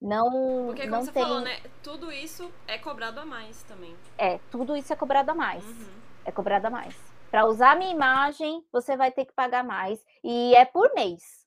não. 0.00 0.66
Porque, 0.66 0.82
como 0.82 0.96
não 0.96 1.04
você 1.04 1.12
tem... 1.12 1.22
falou, 1.22 1.40
né? 1.40 1.60
Tudo 1.82 2.12
isso 2.12 2.52
é 2.66 2.78
cobrado 2.78 3.20
a 3.20 3.24
mais 3.24 3.62
também. 3.64 3.96
É, 4.16 4.38
tudo 4.50 4.76
isso 4.76 4.92
é 4.92 4.96
cobrado 4.96 5.30
a 5.30 5.34
mais. 5.34 5.64
Uhum. 5.64 6.00
É 6.24 6.32
cobrado 6.32 6.66
a 6.66 6.70
mais. 6.70 6.96
Para 7.30 7.46
usar 7.46 7.72
a 7.72 7.76
minha 7.76 7.90
imagem, 7.90 8.64
você 8.72 8.96
vai 8.96 9.10
ter 9.10 9.24
que 9.26 9.32
pagar 9.32 9.62
mais. 9.62 10.04
E 10.24 10.54
é 10.54 10.64
por 10.64 10.92
mês. 10.94 11.46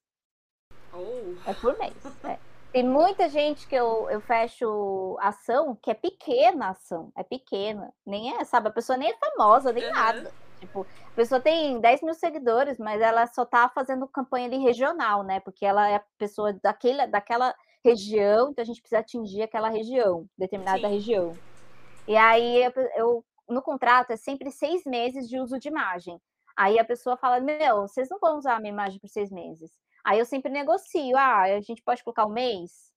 Oh. 0.93 1.49
É 1.49 1.53
por 1.53 1.77
mês. 1.77 1.95
É. 2.23 2.39
Tem 2.71 2.83
muita 2.83 3.27
gente 3.27 3.67
que 3.67 3.75
eu, 3.75 4.09
eu 4.09 4.21
fecho 4.21 5.17
ação 5.19 5.75
que 5.75 5.91
é 5.91 5.93
pequena 5.93 6.69
ação. 6.69 7.11
É 7.17 7.23
pequena. 7.23 7.93
Nem 8.05 8.37
é, 8.37 8.45
sabe? 8.45 8.69
A 8.69 8.71
pessoa 8.71 8.97
nem 8.97 9.11
é 9.11 9.17
famosa, 9.17 9.73
nem 9.73 9.85
uhum. 9.85 9.91
nada. 9.91 10.31
Tipo, 10.59 10.85
a 11.07 11.15
pessoa 11.15 11.41
tem 11.41 11.81
10 11.81 12.01
mil 12.03 12.13
seguidores, 12.13 12.77
mas 12.77 13.01
ela 13.01 13.27
só 13.27 13.43
tá 13.43 13.67
fazendo 13.67 14.07
campanha 14.07 14.45
ali 14.45 14.57
regional, 14.57 15.23
né? 15.23 15.39
Porque 15.39 15.65
ela 15.65 15.89
é 15.89 15.95
a 15.95 16.03
pessoa 16.17 16.53
daquele, 16.53 17.07
daquela 17.07 17.53
região, 17.83 18.51
então 18.51 18.61
a 18.61 18.65
gente 18.65 18.79
precisa 18.79 18.99
atingir 18.99 19.41
aquela 19.41 19.69
região, 19.69 20.27
determinada 20.37 20.87
Sim. 20.87 20.93
região. 20.93 21.37
E 22.07 22.15
aí 22.15 22.63
eu, 22.63 22.71
eu, 22.95 23.25
no 23.49 23.61
contrato 23.61 24.11
é 24.11 24.15
sempre 24.15 24.51
seis 24.51 24.83
meses 24.85 25.27
de 25.27 25.39
uso 25.39 25.59
de 25.59 25.67
imagem. 25.67 26.21
Aí 26.55 26.77
a 26.77 26.85
pessoa 26.85 27.17
fala: 27.17 27.39
Meu, 27.39 27.87
vocês 27.87 28.07
não 28.09 28.19
vão 28.19 28.37
usar 28.37 28.55
a 28.55 28.59
minha 28.59 28.73
imagem 28.73 28.99
por 28.99 29.09
seis 29.09 29.31
meses. 29.31 29.71
Aí 30.03 30.19
eu 30.19 30.25
sempre 30.25 30.51
negocio: 30.51 31.17
Ah, 31.17 31.43
a 31.43 31.61
gente 31.61 31.81
pode 31.81 32.03
colocar 32.03 32.25
um 32.25 32.31
mês? 32.31 32.91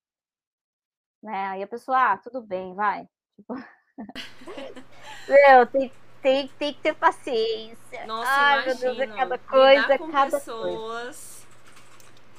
Né? 1.23 1.47
Aí 1.49 1.63
a 1.63 1.67
pessoa: 1.67 2.13
Ah, 2.13 2.19
tudo 2.19 2.43
bem, 2.43 2.75
vai. 2.75 3.09
Tipo... 3.37 3.55
Meu, 5.29 5.67
tem, 5.67 5.93
tem, 6.21 6.49
tem 6.49 6.75
que 6.75 6.81
ter 6.81 6.95
paciência. 6.95 8.07
Nossa, 8.07 8.31
Ai, 8.31 8.63
imagino. 8.65 8.81
meu 8.81 8.95
Deus, 8.97 9.11
é 9.11 9.17
cada 9.17 9.39
coisa, 9.39 9.83
lidar 9.83 9.99
com 9.99 10.11
cada 10.11 10.39
pessoas, 10.39 10.75
coisa. 10.75 11.47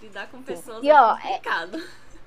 Lidar 0.01 0.32
com 0.32 0.43
pessoas 0.43 0.84
e, 0.84 0.89
é 0.89 1.01
ó, 1.01 1.16
complicado. 1.16 1.78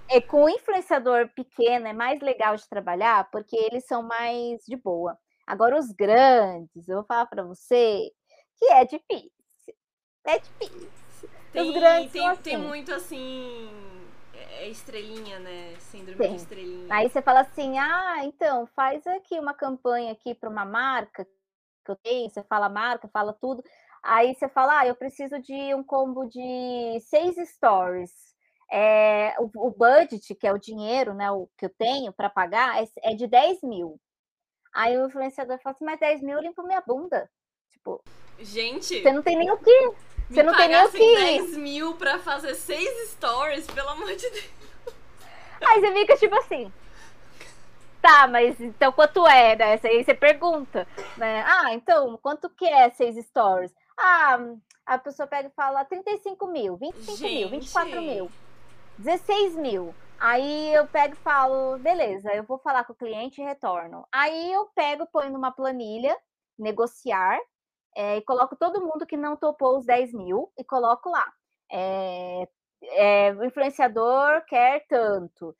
É, 0.09 0.17
é, 0.17 0.21
com 0.21 0.49
influenciador 0.49 1.29
pequeno 1.29 1.87
é 1.87 1.93
mais 1.93 2.21
legal 2.21 2.57
de 2.57 2.69
trabalhar 2.69 3.31
porque 3.31 3.57
eles 3.57 3.85
são 3.87 4.03
mais 4.03 4.61
de 4.67 4.77
boa. 4.77 5.19
Agora, 5.47 5.79
os 5.79 5.91
grandes, 5.93 6.89
eu 6.89 6.97
vou 6.97 7.05
falar 7.05 7.27
para 7.27 7.43
você 7.43 8.11
que 8.57 8.65
é 8.67 8.85
difícil. 8.85 9.31
É 10.25 10.39
difícil. 10.39 11.08
Tem, 11.63 11.73
grandes 11.73 12.13
tem, 12.13 12.27
assim. 12.29 12.43
tem 12.43 12.59
muito 12.59 12.93
assim 12.93 13.71
é 14.59 14.69
estrelinha, 14.69 15.39
né? 15.39 15.75
Síndrome 15.79 16.25
Sim. 16.25 16.31
de 16.31 16.37
estrelinha. 16.37 16.87
Aí 16.91 17.09
você 17.09 17.23
fala 17.23 17.41
assim: 17.41 17.79
ah, 17.79 18.25
então 18.25 18.67
faz 18.75 19.07
aqui 19.07 19.39
uma 19.39 19.55
campanha 19.55 20.13
aqui 20.13 20.35
para 20.35 20.49
uma 20.49 20.65
marca 20.65 21.25
que 21.85 21.91
eu 21.91 21.97
tenho, 21.97 22.29
você 22.29 22.43
fala 22.43 22.69
marca, 22.69 23.09
fala 23.09 23.33
tudo. 23.33 23.63
Aí 24.03 24.35
você 24.35 24.49
fala, 24.49 24.81
ah, 24.81 24.87
eu 24.87 24.95
preciso 24.95 25.41
de 25.41 25.75
um 25.75 25.83
combo 25.83 26.27
de 26.27 27.01
seis 27.01 27.37
stories. 27.51 28.13
É, 28.71 29.35
o, 29.39 29.51
o, 29.67 29.71
budget, 29.71 30.35
que 30.35 30.47
é 30.47 30.53
o 30.53 30.59
dinheiro 30.59 31.15
né, 31.15 31.31
o 31.31 31.49
que 31.57 31.65
eu 31.65 31.71
tenho 31.71 32.13
para 32.13 32.29
pagar, 32.29 32.83
é, 32.83 32.87
é, 33.03 33.15
de 33.15 33.27
10 33.27 33.63
mil. 33.63 33.99
Aí 34.75 34.97
o 34.99 35.07
influenciador 35.07 35.59
fala 35.63 35.75
assim, 35.75 35.85
mas 35.87 35.99
10 35.99 36.23
mil 36.23 36.37
eu 36.37 36.43
limpo 36.43 36.63
minha 36.63 36.83
bunda. 36.87 37.31
Tipo, 37.73 38.03
gente. 38.39 39.03
Você 39.03 39.13
não 39.13 39.23
tem 39.23 39.39
nem 39.39 39.51
o 39.51 39.57
que. 39.57 39.93
Você 40.29 40.43
não 40.43 40.55
tem 40.57 40.69
nem 40.69 40.85
o 40.85 40.91
que. 40.91 40.99
10 40.99 41.57
mil 41.57 41.95
pra 41.95 42.19
fazer 42.19 42.55
seis 42.55 43.11
stories, 43.11 43.67
pelo 43.67 43.89
amor 43.89 44.15
de 44.15 44.29
Deus. 44.29 44.51
Aí 45.67 45.81
você 45.81 45.93
fica 45.93 46.17
tipo 46.17 46.37
assim. 46.37 46.73
Tá, 48.01 48.29
mas 48.29 48.61
então 48.61 48.93
quanto 48.93 49.27
é, 49.27 49.57
né? 49.57 49.81
Aí 49.83 50.05
você 50.05 50.15
pergunta, 50.15 50.87
né? 51.17 51.45
Ah, 51.47 51.75
então, 51.75 52.17
quanto 52.23 52.49
que 52.49 52.67
é 52.67 52.91
seis 52.91 53.17
stories? 53.27 53.75
Ah, 53.97 54.39
a 54.87 54.99
pessoa 54.99 55.27
pega 55.27 55.49
e 55.49 55.53
fala 55.53 55.85
35 55.85 56.47
mil, 56.47 56.77
25 56.77 57.17
Gente. 57.17 57.35
mil, 57.35 57.49
24 57.49 58.03
mil, 58.03 58.31
16 58.99 59.57
mil. 59.57 59.95
Aí 60.21 60.75
eu 60.75 60.87
pego 60.87 61.15
e 61.15 61.19
falo, 61.19 61.79
beleza, 61.79 62.33
eu 62.33 62.43
vou 62.43 62.59
falar 62.59 62.85
com 62.85 62.93
o 62.93 62.97
cliente 62.97 63.41
e 63.41 63.45
retorno. 63.45 64.07
Aí 64.11 64.53
eu 64.53 64.67
pego, 64.75 65.07
ponho 65.07 65.31
numa 65.31 65.53
planilha, 65.53 66.17
negociar, 66.59 67.39
é, 67.99 68.17
e 68.17 68.23
coloco 68.23 68.55
todo 68.55 68.81
mundo 68.81 69.05
que 69.05 69.17
não 69.17 69.37
topou 69.37 69.77
os 69.77 69.85
10 69.85 70.13
mil 70.15 70.53
e 70.57 70.63
coloco 70.63 71.11
lá. 71.11 71.33
É, 71.69 72.49
é, 72.81 73.33
o 73.33 73.45
influenciador 73.45 74.45
quer 74.47 74.87
tanto, 74.87 75.53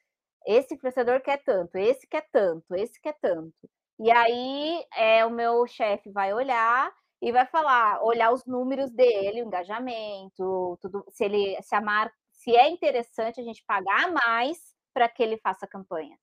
esse 0.47 0.73
influenciador 0.77 1.21
quer 1.21 1.43
tanto, 1.43 1.77
esse 1.77 2.07
quer 2.07 2.29
tanto, 2.31 2.77
esse 2.77 3.01
quer 3.01 3.17
tanto. 3.21 3.69
E 3.99 4.09
aí 4.13 4.87
é, 4.95 5.27
o 5.27 5.31
meu 5.31 5.67
chefe 5.67 6.13
vai 6.13 6.33
olhar 6.33 6.95
e 7.21 7.33
vai 7.33 7.45
falar, 7.45 8.05
olhar 8.05 8.33
os 8.33 8.47
números 8.47 8.93
dele, 8.93 9.43
o 9.43 9.47
engajamento, 9.47 10.79
tudo, 10.81 11.05
se 11.11 11.25
ele 11.25 11.61
se 11.61 11.75
a 11.75 11.81
marca, 11.81 12.15
se 12.31 12.55
é 12.55 12.71
interessante 12.71 13.41
a 13.41 13.43
gente 13.43 13.65
pagar 13.67 14.13
mais 14.13 14.77
para 14.95 15.09
que 15.09 15.25
ele 15.25 15.39
faça 15.39 15.67
a 15.67 15.69
campanha. 15.69 16.17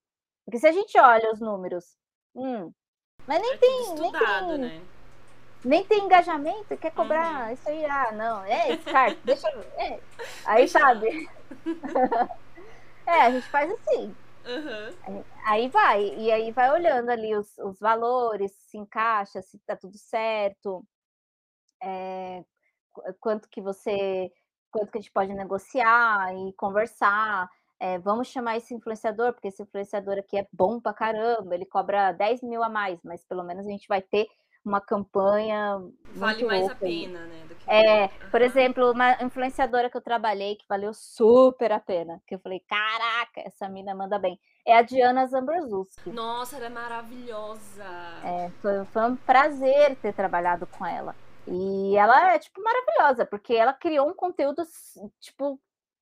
Porque 0.46 0.60
se 0.60 0.68
a 0.68 0.72
gente 0.72 0.98
olha 0.98 1.34
os 1.34 1.42
números, 1.42 1.98
hum, 2.34 2.72
mas 3.28 3.42
nem 3.42 3.52
é 3.52 3.58
tem, 3.58 3.82
estudado, 3.82 4.58
nem 4.58 4.70
tem, 4.70 4.80
né? 4.80 4.95
Nem 5.66 5.84
tem 5.84 6.06
engajamento, 6.06 6.78
quer 6.78 6.92
cobrar 6.92 7.48
uhum. 7.48 7.54
isso 7.54 7.68
aí, 7.68 7.86
ah, 7.86 8.12
não, 8.12 8.44
é, 8.46 8.78
cara, 8.78 9.18
deixa, 9.24 9.48
é. 9.78 10.00
aí 10.46 10.58
deixa 10.66 10.80
sabe. 10.80 11.30
é, 13.08 13.22
a 13.22 13.32
gente 13.32 13.50
faz 13.50 13.72
assim. 13.72 14.16
Uhum. 14.46 15.24
Aí 15.48 15.68
vai, 15.70 16.04
e 16.18 16.32
aí 16.32 16.52
vai 16.52 16.72
olhando 16.72 17.10
ali 17.10 17.36
os, 17.36 17.58
os 17.58 17.80
valores, 17.80 18.52
se 18.68 18.78
encaixa, 18.78 19.42
se 19.42 19.58
tá 19.60 19.76
tudo 19.76 19.98
certo, 19.98 20.86
é, 21.82 22.44
quanto 23.20 23.50
que 23.50 23.60
você, 23.60 24.32
quanto 24.72 24.92
que 24.92 25.00
a 25.00 25.02
gente 25.02 25.12
pode 25.12 25.34
negociar 25.34 26.32
e 26.36 26.54
conversar. 26.54 27.50
É, 27.80 28.00
vamos 28.00 28.28
chamar 28.28 28.56
esse 28.58 28.74
influenciador, 28.74 29.34
porque 29.34 29.50
esse 29.50 29.64
influenciador 29.64 30.18
aqui 30.18 30.38
é 30.38 30.48
bom 30.54 30.80
pra 30.80 30.94
caramba, 30.94 31.56
ele 31.56 31.66
cobra 31.66 32.12
10 32.14 32.42
mil 32.44 32.64
a 32.64 32.70
mais, 32.70 33.00
mas 33.04 33.26
pelo 33.26 33.44
menos 33.44 33.66
a 33.68 33.70
gente 33.70 33.88
vai 33.88 34.02
ter 34.02 34.28
uma 34.66 34.82
campanha. 34.82 35.80
Vale 36.16 36.44
mais 36.44 36.70
a 36.70 36.76
pena, 36.76 37.20
né? 37.26 37.46
é, 37.68 38.04
uhum. 38.04 38.30
por 38.32 38.42
exemplo, 38.42 38.92
uma 38.92 39.24
influenciadora 39.24 39.90
que 39.90 39.98
eu 39.98 40.02
trabalhei 40.02 40.56
que 40.56 40.66
valeu 40.68 40.94
super 40.94 41.72
a 41.72 41.80
pena. 41.80 42.22
Que 42.28 42.36
eu 42.36 42.40
falei, 42.40 42.60
caraca, 42.62 43.42
essa 43.46 43.70
mina 43.70 43.94
manda 43.94 44.18
bem. 44.18 44.40
É 44.66 44.78
a 44.78 44.82
Diana 44.82 45.28
Zambrozowski. 45.28 46.10
Nossa, 46.10 46.58
ela 46.58 46.66
é 46.66 46.70
maravilhosa. 46.70 47.84
É, 48.24 48.50
foi, 48.62 48.84
foi 48.86 49.04
um 49.04 49.16
prazer 49.16 49.96
ter 49.98 50.14
trabalhado 50.14 50.66
com 50.66 50.86
ela. 50.86 51.16
E 51.48 51.96
ela 51.96 52.34
é, 52.34 52.40
tipo, 52.40 52.62
maravilhosa, 52.62 53.26
porque 53.26 53.54
ela 53.54 53.74
criou 53.74 54.10
um 54.10 54.14
conteúdo, 54.16 54.64
tipo, 55.20 55.60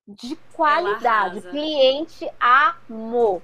de 0.08 0.38
qualidade. 0.54 1.40
O 1.40 1.50
cliente 1.50 2.30
amou. 2.40 3.42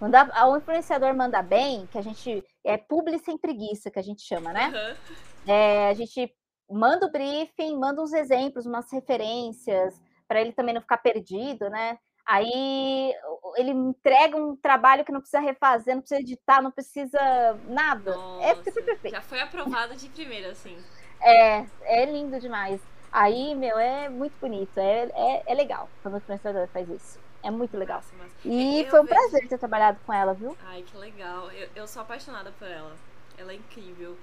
Quando 0.00 0.16
a, 0.16 0.48
o 0.48 0.56
influenciador 0.56 1.14
manda 1.14 1.40
bem, 1.42 1.86
que 1.86 1.98
a 1.98 2.02
gente. 2.02 2.44
É 2.64 2.76
publi 2.76 3.18
sem 3.18 3.36
preguiça, 3.36 3.90
que 3.90 3.98
a 3.98 4.02
gente 4.02 4.22
chama, 4.22 4.52
né? 4.52 4.68
Uhum. 4.68 5.52
É, 5.52 5.88
a 5.88 5.94
gente 5.94 6.32
manda 6.70 7.06
o 7.06 7.10
briefing, 7.10 7.76
manda 7.76 8.02
uns 8.02 8.12
exemplos, 8.12 8.66
umas 8.66 8.90
referências, 8.92 10.00
para 10.26 10.40
ele 10.40 10.52
também 10.52 10.74
não 10.74 10.80
ficar 10.80 10.98
perdido, 10.98 11.68
né? 11.68 11.98
Aí 12.24 13.12
ele 13.56 13.70
entrega 13.72 14.36
um 14.36 14.54
trabalho 14.56 15.04
que 15.04 15.12
não 15.12 15.20
precisa 15.20 15.40
refazer, 15.40 15.94
não 15.94 16.02
precisa 16.02 16.20
editar, 16.20 16.62
não 16.62 16.70
precisa 16.70 17.18
nada. 17.66 18.12
É 18.12 18.54
Nossa, 18.54 18.70
é 18.70 18.82
perfeito. 18.82 19.14
Já 19.14 19.20
foi 19.20 19.40
aprovado 19.40 19.96
de 19.96 20.08
primeira, 20.08 20.52
assim. 20.52 20.76
É, 21.20 21.66
é 21.82 22.04
lindo 22.04 22.38
demais. 22.38 22.80
Aí, 23.10 23.54
meu, 23.54 23.78
é 23.78 24.08
muito 24.08 24.34
bonito, 24.40 24.78
é, 24.78 25.10
é, 25.14 25.42
é 25.46 25.54
legal 25.54 25.88
quando 26.02 26.14
o 26.14 26.16
influenciador 26.18 26.66
faz 26.68 26.88
isso. 26.88 27.20
É 27.42 27.50
muito 27.50 27.76
legal. 27.76 27.96
Nossa, 27.96 28.14
mas... 28.18 28.32
E 28.44 28.82
eu 28.82 28.90
foi 28.90 29.00
um 29.00 29.04
vejo... 29.04 29.14
prazer 29.14 29.48
ter 29.48 29.58
trabalhado 29.58 29.98
com 30.06 30.12
ela, 30.12 30.32
viu? 30.32 30.56
Ai, 30.66 30.82
que 30.82 30.96
legal. 30.96 31.50
Eu, 31.50 31.68
eu 31.74 31.86
sou 31.86 32.02
apaixonada 32.02 32.52
por 32.58 32.68
ela. 32.68 32.94
Ela 33.36 33.52
é 33.52 33.56
incrível. 33.56 34.16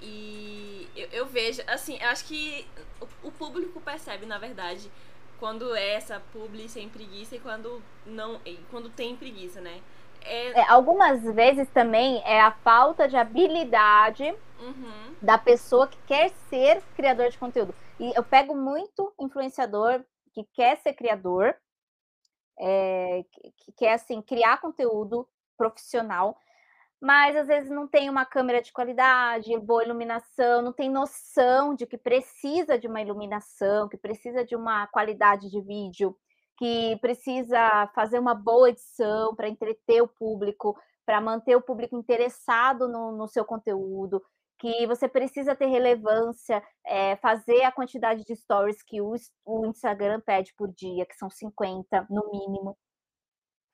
E 0.00 0.88
eu, 0.96 1.08
eu 1.12 1.26
vejo, 1.26 1.62
assim, 1.66 1.98
eu 2.00 2.08
acho 2.08 2.24
que 2.24 2.66
o, 3.00 3.28
o, 3.28 3.32
público 3.32 3.80
percebe, 3.80 4.26
na 4.26 4.38
verdade, 4.38 4.90
quando 5.38 5.74
é 5.74 5.94
essa 5.94 6.20
publi 6.32 6.68
sem 6.68 6.88
preguiça 6.88 7.36
e 7.36 7.40
quando 7.40 7.82
não. 8.04 8.40
quando 8.70 8.90
tem 8.90 9.16
preguiça, 9.16 9.60
né? 9.60 9.80
É... 10.22 10.60
É, 10.60 10.68
algumas 10.68 11.22
vezes 11.22 11.68
também 11.68 12.22
é 12.24 12.40
a 12.40 12.50
falta 12.50 13.06
de 13.06 13.16
habilidade 13.16 14.34
uhum. 14.60 15.14
da 15.20 15.38
pessoa 15.38 15.86
que 15.86 15.98
quer 16.06 16.30
ser 16.48 16.82
criador 16.96 17.30
de 17.30 17.38
conteúdo. 17.38 17.74
E 18.00 18.12
eu 18.16 18.22
pego 18.22 18.54
muito 18.54 19.12
influenciador 19.20 20.02
que 20.32 20.44
quer 20.52 20.76
ser 20.78 20.94
criador, 20.94 21.54
é, 22.58 23.24
que 23.56 23.72
quer 23.72 23.94
assim 23.94 24.22
criar 24.22 24.60
conteúdo 24.60 25.28
profissional, 25.56 26.36
mas 27.00 27.36
às 27.36 27.46
vezes 27.46 27.70
não 27.70 27.86
tem 27.86 28.08
uma 28.08 28.24
câmera 28.24 28.62
de 28.62 28.72
qualidade, 28.72 29.58
boa 29.58 29.84
iluminação, 29.84 30.62
não 30.62 30.72
tem 30.72 30.90
noção 30.90 31.74
de 31.74 31.86
que 31.86 31.98
precisa 31.98 32.78
de 32.78 32.86
uma 32.86 33.02
iluminação, 33.02 33.88
que 33.88 33.96
precisa 33.96 34.44
de 34.44 34.56
uma 34.56 34.86
qualidade 34.86 35.50
de 35.50 35.60
vídeo, 35.60 36.16
que 36.56 36.96
precisa 37.02 37.86
fazer 37.94 38.18
uma 38.18 38.34
boa 38.34 38.70
edição 38.70 39.34
para 39.34 39.48
entreter 39.48 40.02
o 40.02 40.08
público, 40.08 40.78
para 41.04 41.20
manter 41.20 41.56
o 41.56 41.62
público 41.62 41.96
interessado 41.96 42.88
no, 42.88 43.12
no 43.12 43.28
seu 43.28 43.44
conteúdo, 43.44 44.22
que 44.64 44.86
você 44.86 45.06
precisa 45.06 45.54
ter 45.54 45.66
relevância, 45.66 46.62
é, 46.86 47.16
fazer 47.16 47.64
a 47.64 47.70
quantidade 47.70 48.24
de 48.24 48.34
stories 48.34 48.82
que 48.82 48.98
o, 48.98 49.14
o, 49.44 49.66
Instagram 49.66 50.22
pede 50.24 50.54
por 50.56 50.72
dia, 50.72 51.04
que 51.04 51.14
são 51.16 51.28
50 51.28 52.06
no 52.08 52.30
mínimo, 52.32 52.74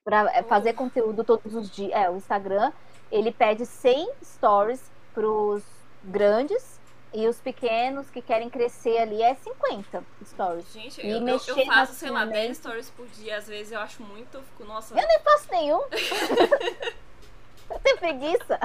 para 0.05 0.29
é, 0.37 0.43
fazer 0.43 0.73
conteúdo 0.73 1.23
todos 1.23 1.55
os 1.55 1.71
dias. 1.71 1.93
É, 1.93 2.11
o 2.11 2.17
Instagram 2.17 2.73
ele 3.09 3.31
pede 3.31 3.67
100 3.67 4.15
stories 4.21 4.91
para 5.15 5.29
os 5.29 5.65
grandes 6.03 6.81
e 7.15 7.29
os 7.29 7.41
pequenos 7.41 8.11
que 8.11 8.21
querem 8.21 8.51
crescer 8.51 8.99
ali 8.99 9.23
é 9.23 9.37
50 9.37 10.05
stories. 10.25 10.73
Gente, 10.73 11.07
e 11.07 11.11
eu, 11.11 11.21
mexer 11.21 11.53
eu 11.53 11.67
faço, 11.67 11.95
sei 11.95 12.11
lá, 12.11 12.25
10 12.25 12.57
stories 12.57 12.91
por 12.91 13.07
dia, 13.07 13.37
às 13.37 13.47
vezes 13.47 13.71
eu 13.71 13.79
acho 13.79 14.03
muito, 14.03 14.39
eu 14.39 14.43
fico, 14.43 14.65
nossa. 14.65 15.01
Eu 15.01 15.07
nem 15.07 15.21
faço 15.21 15.53
nenhum. 15.53 15.83
eu 17.71 17.79
tenho 17.79 17.97
preguiça. 17.97 18.59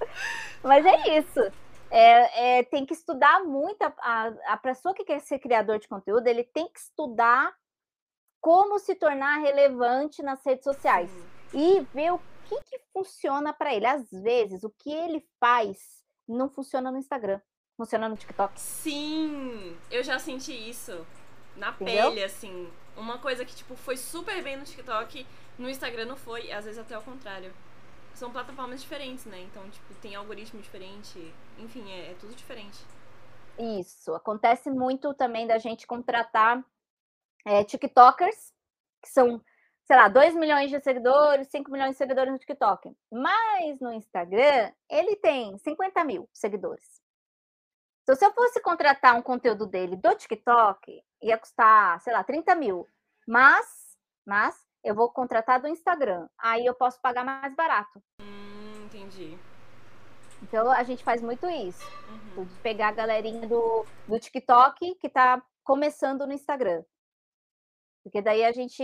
Mas 0.62 0.84
é 0.86 1.18
isso. 1.18 1.40
É, 1.90 2.58
é, 2.58 2.62
tem 2.62 2.86
que 2.86 2.94
estudar 2.94 3.44
muito. 3.44 3.82
A, 3.82 3.92
a, 3.98 4.26
a, 4.54 4.56
pessoa 4.56 4.94
que 4.94 5.04
quer 5.04 5.20
ser 5.20 5.38
criador 5.38 5.78
de 5.78 5.88
conteúdo, 5.88 6.26
ele 6.26 6.44
tem 6.44 6.66
que 6.68 6.78
estudar 6.78 7.52
como 8.40 8.78
se 8.78 8.94
tornar 8.94 9.40
relevante 9.40 10.22
nas 10.22 10.44
redes 10.44 10.64
sociais 10.64 11.10
e 11.52 11.80
ver 11.92 12.12
o 12.12 12.20
que, 12.48 12.60
que 12.62 12.80
funciona 12.92 13.52
para 13.52 13.74
ele. 13.74 13.86
Às 13.86 14.10
vezes, 14.10 14.64
o 14.64 14.70
que 14.70 14.90
ele 14.90 15.24
faz 15.38 16.02
não 16.26 16.48
funciona 16.48 16.90
no 16.90 16.98
Instagram, 16.98 17.40
funciona 17.76 18.08
no 18.08 18.16
TikTok. 18.16 18.58
Sim, 18.58 19.76
eu 19.90 20.02
já 20.02 20.18
senti 20.18 20.52
isso 20.52 21.06
na 21.56 21.70
Entendeu? 21.70 22.08
pele, 22.08 22.24
assim. 22.24 22.70
Uma 22.96 23.18
coisa 23.18 23.44
que, 23.44 23.54
tipo, 23.54 23.76
foi 23.76 23.96
super 23.96 24.42
bem 24.42 24.56
no 24.56 24.64
TikTok, 24.64 25.26
no 25.58 25.68
Instagram 25.68 26.06
não 26.06 26.16
foi, 26.16 26.50
às 26.52 26.64
vezes 26.64 26.78
até 26.78 26.96
o 26.96 27.02
contrário 27.02 27.52
são 28.14 28.30
plataformas 28.30 28.80
diferentes, 28.80 29.24
né? 29.26 29.40
Então, 29.40 29.68
tipo, 29.70 29.94
tem 29.94 30.14
algoritmo 30.14 30.60
diferente. 30.60 31.34
Enfim, 31.58 31.90
é, 31.90 32.12
é 32.12 32.14
tudo 32.14 32.34
diferente. 32.34 32.84
Isso. 33.58 34.14
Acontece 34.14 34.70
muito 34.70 35.12
também 35.14 35.46
da 35.46 35.58
gente 35.58 35.86
contratar 35.86 36.64
é, 37.44 37.64
TikTokers, 37.64 38.52
que 39.02 39.08
são, 39.08 39.42
sei 39.84 39.96
lá, 39.96 40.08
2 40.08 40.34
milhões 40.34 40.70
de 40.70 40.80
seguidores, 40.80 41.48
5 41.48 41.70
milhões 41.70 41.92
de 41.92 41.96
seguidores 41.96 42.32
no 42.32 42.38
TikTok. 42.38 42.94
Mas 43.10 43.80
no 43.80 43.92
Instagram, 43.92 44.72
ele 44.88 45.16
tem 45.16 45.56
50 45.58 46.04
mil 46.04 46.28
seguidores. 46.32 47.02
Então, 48.02 48.16
se 48.16 48.24
eu 48.24 48.32
fosse 48.32 48.60
contratar 48.60 49.14
um 49.14 49.22
conteúdo 49.22 49.66
dele 49.66 49.96
do 49.96 50.14
TikTok, 50.14 51.02
ia 51.22 51.38
custar, 51.38 52.00
sei 52.00 52.12
lá, 52.12 52.24
30 52.24 52.54
mil. 52.56 52.88
Mas, 53.26 53.96
mas 54.26 54.71
eu 54.84 54.94
vou 54.94 55.10
contratar 55.10 55.60
do 55.60 55.68
Instagram. 55.68 56.28
Aí 56.38 56.64
eu 56.66 56.74
posso 56.74 57.00
pagar 57.00 57.24
mais 57.24 57.54
barato. 57.54 58.02
Hum, 58.20 58.84
entendi. 58.84 59.38
Então 60.42 60.70
a 60.70 60.82
gente 60.82 61.04
faz 61.04 61.22
muito 61.22 61.48
isso. 61.48 61.84
Uhum. 62.36 62.44
De 62.44 62.54
pegar 62.60 62.88
a 62.88 62.92
galerinha 62.92 63.46
do, 63.46 63.86
do 64.08 64.18
TikTok 64.18 64.96
que 64.96 65.06
está 65.06 65.42
começando 65.64 66.26
no 66.26 66.32
Instagram. 66.32 66.82
Porque 68.02 68.20
daí 68.20 68.44
a 68.44 68.50
gente 68.50 68.82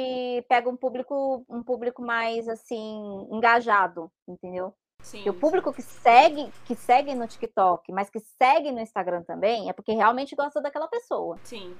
pega 0.48 0.70
um 0.70 0.76
público, 0.76 1.44
um 1.48 1.62
público 1.62 2.00
mais 2.00 2.48
assim, 2.48 3.26
engajado, 3.32 4.10
entendeu? 4.28 4.72
Sim, 5.02 5.24
e 5.24 5.30
o 5.30 5.34
público 5.34 5.70
sim. 5.70 5.76
que 5.76 5.82
segue, 5.82 6.52
que 6.64 6.74
segue 6.74 7.14
no 7.14 7.26
TikTok, 7.26 7.92
mas 7.92 8.10
que 8.10 8.20
segue 8.20 8.70
no 8.70 8.80
Instagram 8.80 9.22
também, 9.22 9.68
é 9.68 9.72
porque 9.72 9.92
realmente 9.92 10.36
gosta 10.36 10.60
daquela 10.60 10.88
pessoa. 10.88 11.36
Sim. 11.44 11.76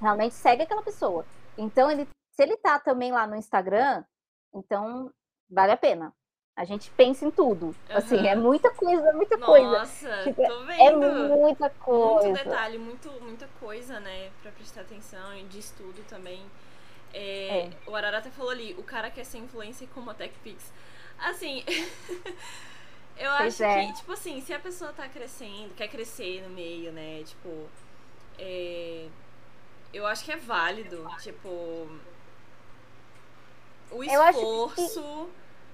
Realmente 0.00 0.34
segue 0.34 0.62
aquela 0.62 0.82
pessoa. 0.82 1.24
Então, 1.56 1.90
ele, 1.90 2.06
se 2.36 2.42
ele 2.42 2.56
tá 2.56 2.78
também 2.78 3.12
lá 3.12 3.26
no 3.26 3.36
Instagram, 3.36 4.04
então 4.52 5.12
vale 5.48 5.72
a 5.72 5.76
pena. 5.76 6.12
A 6.56 6.64
gente 6.64 6.88
pensa 6.92 7.24
em 7.24 7.30
tudo. 7.32 7.66
Uhum. 7.66 7.74
Assim, 7.90 8.26
é 8.28 8.36
muita 8.36 8.70
coisa, 8.70 9.12
muita 9.12 9.36
Nossa, 9.36 9.52
coisa. 9.52 9.78
Nossa, 9.78 10.22
tipo, 10.22 10.46
tô 10.46 10.70
é 10.70 10.76
vendo. 10.76 11.04
É 11.04 11.28
muita 11.36 11.70
coisa. 11.70 12.28
Muito 12.28 12.44
detalhe, 12.44 12.78
muito, 12.78 13.10
muita 13.20 13.48
coisa, 13.58 13.98
né? 13.98 14.30
Pra 14.40 14.52
prestar 14.52 14.82
atenção 14.82 15.36
e 15.36 15.42
de 15.44 15.58
estudo 15.58 16.04
também. 16.08 16.44
É, 17.12 17.58
é. 17.58 17.70
O 17.86 17.94
Arara 17.94 18.18
até 18.18 18.30
falou 18.30 18.52
ali, 18.52 18.74
o 18.78 18.84
cara 18.84 19.10
quer 19.10 19.24
ser 19.24 19.38
influencer 19.38 19.88
como 19.92 20.10
a 20.10 20.14
TechPix. 20.14 20.72
Assim, 21.18 21.64
eu 23.16 23.30
pois 23.36 23.60
acho 23.60 23.64
é. 23.64 23.86
que, 23.86 23.92
tipo 23.94 24.12
assim, 24.12 24.40
se 24.40 24.52
a 24.52 24.60
pessoa 24.60 24.92
tá 24.92 25.08
crescendo, 25.08 25.74
quer 25.74 25.88
crescer 25.88 26.42
no 26.42 26.50
meio, 26.50 26.92
né? 26.92 27.22
Tipo, 27.24 27.68
é, 28.38 29.08
eu 29.92 30.06
acho 30.06 30.24
que 30.24 30.32
é 30.32 30.36
válido, 30.36 31.04
tipo, 31.20 31.88
o 33.90 34.02
esforço 34.02 35.28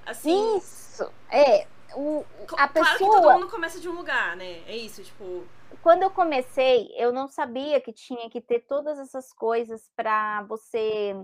Assim. 0.07 0.57
Isso! 0.57 1.11
É. 1.31 1.67
O, 1.95 2.25
a 2.53 2.69
claro 2.69 2.73
pessoa. 2.73 2.99
que 2.99 3.05
todo 3.05 3.33
mundo 3.33 3.49
começa 3.49 3.81
de 3.81 3.89
um 3.89 3.93
lugar, 3.93 4.37
né? 4.37 4.63
É 4.67 4.77
isso, 4.77 5.03
tipo. 5.03 5.45
Quando 5.83 6.03
eu 6.03 6.11
comecei, 6.11 6.93
eu 6.97 7.13
não 7.13 7.29
sabia 7.29 7.81
que 7.81 7.93
tinha 7.93 8.29
que 8.29 8.41
ter 8.41 8.61
todas 8.61 8.99
essas 8.99 9.33
coisas 9.33 9.91
para 9.97 10.43
você 10.43 11.17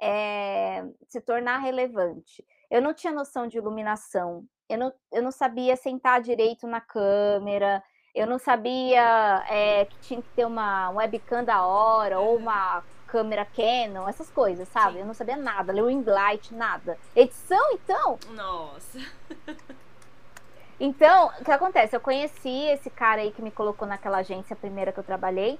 é, 0.00 0.84
se 1.08 1.20
tornar 1.20 1.58
relevante. 1.58 2.44
Eu 2.70 2.80
não 2.80 2.94
tinha 2.94 3.12
noção 3.12 3.46
de 3.46 3.58
iluminação, 3.58 4.44
eu 4.68 4.78
não, 4.78 4.92
eu 5.12 5.22
não 5.22 5.32
sabia 5.32 5.76
sentar 5.76 6.20
direito 6.20 6.66
na 6.66 6.80
câmera, 6.80 7.82
eu 8.14 8.26
não 8.26 8.38
sabia 8.38 9.44
é, 9.48 9.84
que 9.84 9.98
tinha 10.00 10.22
que 10.22 10.28
ter 10.30 10.46
uma 10.46 10.90
webcam 10.90 11.44
da 11.44 11.66
hora 11.66 12.18
ou 12.20 12.36
uma 12.36 12.84
câmera 13.08 13.44
Canon, 13.44 14.08
essas 14.08 14.30
coisas, 14.30 14.68
sabe? 14.68 14.94
Sim. 14.94 15.00
Eu 15.00 15.06
não 15.06 15.14
sabia 15.14 15.36
nada, 15.36 15.72
ler 15.72 15.84
ring 15.84 16.04
light, 16.04 16.54
nada. 16.54 16.98
Edição, 17.16 17.72
então? 17.72 18.18
Nossa. 18.30 18.98
Então, 20.80 21.26
o 21.40 21.44
que 21.44 21.50
acontece? 21.50 21.96
Eu 21.96 22.00
conheci 22.00 22.66
esse 22.66 22.88
cara 22.88 23.20
aí 23.20 23.32
que 23.32 23.42
me 23.42 23.50
colocou 23.50 23.88
naquela 23.88 24.18
agência 24.18 24.54
primeira 24.54 24.92
que 24.92 25.00
eu 25.00 25.04
trabalhei. 25.04 25.58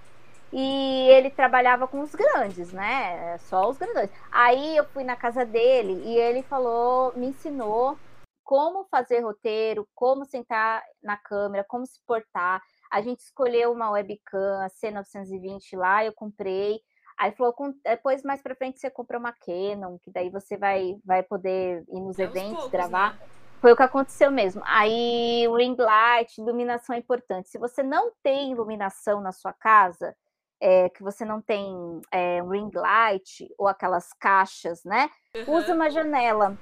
E 0.52 1.08
ele 1.10 1.28
trabalhava 1.28 1.86
com 1.86 2.00
os 2.00 2.14
grandes, 2.14 2.72
né? 2.72 3.36
Só 3.38 3.68
os 3.68 3.76
grandes. 3.76 4.10
Aí 4.30 4.76
eu 4.76 4.84
fui 4.84 5.04
na 5.04 5.16
casa 5.16 5.44
dele 5.44 6.02
e 6.04 6.16
ele 6.16 6.42
falou, 6.42 7.12
me 7.16 7.26
ensinou 7.26 7.98
como 8.44 8.86
fazer 8.90 9.20
roteiro, 9.20 9.86
como 9.94 10.24
sentar 10.24 10.82
na 11.02 11.18
câmera, 11.18 11.64
como 11.68 11.84
se 11.84 12.00
portar. 12.06 12.62
A 12.90 13.02
gente 13.02 13.20
escolheu 13.20 13.72
uma 13.72 13.90
webcam, 13.90 14.62
a 14.62 14.68
C920 14.68 15.76
lá, 15.76 16.04
eu 16.04 16.14
comprei. 16.14 16.80
Aí 17.18 17.32
falou, 17.32 17.54
depois 17.84 18.22
mais 18.22 18.40
para 18.40 18.54
frente 18.54 18.78
você 18.78 18.88
compra 18.88 19.18
uma 19.18 19.32
Canon, 19.32 19.98
que 19.98 20.10
daí 20.10 20.30
você 20.30 20.56
vai, 20.56 20.96
vai 21.04 21.22
poder 21.22 21.84
ir 21.88 22.00
nos 22.00 22.18
é 22.18 22.22
eventos, 22.22 22.54
poucos, 22.54 22.70
gravar. 22.70 23.14
Né? 23.14 23.26
Foi 23.60 23.72
o 23.72 23.76
que 23.76 23.82
aconteceu 23.82 24.30
mesmo. 24.30 24.62
Aí 24.64 25.44
o 25.48 25.56
ring 25.56 25.74
light, 25.76 26.38
iluminação 26.38 26.94
é 26.94 26.98
importante. 27.00 27.48
Se 27.48 27.58
você 27.58 27.82
não 27.82 28.12
tem 28.22 28.52
iluminação 28.52 29.20
na 29.20 29.32
sua 29.32 29.52
casa, 29.52 30.14
é, 30.60 30.88
que 30.90 31.02
você 31.02 31.24
não 31.24 31.42
tem 31.42 32.00
é, 32.12 32.40
ring 32.42 32.70
light 32.72 33.52
ou 33.58 33.66
aquelas 33.66 34.12
caixas, 34.12 34.84
né? 34.84 35.10
Uhum. 35.34 35.56
Usa 35.56 35.74
uma 35.74 35.90
janela 35.90 36.56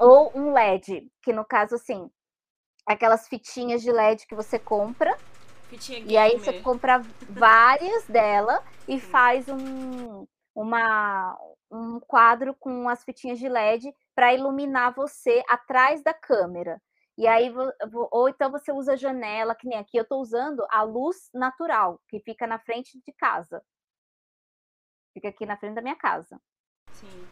ou 0.00 0.32
um 0.34 0.52
LED, 0.52 1.06
que 1.22 1.32
no 1.32 1.44
caso 1.44 1.76
assim, 1.76 2.10
aquelas 2.84 3.28
fitinhas 3.28 3.82
de 3.82 3.92
LED 3.92 4.26
que 4.26 4.34
você 4.34 4.58
compra 4.58 5.16
e 6.06 6.16
aí 6.16 6.38
você 6.38 6.60
compra 6.60 6.98
várias 7.28 8.06
dela 8.06 8.62
e 8.86 9.00
faz 9.00 9.48
um, 9.48 10.26
uma, 10.54 11.38
um 11.70 11.98
quadro 12.00 12.54
com 12.54 12.88
as 12.88 13.02
fitinhas 13.04 13.38
de 13.38 13.48
LED 13.48 13.92
para 14.14 14.34
iluminar 14.34 14.94
você 14.94 15.42
atrás 15.48 16.02
da 16.02 16.12
câmera. 16.12 16.80
E 17.16 17.26
aí, 17.26 17.52
ou 18.10 18.28
então 18.28 18.50
você 18.50 18.72
usa 18.72 18.96
janela, 18.96 19.54
que 19.54 19.66
nem 19.66 19.78
aqui 19.78 19.96
eu 19.96 20.02
estou 20.02 20.20
usando 20.20 20.64
a 20.70 20.82
luz 20.82 21.30
natural, 21.32 22.00
que 22.08 22.20
fica 22.20 22.46
na 22.46 22.58
frente 22.58 22.98
de 23.04 23.12
casa. 23.12 23.62
Fica 25.12 25.28
aqui 25.28 25.44
na 25.44 25.56
frente 25.56 25.74
da 25.74 25.82
minha 25.82 25.96
casa. 25.96 26.40
Sim. 26.92 27.28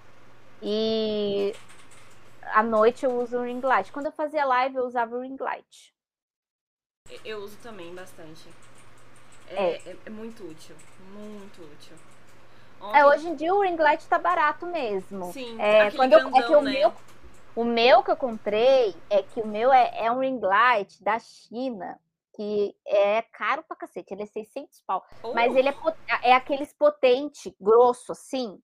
E 0.62 1.55
à 2.43 2.62
noite 2.62 3.05
eu 3.05 3.18
uso 3.18 3.38
o 3.38 3.43
ring 3.43 3.61
light. 3.61 3.91
Quando 3.91 4.07
eu 4.07 4.12
fazia 4.12 4.45
live, 4.45 4.76
eu 4.76 4.84
usava 4.84 5.16
o 5.16 5.20
ring 5.20 5.36
light. 5.41 5.95
Eu 7.25 7.39
uso 7.39 7.57
também 7.59 7.95
bastante. 7.95 8.49
É, 9.49 9.55
é. 9.55 9.77
é, 9.87 9.97
é 10.07 10.11
muito 10.11 10.45
útil. 10.45 10.77
Muito 11.13 11.63
útil. 11.63 11.97
Ontem... 12.81 12.99
É, 12.99 13.07
hoje 13.07 13.29
em 13.29 13.35
dia 13.35 13.55
o 13.55 13.61
ring 13.61 13.77
light 13.77 14.07
tá 14.09 14.19
barato 14.19 14.67
mesmo. 14.67 15.33
Sim, 15.33 15.61
é, 15.61 15.91
quando 15.91 16.11
grandão, 16.11 16.31
eu, 16.31 16.37
é 16.37 16.47
que 16.47 16.55
o 16.55 16.63
né? 16.63 16.71
meu 16.73 16.93
o 17.55 17.65
meu 17.65 18.03
que 18.03 18.11
eu 18.11 18.17
comprei 18.17 18.95
é 19.09 19.23
que 19.23 19.41
o 19.41 19.47
meu 19.47 19.73
é, 19.73 20.07
é 20.07 20.11
um 20.11 20.21
ring 20.21 20.41
light 20.41 21.03
da 21.03 21.19
China, 21.19 21.99
que 22.35 22.75
é 22.87 23.23
caro 23.23 23.63
pra 23.65 23.77
cacete, 23.77 24.15
ele 24.15 24.23
é 24.23 24.27
600 24.27 24.81
pau. 24.87 25.05
Oh. 25.23 25.35
Mas 25.35 25.55
ele 25.55 25.69
é, 25.69 25.75
é 26.23 26.35
aqueles 26.35 26.73
potente, 26.73 27.55
grosso, 27.61 28.13
assim. 28.13 28.59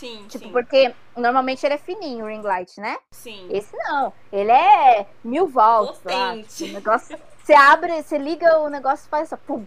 Sim, 0.00 0.26
tipo, 0.28 0.46
sim. 0.46 0.52
porque 0.52 0.92
normalmente 1.16 1.64
ele 1.64 1.74
é 1.74 1.78
fininho, 1.78 2.24
o 2.24 2.28
ring 2.28 2.42
light, 2.42 2.80
né? 2.80 2.98
Sim. 3.12 3.48
Esse 3.50 3.76
não, 3.76 4.12
ele 4.32 4.50
é 4.50 5.06
mil 5.22 5.46
volts. 5.46 6.00
Potente. 6.00 6.64
Lá, 6.64 6.70
o 6.70 6.72
negócio, 6.74 7.20
você 7.42 7.54
abre, 7.54 8.02
você 8.02 8.18
liga 8.18 8.58
o 8.58 8.68
negócio 8.68 9.08
faz 9.08 9.28
só 9.28 9.36
pum. 9.36 9.64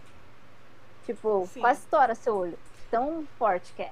Tipo, 1.06 1.48
sim. 1.50 1.60
quase 1.60 1.80
estoura 1.80 2.14
seu 2.14 2.36
olho. 2.36 2.58
Tão 2.90 3.26
forte 3.38 3.72
que 3.72 3.82
é. 3.82 3.90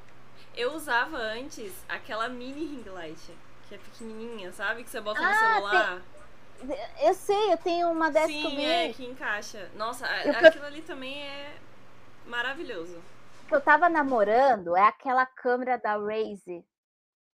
Eu 0.54 0.74
usava 0.74 1.16
antes 1.16 1.72
aquela 1.88 2.28
mini 2.28 2.66
ring 2.66 2.84
light, 2.90 3.32
que 3.68 3.74
é 3.74 3.78
pequenininha, 3.78 4.52
sabe? 4.52 4.84
Que 4.84 4.90
você 4.90 5.00
bota 5.00 5.20
ah, 5.20 5.30
no 5.30 5.54
celular. 5.54 6.02
Tem... 6.66 6.78
Eu 7.00 7.14
sei, 7.14 7.52
eu 7.52 7.58
tenho 7.58 7.90
uma 7.90 8.10
dessa 8.10 8.28
Sim, 8.28 8.64
é, 8.64 8.92
que 8.92 9.04
encaixa. 9.04 9.70
Nossa, 9.74 10.06
eu... 10.24 10.32
aquilo 10.46 10.66
ali 10.66 10.82
também 10.82 11.22
é 11.22 11.54
maravilhoso 12.26 13.02
que 13.46 13.54
eu 13.54 13.60
tava 13.60 13.88
namorando 13.88 14.76
é 14.76 14.82
aquela 14.82 15.24
câmera 15.24 15.78
da 15.78 15.96
Raze, 15.96 16.64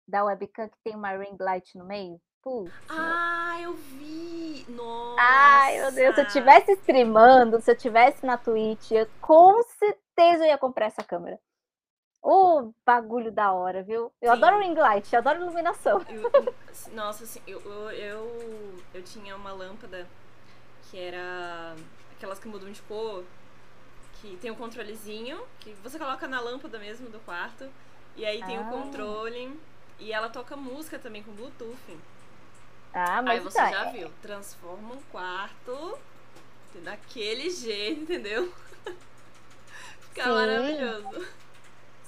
da 0.07 0.25
webcam 0.25 0.69
que 0.69 0.79
tem 0.83 0.95
uma 0.95 1.13
ring 1.17 1.37
light 1.39 1.79
no 1.79 1.85
meio. 1.85 2.21
Putz. 2.43 2.73
Ah, 2.89 3.59
eu 3.61 3.75
vi! 3.75 4.65
Nossa! 4.69 5.21
Ai, 5.21 5.79
meu 5.79 5.93
Deus, 5.93 6.15
se 6.15 6.21
eu 6.23 6.29
tivesse 6.29 6.73
streamando, 6.73 7.61
se 7.61 7.71
eu 7.71 7.77
tivesse 7.77 8.25
na 8.25 8.39
Twitch, 8.39 8.93
eu, 8.93 9.07
com 9.21 9.63
certeza 9.63 10.45
eu 10.45 10.49
ia 10.49 10.59
comprar 10.59 10.87
essa 10.87 11.05
câmera. 11.05 11.39
Ô, 12.23 12.31
oh, 12.31 12.75
bagulho 12.85 13.31
da 13.31 13.53
hora, 13.53 13.83
viu? 13.83 14.13
Eu 14.21 14.33
Sim. 14.33 14.39
adoro 14.39 14.59
ring 14.59 14.75
light, 14.75 15.13
eu 15.13 15.19
adoro 15.19 15.43
iluminação. 15.43 16.05
Eu, 16.09 16.55
nossa, 16.95 17.25
assim, 17.25 17.41
eu, 17.47 17.61
eu, 17.61 17.91
eu, 17.91 18.77
eu 18.95 19.03
tinha 19.03 19.37
uma 19.37 19.53
lâmpada 19.53 20.07
que 20.91 20.99
era 20.99 21.75
aquelas 22.13 22.39
que 22.39 22.49
mudam 22.49 22.71
de 22.71 22.83
cor, 22.83 23.25
que 24.21 24.37
tem 24.37 24.51
um 24.51 24.55
controlezinho 24.55 25.43
que 25.61 25.73
você 25.83 25.99
coloca 25.99 26.29
na 26.29 26.41
lâmpada 26.41 26.79
mesmo 26.79 27.09
do 27.09 27.19
quarto. 27.21 27.69
E 28.17 28.25
aí 28.25 28.45
tem 28.45 28.59
o 28.59 28.63
ah. 28.63 28.71
controle. 28.71 29.59
E 29.99 30.13
ela 30.13 30.29
toca 30.29 30.57
música 30.57 30.99
também 30.99 31.23
com 31.23 31.33
Bluetooth. 31.33 31.99
Ah, 32.93 33.23
mas 33.23 33.39
Aí 33.39 33.41
você 33.41 33.59
tá. 33.59 33.71
já 33.71 33.85
viu, 33.91 34.11
transforma 34.23 34.95
um 34.95 35.03
quarto 35.13 35.99
daquele 36.83 37.51
jeito, 37.51 38.03
entendeu? 38.03 38.53
Fica 40.01 40.25
Sim. 40.25 40.31
maravilhoso. 40.31 41.27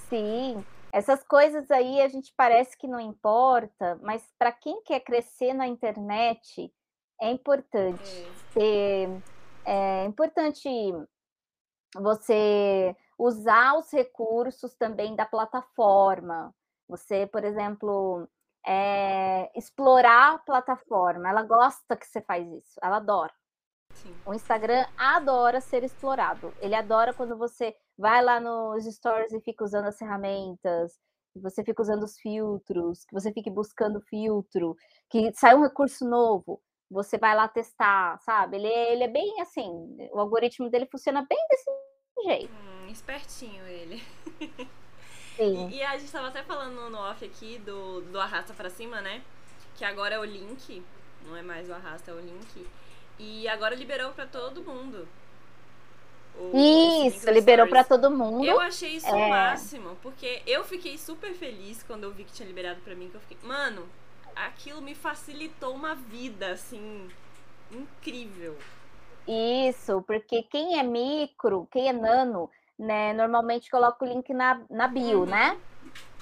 Sim. 0.09 0.65
Essas 0.91 1.23
coisas 1.23 1.71
aí 1.71 2.01
a 2.01 2.07
gente 2.07 2.33
parece 2.35 2.77
que 2.77 2.87
não 2.87 2.99
importa, 2.99 3.97
mas 4.01 4.23
para 4.37 4.51
quem 4.51 4.81
quer 4.83 4.99
crescer 4.99 5.53
na 5.53 5.67
internet 5.67 6.71
é 7.19 7.31
importante 7.31 8.11
é. 8.11 8.53
ter 8.53 9.09
é 9.65 10.05
importante 10.05 10.69
você 11.95 12.95
usar 13.17 13.77
os 13.77 13.91
recursos 13.91 14.73
também 14.75 15.15
da 15.15 15.25
plataforma. 15.25 16.53
Você, 16.87 17.27
por 17.27 17.43
exemplo, 17.43 18.27
é, 18.65 19.51
explorar 19.57 20.35
a 20.35 20.39
plataforma. 20.39 21.29
Ela 21.29 21.43
gosta 21.43 21.95
que 21.95 22.05
você 22.05 22.21
faz 22.21 22.47
isso, 22.51 22.79
ela 22.81 22.97
adora. 22.97 23.33
Sim. 23.93 24.15
O 24.25 24.33
Instagram 24.33 24.85
adora 24.97 25.61
ser 25.61 25.83
explorado. 25.83 26.53
Ele 26.59 26.75
adora 26.75 27.13
quando 27.13 27.37
você 27.37 27.75
vai 27.97 28.23
lá 28.23 28.39
nos 28.39 28.85
stories 28.85 29.31
e 29.31 29.41
fica 29.41 29.63
usando 29.63 29.85
as 29.85 29.97
ferramentas, 29.97 30.99
que 31.31 31.39
você 31.39 31.63
fica 31.63 31.81
usando 31.81 32.03
os 32.03 32.17
filtros, 32.19 33.05
que 33.05 33.13
você 33.13 33.31
fique 33.31 33.49
buscando 33.49 34.01
filtro, 34.01 34.75
que 35.09 35.31
sai 35.33 35.55
um 35.55 35.63
recurso 35.63 36.07
novo, 36.07 36.61
você 36.89 37.17
vai 37.17 37.35
lá 37.35 37.47
testar, 37.47 38.19
sabe? 38.19 38.57
Ele, 38.57 38.67
é, 38.67 38.93
ele 38.93 39.03
é 39.03 39.07
bem 39.07 39.41
assim, 39.41 39.97
o 40.11 40.19
algoritmo 40.19 40.69
dele 40.69 40.87
funciona 40.91 41.25
bem 41.27 41.39
desse 41.49 41.69
jeito. 42.23 42.51
Hum, 42.51 42.89
espertinho 42.89 43.65
ele. 43.65 44.03
Sim. 45.35 45.69
E, 45.69 45.77
e, 45.77 45.83
a 45.83 45.97
gente 45.97 46.11
tava 46.11 46.27
até 46.27 46.43
falando 46.43 46.89
no 46.89 46.97
off 46.97 47.25
aqui 47.25 47.57
do, 47.59 48.01
do 48.01 48.19
Arrasta 48.19 48.53
para 48.53 48.69
Cima, 48.69 49.01
né? 49.01 49.21
Que 49.75 49.83
agora 49.83 50.15
é 50.15 50.19
o 50.19 50.23
link 50.23 50.83
Não 51.25 51.35
é 51.35 51.41
mais 51.41 51.67
o 51.69 51.73
arrasta, 51.73 52.11
é 52.11 52.13
o 52.13 52.19
link. 52.19 52.67
E 53.17 53.47
agora 53.47 53.75
liberou 53.75 54.11
para 54.11 54.27
todo 54.27 54.63
mundo. 54.63 55.07
O, 56.35 57.05
isso, 57.05 57.29
liberou 57.29 57.67
para 57.67 57.83
todo 57.83 58.09
mundo. 58.09 58.43
Eu 58.43 58.59
achei 58.59 58.95
isso 58.95 59.07
é... 59.07 59.11
o 59.11 59.29
máximo, 59.29 59.97
porque 60.01 60.41
eu 60.47 60.63
fiquei 60.63 60.97
super 60.97 61.33
feliz 61.33 61.83
quando 61.83 62.03
eu 62.03 62.11
vi 62.11 62.23
que 62.23 62.33
tinha 62.33 62.47
liberado 62.47 62.81
para 62.81 62.95
mim, 62.95 63.09
que 63.09 63.15
eu 63.15 63.21
fiquei, 63.21 63.37
mano, 63.43 63.87
aquilo 64.35 64.81
me 64.81 64.95
facilitou 64.95 65.75
uma 65.75 65.93
vida 65.93 66.51
assim 66.51 67.07
incrível. 67.71 68.57
Isso, 69.27 70.01
porque 70.03 70.43
quem 70.43 70.79
é 70.79 70.83
micro, 70.83 71.67
quem 71.71 71.87
é 71.87 71.93
nano, 71.93 72.49
né, 72.77 73.13
normalmente 73.13 73.69
coloca 73.69 74.03
o 74.03 74.07
link 74.07 74.33
na, 74.33 74.61
na 74.69 74.87
bio, 74.87 75.21
uhum. 75.21 75.25
né? 75.25 75.57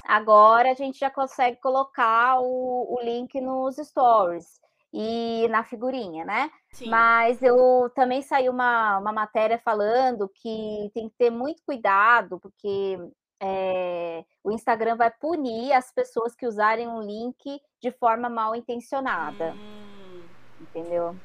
Agora 0.04 0.72
a 0.72 0.74
gente 0.74 1.00
já 1.00 1.10
consegue 1.10 1.58
colocar 1.58 2.40
o, 2.40 2.96
o 2.96 3.00
link 3.02 3.40
nos 3.40 3.78
stories 3.78 4.60
e 4.94 5.48
na 5.50 5.64
figurinha, 5.64 6.26
né? 6.26 6.52
Sim. 6.72 6.90
Mas 6.90 7.42
eu 7.42 7.90
também 7.96 8.22
saiu 8.22 8.52
uma, 8.52 8.98
uma 8.98 9.12
matéria 9.12 9.58
falando 9.60 10.30
que 10.30 10.92
tem 10.94 11.08
que 11.08 11.16
ter 11.16 11.30
muito 11.30 11.64
cuidado, 11.64 12.40
porque 12.40 13.00
é, 13.42 14.26
o 14.44 14.52
Instagram 14.52 14.96
vai 14.98 15.10
punir 15.10 15.72
as 15.72 15.92
pessoas 15.92 16.36
que 16.36 16.46
usarem 16.46 16.88
um 16.88 17.02
link 17.02 17.62
de 17.82 17.92
forma 17.92 18.30
mal 18.30 18.56
intencionada. 18.56 19.54
Hum. 19.54 20.24
Entendeu? 20.60 21.16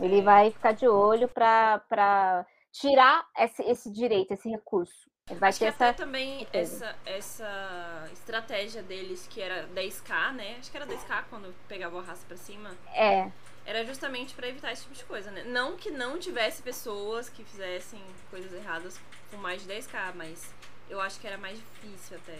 Ele 0.00 0.20
é. 0.20 0.22
vai 0.22 0.50
ficar 0.50 0.72
de 0.72 0.86
olho 0.86 1.28
para 1.28 2.46
tirar 2.72 3.26
esse, 3.38 3.62
esse 3.62 3.90
direito, 3.90 4.32
esse 4.32 4.48
recurso. 4.48 5.10
Vai 5.34 5.48
Acho 5.48 5.58
que 5.58 5.64
essa... 5.64 5.88
até 5.88 6.04
também 6.04 6.46
essa, 6.52 6.94
essa 7.04 8.08
estratégia 8.12 8.80
deles, 8.80 9.26
que 9.26 9.40
era 9.40 9.66
10k, 9.74 10.32
né? 10.32 10.56
Acho 10.58 10.70
que 10.70 10.76
era 10.76 10.86
10k 10.86 11.24
quando 11.28 11.52
pegava 11.66 11.96
o 11.96 12.00
raça 12.00 12.24
pra 12.28 12.36
cima. 12.36 12.70
É. 12.94 13.30
Era 13.64 13.84
justamente 13.84 14.34
para 14.34 14.46
evitar 14.46 14.70
esse 14.70 14.82
tipo 14.82 14.94
de 14.94 15.04
coisa, 15.04 15.32
né? 15.32 15.42
Não 15.42 15.76
que 15.76 15.90
não 15.90 16.16
tivesse 16.16 16.62
pessoas 16.62 17.28
que 17.28 17.42
fizessem 17.42 18.00
coisas 18.30 18.52
erradas 18.52 19.00
com 19.28 19.36
mais 19.38 19.62
de 19.62 19.68
10k, 19.68 20.14
mas 20.14 20.54
eu 20.88 21.00
acho 21.00 21.18
que 21.18 21.26
era 21.26 21.36
mais 21.36 21.58
difícil 21.58 22.16
até. 22.18 22.38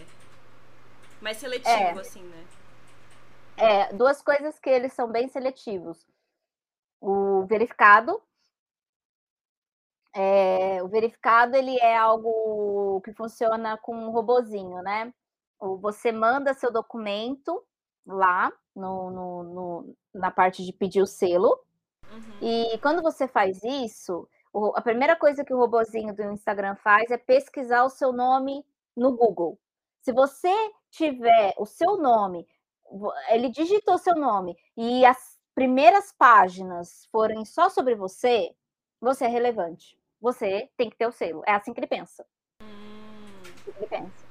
Mais 1.19 1.35
seletivo, 1.35 1.69
é. 1.69 1.99
assim, 1.99 2.23
né? 2.23 2.45
É, 3.57 3.93
duas 3.93 4.21
coisas 4.21 4.57
que 4.59 4.69
eles 4.69 4.93
são 4.93 5.11
bem 5.11 5.27
seletivos. 5.27 5.97
O 6.99 7.45
verificado, 7.45 8.21
é, 10.13 10.81
o 10.81 10.87
verificado 10.87 11.55
ele 11.55 11.77
é 11.79 11.95
algo 11.95 13.01
que 13.01 13.13
funciona 13.13 13.77
com 13.77 13.95
um 13.95 14.09
robozinho, 14.09 14.81
né? 14.81 15.13
Você 15.81 16.11
manda 16.11 16.53
seu 16.53 16.71
documento 16.71 17.63
lá 18.05 18.51
no, 18.75 19.11
no, 19.11 19.43
no 19.43 19.95
na 20.13 20.31
parte 20.31 20.65
de 20.65 20.73
pedir 20.73 21.01
o 21.01 21.07
selo. 21.07 21.59
Uhum. 22.11 22.37
E 22.41 22.77
quando 22.79 23.01
você 23.01 23.27
faz 23.27 23.63
isso, 23.63 24.27
o, 24.53 24.75
a 24.75 24.81
primeira 24.81 25.15
coisa 25.15 25.43
que 25.43 25.53
o 25.53 25.57
robozinho 25.57 26.15
do 26.15 26.23
Instagram 26.31 26.75
faz 26.75 27.11
é 27.11 27.17
pesquisar 27.17 27.83
o 27.83 27.89
seu 27.89 28.11
nome 28.11 28.65
no 28.95 29.15
Google. 29.15 29.59
Se 30.01 30.11
você 30.11 30.53
tiver 30.89 31.53
o 31.57 31.65
seu 31.65 31.97
nome, 31.97 32.47
ele 33.29 33.49
digitou 33.49 33.97
seu 33.97 34.15
nome 34.15 34.57
e 34.75 35.05
as 35.05 35.36
primeiras 35.57 36.13
páginas 36.13 37.07
forem 37.11 37.43
só 37.43 37.67
sobre 37.67 37.95
você, 37.95 38.53
você 39.01 39.25
é 39.25 39.27
relevante 39.27 39.97
você 40.19 40.69
tem 40.75 40.89
que 40.89 40.97
ter 40.97 41.07
o 41.07 41.11
selo. 41.11 41.43
É 41.45 41.53
assim 41.53 41.73
que 41.73 41.79
ele 41.79 41.87
pensa. 41.87 42.25
Hum. 42.61 43.41
Ele 43.65 43.87
pensa. 43.87 44.27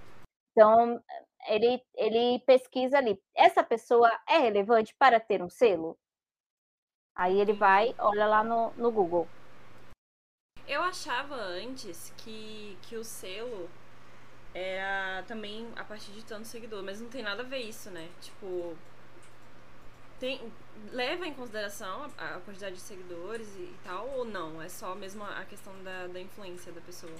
Então, 0.52 1.02
ele, 1.48 1.82
ele 1.94 2.40
pesquisa 2.40 2.98
ali. 2.98 3.20
Essa 3.34 3.62
pessoa 3.62 4.10
é 4.28 4.38
relevante 4.38 4.94
para 4.94 5.20
ter 5.20 5.42
um 5.42 5.50
selo? 5.50 5.98
Aí 7.14 7.38
ele 7.40 7.52
vai, 7.52 7.94
olha 7.98 8.26
lá 8.26 8.44
no, 8.44 8.72
no 8.72 8.90
Google. 8.90 9.28
Eu 10.66 10.82
achava 10.82 11.34
antes 11.34 12.12
que, 12.18 12.76
que 12.82 12.96
o 12.96 13.04
selo 13.04 13.70
era 14.52 15.22
também 15.22 15.70
a 15.76 15.84
partir 15.84 16.12
de 16.12 16.24
tanto 16.24 16.46
seguidor, 16.46 16.82
mas 16.82 17.00
não 17.00 17.08
tem 17.08 17.22
nada 17.22 17.42
a 17.42 17.46
ver 17.46 17.60
isso, 17.60 17.90
né? 17.90 18.10
Tipo, 18.20 18.76
tem, 20.18 20.52
leva 20.92 21.26
em 21.26 21.34
consideração 21.34 22.06
a, 22.16 22.36
a, 22.36 22.40
quantidade 22.40 22.76
de 22.76 22.80
seguidores 22.80 23.54
e, 23.56 23.60
e, 23.60 23.76
tal, 23.84 24.08
ou 24.16 24.24
não? 24.24 24.60
É 24.62 24.68
só 24.68 24.94
mesmo 24.94 25.24
a 25.24 25.44
questão 25.44 25.72
da, 25.82 26.06
da 26.06 26.20
influência 26.20 26.72
da 26.72 26.80
pessoa? 26.80 27.12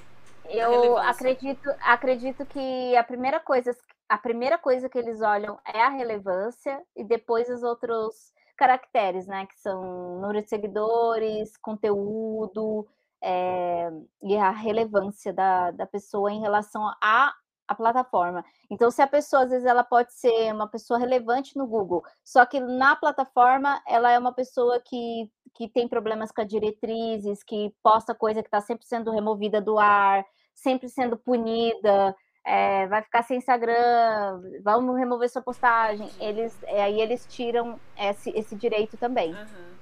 Eu 0.48 0.96
acredito, 0.96 1.68
acredito 1.80 2.46
que 2.46 2.96
a 2.96 3.02
primeira 3.02 3.40
coisa 3.40 3.76
a 4.08 4.16
primeira 4.16 4.56
coisa 4.56 4.88
que 4.88 4.98
eles 4.98 5.20
olham 5.20 5.58
é 5.66 5.82
a 5.82 5.88
relevância 5.88 6.80
e 6.94 7.02
depois 7.02 7.48
os 7.48 7.62
outros 7.62 8.32
caracteres, 8.56 9.26
né? 9.26 9.46
Que 9.46 9.58
são 9.58 10.20
número 10.20 10.42
de 10.42 10.48
seguidores, 10.48 11.56
conteúdo 11.56 12.86
é, 13.22 13.90
e 14.22 14.36
a 14.36 14.50
relevância 14.50 15.32
da, 15.32 15.72
da 15.72 15.86
pessoa 15.86 16.30
em 16.30 16.40
relação 16.40 16.82
a 17.02 17.34
a 17.68 17.74
plataforma. 17.74 18.44
Então, 18.70 18.90
se 18.90 19.02
a 19.02 19.06
pessoa, 19.06 19.42
às 19.42 19.50
vezes, 19.50 19.66
ela 19.66 19.84
pode 19.84 20.12
ser 20.12 20.52
uma 20.52 20.68
pessoa 20.68 20.98
relevante 20.98 21.56
no 21.56 21.66
Google, 21.66 22.02
só 22.24 22.44
que 22.46 22.60
na 22.60 22.96
plataforma 22.96 23.82
ela 23.86 24.10
é 24.10 24.18
uma 24.18 24.32
pessoa 24.32 24.80
que, 24.80 25.30
que 25.54 25.68
tem 25.68 25.88
problemas 25.88 26.30
com 26.30 26.40
as 26.42 26.48
diretrizes, 26.48 27.42
que 27.42 27.74
posta 27.82 28.14
coisa 28.14 28.42
que 28.42 28.48
está 28.48 28.60
sempre 28.60 28.86
sendo 28.86 29.10
removida 29.10 29.60
do 29.60 29.78
ar, 29.78 30.24
sempre 30.54 30.88
sendo 30.88 31.16
punida, 31.16 32.14
é, 32.44 32.86
vai 32.86 33.02
ficar 33.02 33.24
sem 33.24 33.38
Instagram, 33.38 34.40
vamos 34.62 34.96
remover 34.96 35.28
sua 35.28 35.42
postagem. 35.42 36.08
Eles, 36.20 36.56
é, 36.62 36.84
aí 36.84 37.00
eles 37.00 37.26
tiram 37.28 37.78
esse, 37.98 38.30
esse 38.30 38.54
direito 38.54 38.96
também. 38.96 39.34
Uhum. 39.34 39.74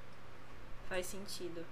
Faz 0.89 1.07
sentido. 1.07 1.65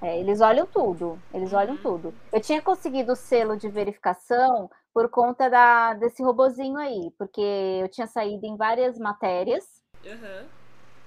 É, 0.00 0.18
eles 0.18 0.40
olham 0.40 0.66
tudo, 0.66 1.20
eles 1.32 1.52
uhum. 1.52 1.58
olham 1.58 1.76
tudo. 1.76 2.14
Eu 2.32 2.40
tinha 2.40 2.60
conseguido 2.60 3.12
o 3.12 3.16
selo 3.16 3.56
de 3.56 3.68
verificação 3.68 4.70
por 4.92 5.08
conta 5.08 5.48
da, 5.48 5.94
desse 5.94 6.22
robozinho 6.22 6.76
aí, 6.76 7.10
porque 7.18 7.40
eu 7.40 7.88
tinha 7.88 8.06
saído 8.06 8.46
em 8.46 8.56
várias 8.56 8.98
matérias. 8.98 9.64
Uhum. 10.04 10.48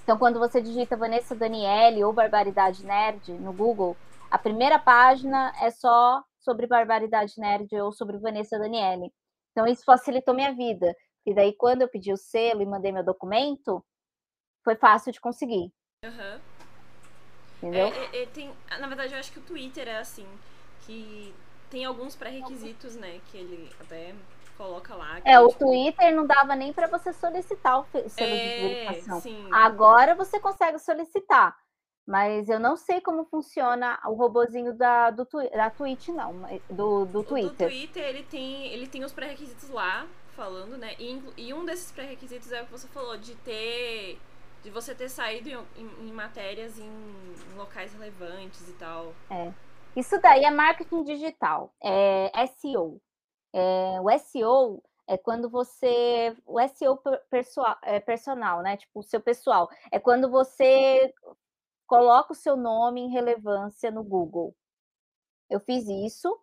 Então, 0.03 0.17
quando 0.17 0.39
você 0.39 0.61
digita 0.61 0.97
Vanessa 0.97 1.35
Daniele 1.35 2.03
ou 2.03 2.13
Barbaridade 2.13 2.85
Nerd 2.85 3.31
no 3.33 3.53
Google, 3.53 3.95
a 4.29 4.37
primeira 4.37 4.79
página 4.79 5.53
é 5.61 5.69
só 5.69 6.23
sobre 6.39 6.67
Barbaridade 6.67 7.33
Nerd 7.37 7.67
ou 7.79 7.91
sobre 7.91 8.17
Vanessa 8.17 8.57
Daniele. 8.57 9.11
Então, 9.51 9.67
isso 9.67 9.83
facilitou 9.83 10.33
minha 10.33 10.53
vida. 10.53 10.95
E 11.25 11.33
daí, 11.33 11.53
quando 11.53 11.81
eu 11.81 11.87
pedi 11.87 12.11
o 12.11 12.17
selo 12.17 12.61
e 12.61 12.65
mandei 12.65 12.91
meu 12.91 13.03
documento, 13.03 13.83
foi 14.63 14.75
fácil 14.75 15.11
de 15.11 15.19
conseguir. 15.19 15.71
Uhum. 16.03 16.39
Entendeu? 17.57 17.87
É, 17.87 18.17
é, 18.17 18.23
é, 18.23 18.25
tem, 18.25 18.51
na 18.79 18.87
verdade, 18.87 19.13
eu 19.13 19.19
acho 19.19 19.31
que 19.31 19.39
o 19.39 19.43
Twitter 19.43 19.87
é 19.87 19.97
assim, 19.97 20.27
que 20.81 21.33
tem 21.71 21.85
alguns 21.85 22.15
pré-requisitos, 22.15 22.95
né? 22.95 23.21
Que 23.31 23.37
ele 23.37 23.71
até 23.79 24.13
coloca 24.57 24.93
lá. 24.93 25.21
É, 25.23 25.39
o 25.39 25.47
tipo... 25.47 25.65
Twitter 25.65 26.13
não 26.13 26.27
dava 26.27 26.55
nem 26.55 26.71
para 26.71 26.85
você 26.85 27.13
solicitar 27.13 27.79
o 27.79 27.85
selo 27.85 28.05
é, 28.17 28.57
de 28.57 28.67
verificação. 28.67 29.21
Sim. 29.21 29.47
Agora 29.51 30.13
você 30.13 30.39
consegue 30.39 30.77
solicitar. 30.77 31.57
Mas 32.05 32.49
eu 32.49 32.59
não 32.59 32.75
sei 32.75 32.99
como 32.99 33.23
funciona 33.25 33.97
o 34.05 34.13
robozinho 34.13 34.73
da, 34.73 35.11
do, 35.11 35.25
da 35.53 35.69
Twitch, 35.69 36.09
não, 36.09 36.33
do, 36.69 37.05
do 37.05 37.23
Twitter. 37.23 37.67
O 37.67 37.69
do 37.69 37.75
Twitter, 37.75 38.03
ele 38.03 38.23
tem, 38.23 38.67
ele 38.67 38.87
tem 38.87 39.03
os 39.05 39.13
pré-requisitos 39.13 39.69
lá, 39.69 40.05
falando, 40.35 40.77
né? 40.77 40.95
E, 40.99 41.21
e 41.37 41.53
um 41.53 41.63
desses 41.63 41.91
pré-requisitos 41.91 42.51
é 42.51 42.61
o 42.61 42.65
que 42.65 42.71
você 42.71 42.87
falou, 42.87 43.17
de 43.17 43.35
ter. 43.35 44.19
De 44.63 44.69
você 44.69 44.93
ter 44.93 45.09
saído 45.09 45.49
em, 45.49 45.57
em, 45.75 46.09
em 46.09 46.11
matérias 46.11 46.77
em, 46.77 46.83
em 46.83 47.57
locais 47.57 47.93
relevantes 47.93 48.67
e 48.69 48.73
tal. 48.73 49.13
É. 49.29 49.51
Isso 49.95 50.19
daí 50.21 50.45
é 50.45 50.51
marketing 50.51 51.03
digital, 51.03 51.73
é 51.83 52.47
SEO. 52.47 53.01
É, 53.53 53.99
o 54.01 54.19
SEO 54.19 54.83
é 55.07 55.17
quando 55.17 55.49
você. 55.49 56.35
O 56.45 56.59
SEO 56.69 56.97
pessoal, 57.29 57.77
é, 57.83 57.99
personal, 57.99 58.61
né? 58.61 58.77
Tipo, 58.77 58.99
o 59.01 59.03
seu 59.03 59.19
pessoal. 59.19 59.69
É 59.91 59.99
quando 59.99 60.29
você 60.29 61.13
coloca 61.85 62.31
o 62.31 62.35
seu 62.35 62.55
nome 62.55 63.01
em 63.01 63.09
relevância 63.09 63.91
no 63.91 64.03
Google. 64.03 64.55
Eu 65.49 65.59
fiz 65.59 65.85
isso 65.87 66.39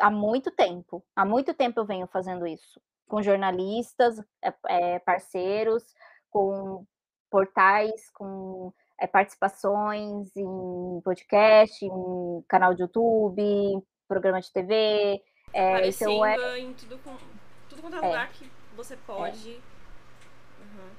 há 0.00 0.10
muito 0.10 0.50
tempo. 0.50 1.04
Há 1.14 1.24
muito 1.24 1.54
tempo 1.54 1.78
eu 1.78 1.86
venho 1.86 2.08
fazendo 2.08 2.46
isso. 2.46 2.80
Com 3.06 3.22
jornalistas, 3.22 4.18
é, 4.42 4.52
é 4.68 4.98
parceiros, 4.98 5.94
com 6.30 6.84
portais, 7.30 8.10
com 8.10 8.72
é, 9.00 9.06
participações 9.06 10.34
em 10.36 11.00
podcast, 11.02 11.84
em 11.84 12.44
canal 12.48 12.74
de 12.74 12.82
YouTube, 12.82 13.82
programa 14.08 14.40
de 14.40 14.52
TV. 14.52 15.22
É, 15.52 15.70
Aparecendo 15.70 16.10
então 16.12 16.26
é, 16.26 16.58
em 16.58 16.72
tudo, 16.74 16.98
com, 16.98 17.16
tudo 17.68 17.82
quanto 17.82 17.96
é, 17.96 17.98
é 17.98 18.06
lugar 18.06 18.30
que 18.32 18.50
você 18.76 18.96
pode. 18.96 19.50
Uhum. 19.50 20.90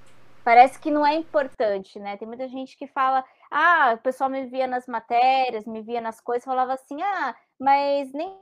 Parece 0.44 0.80
que 0.80 0.92
não 0.92 1.06
é 1.06 1.16
importante, 1.16 2.00
né? 2.00 2.18
Tem 2.18 2.28
muita 2.28 2.48
gente 2.48 2.78
que 2.78 2.88
fala, 2.88 3.24
ah, 3.50 3.94
o 3.96 3.98
pessoal 3.98 4.30
me 4.30 4.46
via 4.46 4.68
nas 4.68 4.86
matérias, 4.88 5.66
me 5.66 5.82
via 5.82 6.00
nas 6.00 6.22
coisas, 6.22 6.46
falava 6.46 6.74
assim, 6.74 7.02
ah, 7.02 7.36
mas 7.60 8.12
nem 8.14 8.38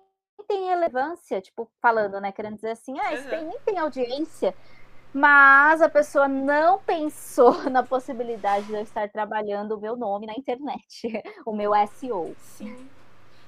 tem 0.48 0.66
relevância, 0.68 1.40
tipo, 1.40 1.72
falando, 1.82 2.20
né? 2.20 2.32
Querendo 2.32 2.56
dizer 2.56 2.72
assim, 2.72 3.00
ah, 3.00 3.14
isso 3.14 3.24
uhum. 3.24 3.30
tem, 3.30 3.46
nem 3.46 3.60
tem 3.60 3.80
audiência. 3.80 4.54
Mas 5.14 5.80
a 5.80 5.88
pessoa 5.88 6.28
não 6.28 6.80
pensou 6.80 7.54
na 7.70 7.84
possibilidade 7.84 8.66
de 8.66 8.74
eu 8.74 8.82
estar 8.82 9.08
trabalhando 9.10 9.76
o 9.76 9.80
meu 9.80 9.96
nome 9.96 10.26
na 10.26 10.34
internet, 10.34 11.08
o 11.46 11.54
meu 11.54 11.72
SEO. 11.88 12.36
Sim. 12.40 12.90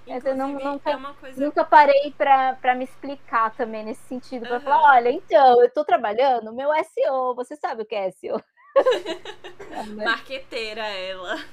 Eu 0.07 0.35
não, 0.35 0.49
nunca, 0.49 0.91
é 0.91 0.97
coisa... 1.19 1.43
nunca 1.43 1.65
parei 1.65 2.13
para 2.15 2.75
me 2.75 2.83
explicar 2.83 3.55
também 3.55 3.83
nesse 3.83 4.03
sentido, 4.03 4.45
para 4.45 4.57
uhum. 4.57 4.61
falar, 4.61 4.91
olha, 4.91 5.09
então, 5.09 5.59
eu 5.59 5.65
estou 5.65 5.83
trabalhando 5.83 6.51
o 6.51 6.55
meu 6.55 6.69
SEO, 6.83 7.33
você 7.33 7.55
sabe 7.55 7.81
o 7.81 7.85
que 7.85 7.95
é 7.95 8.11
SEO? 8.11 8.39
Marqueteira 9.95 10.85
ela. 10.85 11.43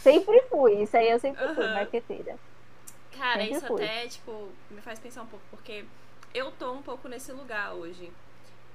Sempre 0.00 0.40
fui, 0.48 0.82
isso 0.82 0.96
aí 0.96 1.10
eu 1.10 1.18
sempre 1.18 1.44
uhum. 1.44 1.54
fui, 1.54 1.66
marqueteira. 1.66 2.38
Cara, 3.14 3.40
sempre 3.40 3.56
isso 3.56 3.66
fui. 3.66 3.84
até, 3.84 4.06
tipo, 4.06 4.48
me 4.70 4.80
faz 4.80 4.98
pensar 4.98 5.22
um 5.22 5.26
pouco, 5.26 5.44
porque 5.50 5.84
eu 6.32 6.50
tô 6.52 6.72
um 6.72 6.80
pouco 6.80 7.06
nesse 7.06 7.32
lugar 7.32 7.74
hoje. 7.74 8.10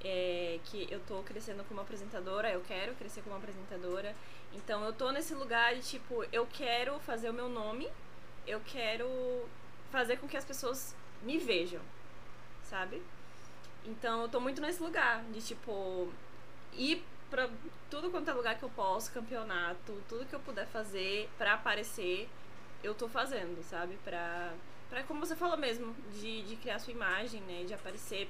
É, 0.04 0.60
que 0.66 0.86
eu 0.90 1.00
tô 1.00 1.22
crescendo 1.22 1.64
como 1.64 1.80
apresentadora, 1.80 2.50
eu 2.50 2.60
quero 2.60 2.94
crescer 2.94 3.22
como 3.22 3.36
apresentadora. 3.36 4.14
Então 4.52 4.84
eu 4.84 4.92
tô 4.92 5.10
nesse 5.10 5.34
lugar 5.34 5.74
de 5.74 5.82
tipo, 5.82 6.24
eu 6.30 6.46
quero 6.46 6.98
fazer 7.00 7.30
o 7.30 7.32
meu 7.32 7.48
nome, 7.48 7.88
eu 8.46 8.60
quero 8.66 9.08
fazer 9.90 10.18
com 10.18 10.28
que 10.28 10.36
as 10.36 10.44
pessoas 10.44 10.94
me 11.22 11.38
vejam, 11.38 11.80
sabe? 12.62 13.02
Então 13.86 14.22
eu 14.22 14.28
tô 14.28 14.40
muito 14.40 14.60
nesse 14.60 14.82
lugar 14.82 15.24
de 15.24 15.40
tipo 15.40 16.12
ir 16.74 17.02
pra 17.30 17.48
tudo 17.90 18.10
quanto 18.10 18.30
é 18.30 18.34
lugar 18.34 18.58
que 18.58 18.62
eu 18.62 18.70
posso, 18.70 19.12
campeonato, 19.12 20.02
tudo 20.08 20.26
que 20.26 20.34
eu 20.34 20.40
puder 20.40 20.66
fazer 20.66 21.28
para 21.38 21.54
aparecer, 21.54 22.28
eu 22.82 22.94
tô 22.94 23.08
fazendo, 23.08 23.62
sabe? 23.64 23.98
Pra, 24.04 24.52
pra 24.90 25.02
como 25.04 25.24
você 25.24 25.34
falou 25.34 25.56
mesmo, 25.56 25.94
de, 26.12 26.42
de 26.42 26.56
criar 26.56 26.78
sua 26.78 26.92
imagem, 26.92 27.40
né? 27.42 27.64
De 27.64 27.74
aparecer 27.74 28.28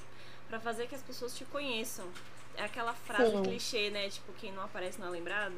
para 0.55 0.61
fazer 0.61 0.87
que 0.87 0.95
as 0.95 1.03
pessoas 1.03 1.35
te 1.35 1.45
conheçam. 1.47 2.07
É 2.57 2.63
aquela 2.63 2.93
frase 2.93 3.33
Sim. 3.33 3.43
clichê, 3.43 3.91
né? 3.91 4.09
Tipo, 4.09 4.33
quem 4.35 4.53
não 4.53 4.63
aparece 4.63 5.01
não 5.01 5.09
é 5.09 5.11
lembrado. 5.11 5.57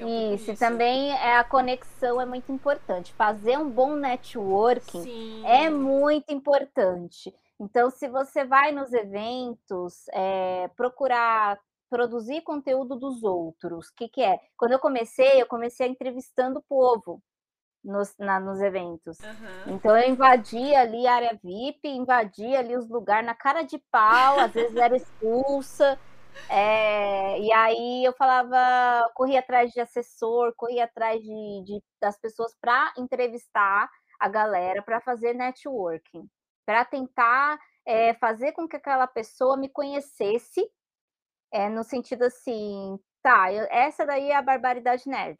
É 0.00 0.06
um 0.06 0.34
Isso, 0.34 0.52
e 0.52 0.56
também 0.56 1.10
é 1.10 1.36
a 1.36 1.44
conexão 1.44 2.18
é 2.18 2.24
muito 2.24 2.50
importante. 2.50 3.12
Fazer 3.12 3.58
um 3.58 3.68
bom 3.68 3.94
networking 3.94 5.02
Sim. 5.02 5.42
é 5.44 5.68
muito 5.68 6.32
importante. 6.32 7.34
Então, 7.60 7.90
se 7.90 8.08
você 8.08 8.44
vai 8.44 8.72
nos 8.72 8.90
eventos, 8.94 10.08
é, 10.12 10.70
procurar 10.74 11.58
produzir 11.90 12.40
conteúdo 12.40 12.96
dos 12.96 13.22
outros, 13.22 13.88
o 13.88 13.94
que, 13.94 14.08
que 14.08 14.22
é? 14.22 14.40
Quando 14.56 14.72
eu 14.72 14.78
comecei, 14.78 15.40
eu 15.40 15.46
comecei 15.46 15.86
entrevistando 15.86 16.58
o 16.58 16.62
povo 16.62 17.22
nos, 17.86 18.14
na, 18.18 18.40
nos 18.40 18.60
eventos. 18.60 19.18
Uhum. 19.20 19.74
Então 19.74 19.96
eu 19.96 20.10
invadia 20.10 20.80
ali 20.80 21.06
a 21.06 21.14
área 21.14 21.40
VIP, 21.42 21.88
invadia 21.88 22.58
ali 22.58 22.76
os 22.76 22.88
lugares 22.88 23.24
na 23.24 23.34
cara 23.34 23.62
de 23.62 23.78
pau, 23.90 24.40
às 24.40 24.52
vezes 24.52 24.76
era 24.76 24.96
expulsa. 24.96 25.98
É, 26.50 27.40
e 27.40 27.50
aí 27.52 28.04
eu 28.04 28.12
falava, 28.12 29.10
corria 29.14 29.38
atrás 29.38 29.72
de 29.72 29.80
assessor, 29.80 30.52
corria 30.54 30.84
atrás 30.84 31.22
de, 31.22 31.64
de 31.64 31.82
das 32.00 32.20
pessoas 32.20 32.54
para 32.60 32.92
entrevistar 32.98 33.88
a 34.20 34.28
galera, 34.28 34.82
para 34.82 35.00
fazer 35.00 35.32
networking, 35.32 36.28
para 36.66 36.84
tentar 36.84 37.58
é, 37.86 38.12
fazer 38.14 38.52
com 38.52 38.68
que 38.68 38.76
aquela 38.76 39.06
pessoa 39.06 39.56
me 39.56 39.68
conhecesse, 39.68 40.68
é, 41.52 41.68
no 41.70 41.82
sentido 41.82 42.24
assim, 42.24 42.98
tá, 43.22 43.50
eu, 43.52 43.66
essa 43.70 44.04
daí 44.04 44.30
é 44.30 44.36
a 44.36 44.42
barbaridade 44.42 45.08
nerd. 45.08 45.38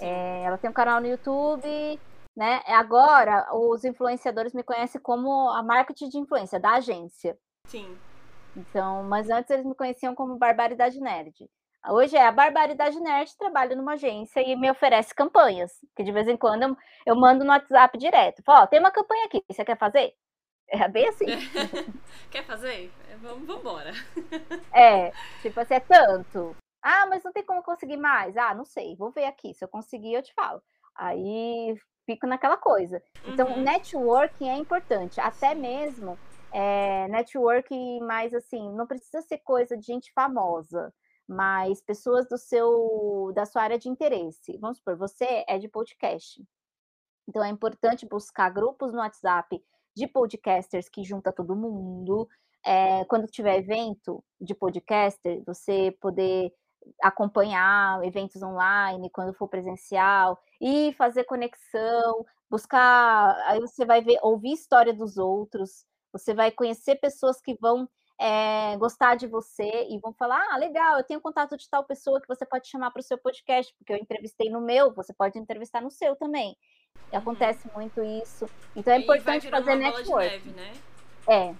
É, 0.00 0.42
ela 0.44 0.58
tem 0.58 0.70
um 0.70 0.74
canal 0.74 1.00
no 1.00 1.06
YouTube, 1.06 2.00
né? 2.36 2.62
Agora, 2.66 3.48
os 3.54 3.84
influenciadores 3.84 4.52
me 4.52 4.62
conhecem 4.62 5.00
como 5.00 5.50
a 5.50 5.62
marketing 5.62 6.08
de 6.08 6.18
influência 6.18 6.60
da 6.60 6.74
agência. 6.74 7.36
Sim. 7.66 7.96
Então, 8.56 9.02
mas 9.04 9.28
antes 9.28 9.50
eles 9.50 9.66
me 9.66 9.74
conheciam 9.74 10.14
como 10.14 10.38
Barbaridade 10.38 11.00
Nerd. 11.00 11.48
Hoje 11.88 12.16
é 12.16 12.26
a 12.26 12.32
Barbaridade 12.32 12.98
Nerd, 12.98 13.30
trabalha 13.38 13.76
numa 13.76 13.92
agência 13.92 14.40
e 14.40 14.56
me 14.56 14.70
oferece 14.70 15.14
campanhas, 15.14 15.72
que 15.94 16.02
de 16.02 16.10
vez 16.10 16.26
em 16.26 16.36
quando 16.36 16.62
eu, 16.62 16.76
eu 17.06 17.14
mando 17.14 17.44
no 17.44 17.50
WhatsApp 17.50 17.96
direto. 17.96 18.42
Ó, 18.46 18.66
tem 18.66 18.80
uma 18.80 18.90
campanha 18.90 19.26
aqui, 19.26 19.42
você 19.48 19.64
quer 19.64 19.78
fazer? 19.78 20.12
É 20.68 20.88
bem 20.88 21.08
assim. 21.08 21.26
quer 22.28 22.44
fazer? 22.44 22.92
É, 23.08 23.16
vamos 23.16 23.48
embora. 23.48 23.92
É, 24.72 25.12
tipo 25.42 25.60
assim, 25.60 25.74
é 25.74 25.80
tanto. 25.80 26.56
Ah, 26.88 27.04
mas 27.06 27.24
não 27.24 27.32
tem 27.32 27.44
como 27.44 27.64
conseguir 27.64 27.96
mais. 27.96 28.36
Ah, 28.36 28.54
não 28.54 28.64
sei, 28.64 28.94
vou 28.94 29.10
ver 29.10 29.24
aqui. 29.24 29.52
Se 29.52 29.64
eu 29.64 29.68
conseguir, 29.68 30.14
eu 30.14 30.22
te 30.22 30.32
falo. 30.34 30.62
Aí 30.94 31.74
fico 32.06 32.28
naquela 32.28 32.56
coisa. 32.56 33.02
Então, 33.26 33.48
uhum. 33.48 33.60
networking 33.60 34.48
é 34.48 34.56
importante, 34.56 35.20
até 35.20 35.52
mesmo 35.52 36.16
é, 36.52 37.08
networking 37.08 38.00
mais 38.00 38.32
assim, 38.32 38.72
não 38.72 38.86
precisa 38.86 39.20
ser 39.22 39.38
coisa 39.38 39.76
de 39.76 39.84
gente 39.84 40.12
famosa, 40.12 40.94
mas 41.26 41.82
pessoas 41.82 42.28
do 42.28 42.38
seu 42.38 43.32
da 43.34 43.44
sua 43.44 43.62
área 43.62 43.78
de 43.78 43.88
interesse. 43.88 44.56
Vamos 44.58 44.78
supor, 44.78 44.96
você 44.96 45.44
é 45.48 45.58
de 45.58 45.68
podcast. 45.68 46.40
Então 47.28 47.42
é 47.42 47.48
importante 47.48 48.06
buscar 48.06 48.48
grupos 48.50 48.92
no 48.92 49.00
WhatsApp 49.00 49.60
de 49.96 50.06
podcasters 50.06 50.88
que 50.88 51.02
junta 51.02 51.32
todo 51.32 51.56
mundo. 51.56 52.28
É, 52.64 53.04
quando 53.06 53.26
tiver 53.26 53.58
evento 53.58 54.24
de 54.40 54.54
podcaster, 54.54 55.42
você 55.44 55.90
poder 56.00 56.52
acompanhar 57.02 58.02
eventos 58.04 58.42
online 58.42 59.10
quando 59.10 59.34
for 59.34 59.48
presencial 59.48 60.38
e 60.60 60.92
fazer 60.94 61.24
conexão, 61.24 62.24
buscar, 62.50 63.36
aí 63.46 63.60
você 63.60 63.84
vai 63.84 64.02
ver, 64.02 64.18
ouvir 64.22 64.52
história 64.52 64.92
dos 64.92 65.16
outros, 65.16 65.84
você 66.12 66.34
vai 66.34 66.50
conhecer 66.50 66.96
pessoas 66.96 67.40
que 67.40 67.54
vão 67.60 67.88
é, 68.18 68.76
gostar 68.78 69.14
de 69.16 69.26
você 69.26 69.86
e 69.90 69.98
vão 69.98 70.12
falar: 70.12 70.42
ah, 70.50 70.56
legal, 70.56 70.96
eu 70.96 71.04
tenho 71.04 71.20
contato 71.20 71.56
de 71.56 71.68
tal 71.68 71.84
pessoa 71.84 72.20
que 72.20 72.28
você 72.28 72.46
pode 72.46 72.68
chamar 72.68 72.90
para 72.90 73.00
o 73.00 73.02
seu 73.02 73.18
podcast, 73.18 73.74
porque 73.76 73.92
eu 73.92 73.98
entrevistei 73.98 74.50
no 74.50 74.60
meu, 74.60 74.92
você 74.92 75.12
pode 75.12 75.38
entrevistar 75.38 75.82
no 75.82 75.90
seu 75.90 76.16
também. 76.16 76.56
Uhum. 77.12 77.18
Acontece 77.18 77.68
muito 77.74 78.02
isso. 78.02 78.48
Então 78.74 78.92
é 78.92 78.98
e 78.98 79.02
importante 79.02 79.48
fazer 79.50 79.74
network. 79.74 80.30
Neve, 80.30 80.50
né? 80.52 80.72
É, 81.28 81.54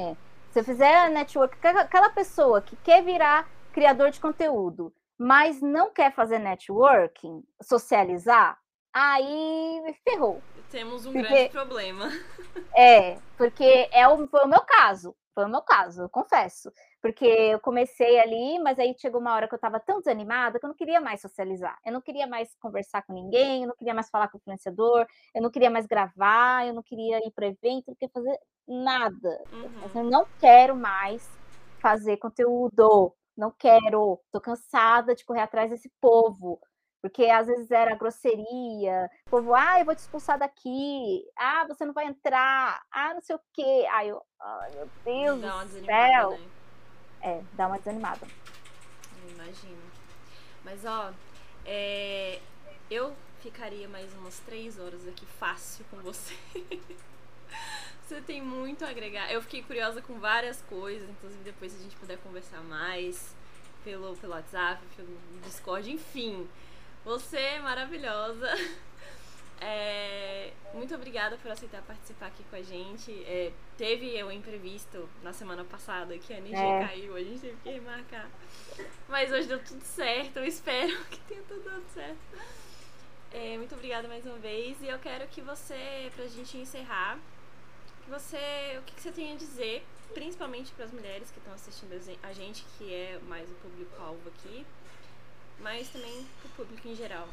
é. 0.00 0.16
Se 0.52 0.60
eu 0.60 0.64
fizer 0.64 1.10
network, 1.10 1.58
aquela 1.66 2.10
pessoa 2.10 2.62
que 2.62 2.76
quer 2.76 3.02
virar 3.02 3.46
criador 3.76 4.10
de 4.10 4.18
conteúdo, 4.18 4.90
mas 5.18 5.60
não 5.60 5.92
quer 5.92 6.10
fazer 6.14 6.38
networking, 6.38 7.44
socializar, 7.62 8.58
aí 8.90 9.94
ferrou. 10.02 10.42
Temos 10.70 11.04
um 11.04 11.12
porque, 11.12 11.28
grande 11.28 11.50
problema. 11.50 12.08
É, 12.74 13.18
porque 13.36 13.88
é 13.92 14.08
o, 14.08 14.26
foi 14.26 14.44
o 14.44 14.48
meu 14.48 14.62
caso. 14.62 15.14
Foi 15.34 15.44
o 15.44 15.48
meu 15.48 15.60
caso, 15.60 16.02
eu 16.02 16.08
confesso. 16.08 16.72
Porque 17.02 17.26
eu 17.26 17.60
comecei 17.60 18.18
ali, 18.18 18.58
mas 18.58 18.78
aí 18.78 18.94
chegou 18.98 19.20
uma 19.20 19.34
hora 19.34 19.46
que 19.46 19.52
eu 19.52 19.58
estava 19.58 19.78
tão 19.78 19.98
desanimada 19.98 20.58
que 20.58 20.64
eu 20.64 20.68
não 20.68 20.74
queria 20.74 20.98
mais 20.98 21.20
socializar. 21.20 21.78
Eu 21.84 21.92
não 21.92 22.00
queria 22.00 22.26
mais 22.26 22.54
conversar 22.58 23.02
com 23.02 23.12
ninguém, 23.12 23.62
eu 23.62 23.68
não 23.68 23.76
queria 23.76 23.92
mais 23.92 24.08
falar 24.08 24.28
com 24.28 24.38
o 24.38 24.40
influenciador, 24.40 25.06
eu 25.34 25.42
não 25.42 25.50
queria 25.50 25.68
mais 25.68 25.86
gravar, 25.86 26.66
eu 26.66 26.72
não 26.72 26.82
queria 26.82 27.18
ir 27.18 27.30
para 27.30 27.46
evento, 27.46 27.88
eu 27.88 27.92
não 27.92 27.94
queria 27.94 28.12
fazer 28.12 28.38
nada. 28.66 29.42
Uhum. 29.52 29.90
Eu 29.94 30.04
não 30.04 30.26
quero 30.40 30.74
mais 30.74 31.28
fazer 31.78 32.16
conteúdo 32.16 33.14
não 33.36 33.50
quero, 33.50 34.20
tô 34.32 34.40
cansada 34.40 35.14
de 35.14 35.24
correr 35.24 35.40
atrás 35.40 35.70
desse 35.70 35.90
povo, 36.00 36.60
porque 37.02 37.26
às 37.26 37.46
vezes 37.46 37.70
era 37.70 37.94
grosseria, 37.94 39.10
o 39.26 39.30
povo, 39.30 39.54
ah, 39.54 39.78
eu 39.78 39.84
vou 39.84 39.94
te 39.94 39.98
expulsar 39.98 40.38
daqui, 40.38 41.24
ah, 41.36 41.64
você 41.68 41.84
não 41.84 41.92
vai 41.92 42.06
entrar, 42.06 42.82
ah, 42.90 43.14
não 43.14 43.20
sei 43.20 43.36
o 43.36 43.40
quê. 43.52 43.86
Ai, 43.92 44.10
eu, 44.10 44.22
ai 44.40 44.70
meu 44.72 44.88
Deus 45.04 45.40
dá 45.40 45.64
do 45.64 45.84
céu. 45.84 46.30
Né? 46.32 46.48
É, 47.22 47.42
dá 47.52 47.66
uma 47.66 47.78
desanimada. 47.78 48.26
Imagino. 49.28 49.82
Mas, 50.64 50.84
ó, 50.84 51.12
é, 51.64 52.40
eu 52.90 53.14
ficaria 53.40 53.88
mais 53.88 54.12
umas 54.14 54.38
três 54.40 54.78
horas 54.78 55.06
aqui 55.06 55.26
fácil 55.26 55.84
com 55.90 55.98
você. 55.98 56.34
Você 58.06 58.20
tem 58.20 58.40
muito 58.40 58.84
a 58.84 58.88
agregar. 58.88 59.32
Eu 59.32 59.42
fiquei 59.42 59.62
curiosa 59.62 60.00
com 60.00 60.20
várias 60.20 60.62
coisas, 60.62 61.10
inclusive 61.10 61.42
depois 61.42 61.72
se 61.72 61.78
a 61.78 61.82
gente 61.82 61.96
puder 61.96 62.16
conversar 62.18 62.60
mais 62.60 63.34
pelo, 63.82 64.14
pelo 64.16 64.32
WhatsApp, 64.32 64.80
pelo 64.94 65.08
Discord, 65.42 65.90
enfim. 65.90 66.48
Você 67.04 67.36
é 67.36 67.60
maravilhosa. 67.60 68.48
É, 69.58 70.52
muito 70.74 70.94
obrigada 70.94 71.38
por 71.38 71.50
aceitar 71.50 71.80
participar 71.80 72.26
aqui 72.26 72.44
com 72.50 72.56
a 72.56 72.62
gente. 72.62 73.10
É, 73.24 73.50
teve 73.78 74.22
o 74.22 74.26
um 74.26 74.30
imprevisto 74.30 75.08
na 75.22 75.32
semana 75.32 75.64
passada 75.64 76.18
que 76.18 76.30
a 76.30 76.36
energia 76.36 76.58
é. 76.58 76.86
caiu, 76.86 77.16
a 77.16 77.20
gente 77.20 77.40
teve 77.40 77.56
que 77.62 77.70
remarcar. 77.70 78.28
Mas 79.08 79.32
hoje 79.32 79.48
deu 79.48 79.58
tudo 79.64 79.80
certo, 79.82 80.36
eu 80.40 80.44
espero 80.44 80.94
que 81.08 81.18
tenha 81.20 81.40
tudo 81.48 81.64
dado 81.64 81.84
certo. 81.94 82.18
É, 83.32 83.56
muito 83.56 83.74
obrigada 83.74 84.06
mais 84.06 84.26
uma 84.26 84.36
vez 84.36 84.76
e 84.82 84.88
eu 84.88 84.98
quero 84.98 85.26
que 85.28 85.40
você, 85.40 86.12
pra 86.14 86.26
gente 86.26 86.58
encerrar, 86.58 87.18
você, 88.08 88.78
o 88.78 88.82
que, 88.82 88.94
que 88.94 89.00
você 89.00 89.12
tem 89.12 89.32
a 89.32 89.36
dizer, 89.36 89.84
principalmente 90.14 90.72
para 90.72 90.84
as 90.84 90.92
mulheres 90.92 91.30
que 91.30 91.38
estão 91.38 91.52
assistindo 91.54 91.92
a 92.22 92.32
gente, 92.32 92.64
que 92.76 92.92
é 92.92 93.18
mais 93.20 93.50
o 93.50 93.54
público-alvo 93.54 94.28
aqui, 94.28 94.66
mas 95.60 95.88
também 95.88 96.26
para 96.40 96.48
o 96.48 96.54
público 96.54 96.88
em 96.88 96.94
geral? 96.94 97.28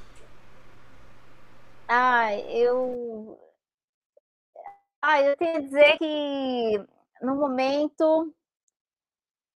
Ah, 1.87 2.33
eu. 2.35 3.39
Ah, 5.01 5.21
eu 5.21 5.35
tenho 5.37 5.57
a 5.57 5.61
dizer 5.61 5.97
que 5.97 6.85
no 7.21 7.35
momento 7.35 8.33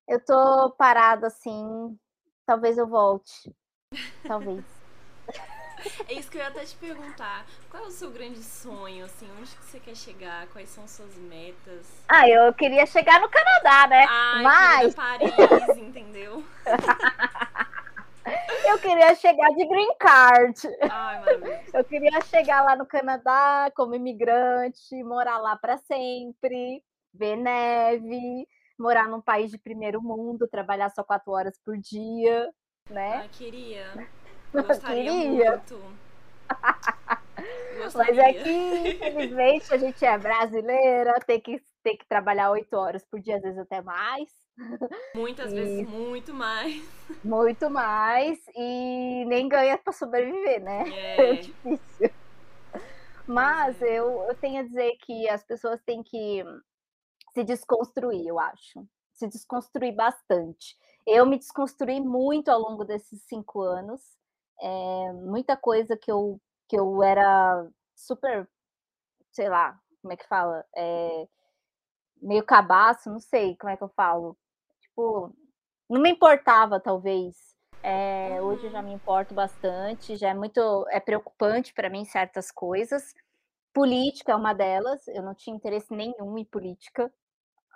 Eu 0.08 0.24
tô 0.24 0.70
parada 0.72 1.26
assim. 1.26 1.98
Talvez 2.46 2.78
eu 2.78 2.86
volte. 2.86 3.54
Talvez. 4.22 4.75
É 6.09 6.14
isso 6.14 6.30
que 6.30 6.39
eu 6.39 6.43
ia 6.43 6.49
até 6.49 6.64
te 6.64 6.76
perguntar. 6.76 7.47
Qual 7.70 7.84
é 7.84 7.87
o 7.87 7.91
seu 7.91 8.11
grande 8.11 8.43
sonho, 8.43 9.05
assim? 9.05 9.28
Onde 9.39 9.55
que 9.55 9.64
você 9.64 9.80
quer 9.80 9.95
chegar? 9.95 10.47
Quais 10.49 10.68
são 10.68 10.87
suas 10.87 11.14
metas? 11.16 11.87
Ah, 12.09 12.28
eu 12.28 12.53
queria 12.55 12.87
chegar 12.87 13.20
no 13.20 13.28
Canadá, 13.28 13.87
né? 13.89 14.07
Ai, 14.09 14.43
Mas... 14.43 14.95
Paris, 14.95 15.30
entendeu? 15.76 16.43
eu 18.66 18.78
queria 18.78 19.14
chegar 19.14 19.49
de 19.51 19.66
green 19.66 19.95
card. 19.99 20.61
Ai. 20.91 21.22
Eu 21.72 21.84
queria 21.84 22.20
chegar 22.22 22.62
lá 22.62 22.76
no 22.76 22.87
Canadá 22.87 23.70
como 23.74 23.95
imigrante, 23.95 25.03
morar 25.03 25.39
lá 25.39 25.57
para 25.57 25.78
sempre, 25.78 26.82
ver 27.12 27.37
neve, 27.37 28.47
morar 28.78 29.09
num 29.09 29.20
país 29.20 29.51
de 29.51 29.59
primeiro 29.59 30.03
mundo, 30.03 30.49
trabalhar 30.49 30.91
só 30.91 31.03
quatro 31.03 31.32
horas 31.32 31.59
por 31.64 31.76
dia, 31.78 32.53
né? 32.91 33.22
Ah, 33.24 33.28
queria. 33.28 34.09
Gostaria 34.62 35.11
queria. 35.11 35.50
muito. 35.50 35.80
Mas 37.94 38.18
é 38.18 38.32
que, 38.32 38.88
infelizmente, 38.88 39.72
a 39.72 39.76
gente 39.76 40.04
é 40.04 40.18
brasileira, 40.18 41.20
tem 41.20 41.40
que, 41.40 41.62
tem 41.82 41.96
que 41.96 42.07
trabalhar 42.07 42.50
oito 42.50 42.74
horas 42.74 43.04
por 43.04 43.20
dia, 43.20 43.36
às 43.36 43.42
vezes 43.42 43.59
até 43.59 43.82
mais. 43.82 44.28
Muitas 45.14 45.52
e... 45.52 45.54
vezes 45.54 45.88
muito 45.88 46.32
mais. 46.32 46.82
Muito 47.22 47.70
mais. 47.70 48.38
E 48.54 49.24
nem 49.26 49.48
ganha 49.48 49.76
para 49.76 49.92
sobreviver, 49.92 50.62
né? 50.62 50.84
É, 50.88 51.30
é 51.30 51.32
difícil. 51.34 52.11
Mas 53.26 53.80
é. 53.82 53.98
eu, 53.98 54.24
eu 54.28 54.34
tenho 54.34 54.61
a 54.61 54.64
dizer 54.64 54.96
que 55.02 55.28
as 55.28 55.44
pessoas 55.44 55.80
têm 55.82 56.02
que 56.02 56.42
se 57.34 57.44
desconstruir, 57.44 58.26
eu 58.26 58.38
acho. 58.38 58.86
Se 59.12 59.26
desconstruir 59.26 59.94
bastante. 59.94 60.76
Eu 61.07 61.26
me 61.26 61.38
desconstruí 61.38 62.00
muito 62.00 62.48
ao 62.48 62.61
longo 62.61 62.84
desses 62.84 63.22
cinco 63.22 63.61
anos. 63.61 64.00
É, 64.61 65.12
muita 65.12 65.57
coisa 65.57 65.96
que 65.96 66.11
eu, 66.11 66.40
que 66.68 66.78
eu 66.78 67.02
era 67.02 67.68
super, 67.94 68.48
sei 69.32 69.48
lá, 69.48 69.78
como 70.02 70.12
é 70.12 70.16
que 70.16 70.26
fala? 70.26 70.64
É, 70.74 71.28
meio 72.22 72.44
cabaço, 72.44 73.11
não 73.11 73.20
sei 73.20 73.57
como 73.57 73.72
é 73.72 73.76
que 73.76 73.82
eu 73.82 73.88
falo. 73.88 74.36
Tipo, 74.80 75.34
não 75.88 76.00
me 76.00 76.11
importava, 76.11 76.80
talvez. 76.80 77.57
É, 77.82 78.42
hoje 78.42 78.66
eu 78.66 78.70
já 78.70 78.80
uhum. 78.80 78.86
me 78.86 78.92
importo 78.94 79.34
bastante, 79.34 80.16
já 80.16 80.30
é 80.30 80.34
muito 80.34 80.86
é 80.90 80.98
preocupante 80.98 81.72
para 81.72 81.90
mim 81.90 82.04
certas 82.04 82.50
coisas. 82.50 83.14
Política 83.72 84.32
é 84.32 84.36
uma 84.36 84.54
delas, 84.54 85.07
eu 85.09 85.22
não 85.22 85.34
tinha 85.34 85.54
interesse 85.54 85.94
nenhum 85.94 86.38
em 86.38 86.44
política 86.44 87.12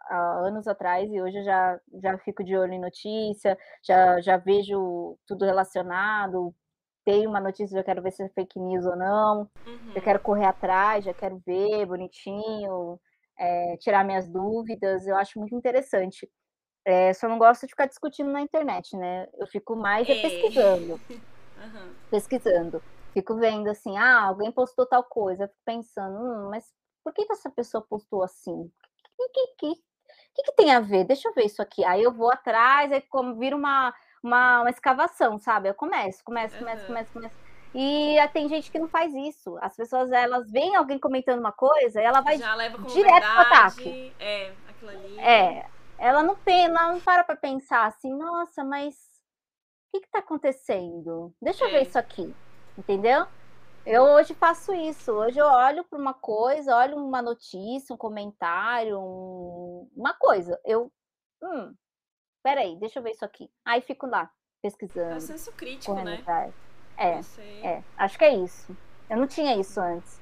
há 0.08 0.46
anos 0.46 0.66
atrás 0.66 1.10
e 1.12 1.20
hoje 1.20 1.38
eu 1.38 1.44
já, 1.44 1.80
já 2.02 2.18
fico 2.18 2.42
de 2.42 2.56
olho 2.56 2.72
em 2.72 2.80
notícia, 2.80 3.56
já, 3.82 4.20
já 4.20 4.36
vejo 4.36 5.16
tudo 5.26 5.44
relacionado, 5.44 6.54
uma 7.26 7.40
notícia, 7.40 7.76
já 7.78 7.84
quero 7.84 8.02
ver 8.02 8.12
se 8.12 8.22
é 8.22 8.28
fake 8.28 8.58
news 8.58 8.84
ou 8.86 8.96
não, 8.96 9.50
uhum. 9.66 9.92
já 9.94 10.00
quero 10.00 10.20
correr 10.20 10.46
atrás, 10.46 11.04
já 11.04 11.14
quero 11.14 11.40
ver 11.46 11.86
bonitinho, 11.86 12.98
é, 13.38 13.76
tirar 13.78 14.04
minhas 14.04 14.28
dúvidas, 14.28 15.06
eu 15.06 15.16
acho 15.16 15.38
muito 15.38 15.54
interessante. 15.54 16.28
É, 16.84 17.12
só 17.12 17.28
não 17.28 17.38
gosto 17.38 17.62
de 17.62 17.72
ficar 17.72 17.86
discutindo 17.86 18.30
na 18.30 18.40
internet, 18.40 18.96
né? 18.96 19.26
Eu 19.38 19.46
fico 19.46 19.76
mais 19.76 20.08
é. 20.08 20.14
pesquisando. 20.20 21.00
Uhum. 21.60 21.94
Pesquisando. 22.10 22.82
Fico 23.12 23.36
vendo 23.36 23.68
assim, 23.68 23.98
ah, 23.98 24.22
alguém 24.22 24.50
postou 24.50 24.86
tal 24.86 25.04
coisa. 25.04 25.44
Eu 25.44 25.48
fico 25.48 25.60
pensando, 25.62 26.16
hum, 26.16 26.48
mas 26.48 26.64
por 27.04 27.12
que, 27.12 27.26
que 27.26 27.32
essa 27.32 27.50
pessoa 27.50 27.84
postou 27.86 28.22
assim? 28.22 28.62
O 29.18 29.28
que, 29.28 29.28
que, 29.28 29.46
que, 29.58 29.74
que, 30.34 30.42
que 30.42 30.52
tem 30.52 30.72
a 30.72 30.80
ver? 30.80 31.04
Deixa 31.04 31.28
eu 31.28 31.34
ver 31.34 31.44
isso 31.44 31.60
aqui. 31.60 31.84
Aí 31.84 32.02
eu 32.02 32.12
vou 32.12 32.30
atrás, 32.32 32.90
aí 32.90 33.02
como 33.02 33.36
vira 33.36 33.54
uma, 33.54 33.92
uma, 34.22 34.60
uma 34.60 34.70
escavação, 34.70 35.38
sabe? 35.38 35.68
Eu 35.68 35.74
começo, 35.74 36.22
começo, 36.24 36.56
começo, 36.58 36.82
uhum. 36.82 36.86
começo, 36.86 37.12
começo. 37.12 37.36
E 37.74 38.16
tem 38.32 38.48
gente 38.48 38.70
que 38.70 38.78
não 38.78 38.88
faz 38.88 39.14
isso. 39.14 39.56
As 39.60 39.76
pessoas, 39.76 40.10
elas 40.10 40.50
veem 40.50 40.74
alguém 40.74 40.98
comentando 40.98 41.38
uma 41.38 41.52
coisa 41.52 42.00
e 42.00 42.04
ela 42.04 42.20
vai 42.20 42.36
direto 42.36 43.20
para 43.20 43.44
pro 43.44 43.54
ataque. 43.54 44.12
É, 44.18 44.52
aquilo 44.68 44.90
ali. 44.90 45.20
É, 45.20 45.66
ela 45.98 46.22
não, 46.22 46.36
ela 46.46 46.92
não 46.92 47.00
para 47.00 47.22
para 47.22 47.36
pensar 47.36 47.86
assim, 47.86 48.12
nossa, 48.12 48.64
mas 48.64 48.94
o 49.92 49.98
que 49.98 50.06
está 50.06 50.18
acontecendo? 50.18 51.32
Deixa 51.40 51.64
eu 51.64 51.70
ver 51.70 51.78
é. 51.78 51.82
isso 51.82 51.98
aqui, 51.98 52.34
entendeu? 52.76 53.26
Eu 53.86 54.02
hoje 54.02 54.34
faço 54.34 54.74
isso. 54.74 55.12
Hoje 55.12 55.38
eu 55.38 55.46
olho 55.46 55.84
para 55.84 55.98
uma 55.98 56.14
coisa, 56.14 56.76
olho 56.76 56.96
uma 56.96 57.22
notícia, 57.22 57.94
um 57.94 57.98
comentário, 57.98 58.98
um... 58.98 59.88
uma 59.96 60.14
coisa. 60.14 60.60
Eu, 60.64 60.92
hum, 61.42 61.74
peraí, 62.42 62.76
deixa 62.76 62.98
eu 62.98 63.02
ver 63.02 63.12
isso 63.12 63.24
aqui. 63.24 63.50
Aí 63.64 63.80
fico 63.80 64.06
lá 64.06 64.30
pesquisando. 64.62 65.14
É 65.14 65.16
o 65.16 65.20
senso 65.20 65.52
crítico, 65.52 65.94
né? 65.94 66.16
Atrás. 66.16 66.54
É, 66.96 67.20
é, 67.66 67.82
acho 67.96 68.18
que 68.18 68.24
é 68.24 68.36
isso. 68.36 68.76
Eu 69.08 69.16
não 69.16 69.26
tinha 69.26 69.56
isso 69.56 69.80
antes. 69.80 70.20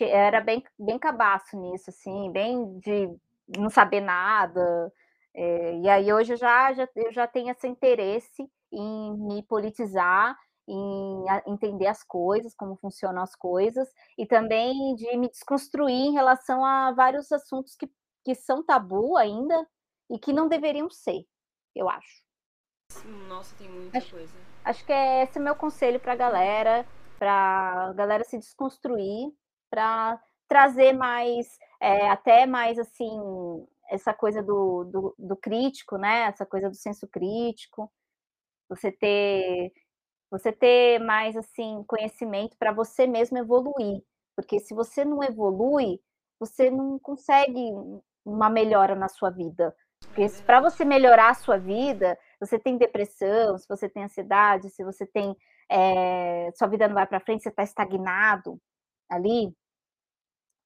Eu 0.00 0.08
era 0.08 0.40
bem, 0.40 0.62
bem 0.78 0.98
cabaço 0.98 1.56
nisso, 1.56 1.90
assim, 1.90 2.30
bem 2.30 2.78
de 2.78 3.14
não 3.58 3.68
saber 3.68 4.00
nada. 4.00 4.92
É, 5.34 5.78
e 5.78 5.88
aí 5.88 6.12
hoje 6.12 6.34
eu 6.34 6.36
já, 6.36 6.72
já, 6.72 6.88
eu 6.94 7.12
já 7.12 7.26
tenho 7.26 7.50
esse 7.50 7.66
interesse 7.66 8.48
em 8.70 9.16
me 9.18 9.42
politizar, 9.42 10.36
em 10.68 11.24
entender 11.46 11.86
as 11.86 12.02
coisas, 12.04 12.54
como 12.54 12.76
funcionam 12.76 13.22
as 13.22 13.34
coisas, 13.34 13.88
e 14.16 14.24
também 14.26 14.94
de 14.94 15.16
me 15.16 15.28
desconstruir 15.28 15.94
em 15.94 16.12
relação 16.12 16.64
a 16.64 16.92
vários 16.92 17.30
assuntos 17.32 17.74
que, 17.74 17.90
que 18.24 18.34
são 18.34 18.62
tabu 18.62 19.16
ainda 19.16 19.66
e 20.10 20.18
que 20.18 20.32
não 20.32 20.48
deveriam 20.48 20.90
ser, 20.90 21.24
eu 21.74 21.88
acho. 21.88 22.22
Nossa, 23.28 23.54
tem 23.56 23.68
muita 23.68 23.98
acho, 23.98 24.10
coisa. 24.10 24.34
Acho 24.64 24.84
que 24.84 24.92
é 24.92 25.22
esse 25.22 25.38
é 25.38 25.40
meu 25.40 25.54
conselho 25.54 25.98
para 25.98 26.12
a 26.12 26.16
galera, 26.16 26.86
para 27.18 27.88
a 27.88 27.92
galera 27.94 28.24
se 28.24 28.38
desconstruir, 28.38 29.32
para 29.70 30.22
trazer 30.48 30.92
mais 30.92 31.58
é, 31.80 32.08
até 32.10 32.44
mais 32.46 32.78
assim, 32.78 33.10
essa 33.90 34.12
coisa 34.12 34.42
do, 34.42 34.84
do, 34.84 35.14
do, 35.18 35.36
crítico, 35.36 35.96
né? 35.96 36.24
Essa 36.24 36.44
coisa 36.44 36.68
do 36.68 36.76
senso 36.76 37.08
crítico, 37.08 37.90
você 38.68 38.92
ter 38.92 39.72
você 40.30 40.50
ter 40.50 40.98
mais 40.98 41.36
assim 41.36 41.84
conhecimento 41.86 42.56
para 42.58 42.72
você 42.72 43.06
mesmo 43.06 43.36
evoluir, 43.36 44.02
porque 44.34 44.58
se 44.60 44.74
você 44.74 45.04
não 45.04 45.22
evolui, 45.22 46.00
você 46.40 46.70
não 46.70 46.98
consegue 46.98 47.70
uma 48.24 48.48
melhora 48.48 48.94
na 48.94 49.08
sua 49.08 49.30
vida. 49.30 49.76
Porque 50.06 50.26
para 50.44 50.60
você 50.60 50.84
melhorar 50.84 51.30
a 51.30 51.34
sua 51.34 51.58
vida, 51.58 52.18
você 52.40 52.58
tem 52.58 52.76
depressão, 52.76 53.56
se 53.56 53.66
você 53.68 53.88
tem 53.88 54.04
ansiedade, 54.04 54.70
se 54.70 54.84
você 54.84 55.06
tem 55.06 55.36
é, 55.70 56.50
sua 56.54 56.68
vida 56.68 56.86
não 56.86 56.94
vai 56.94 57.06
para 57.06 57.20
frente, 57.20 57.42
você 57.42 57.48
está 57.48 57.62
estagnado 57.62 58.60
ali, 59.08 59.54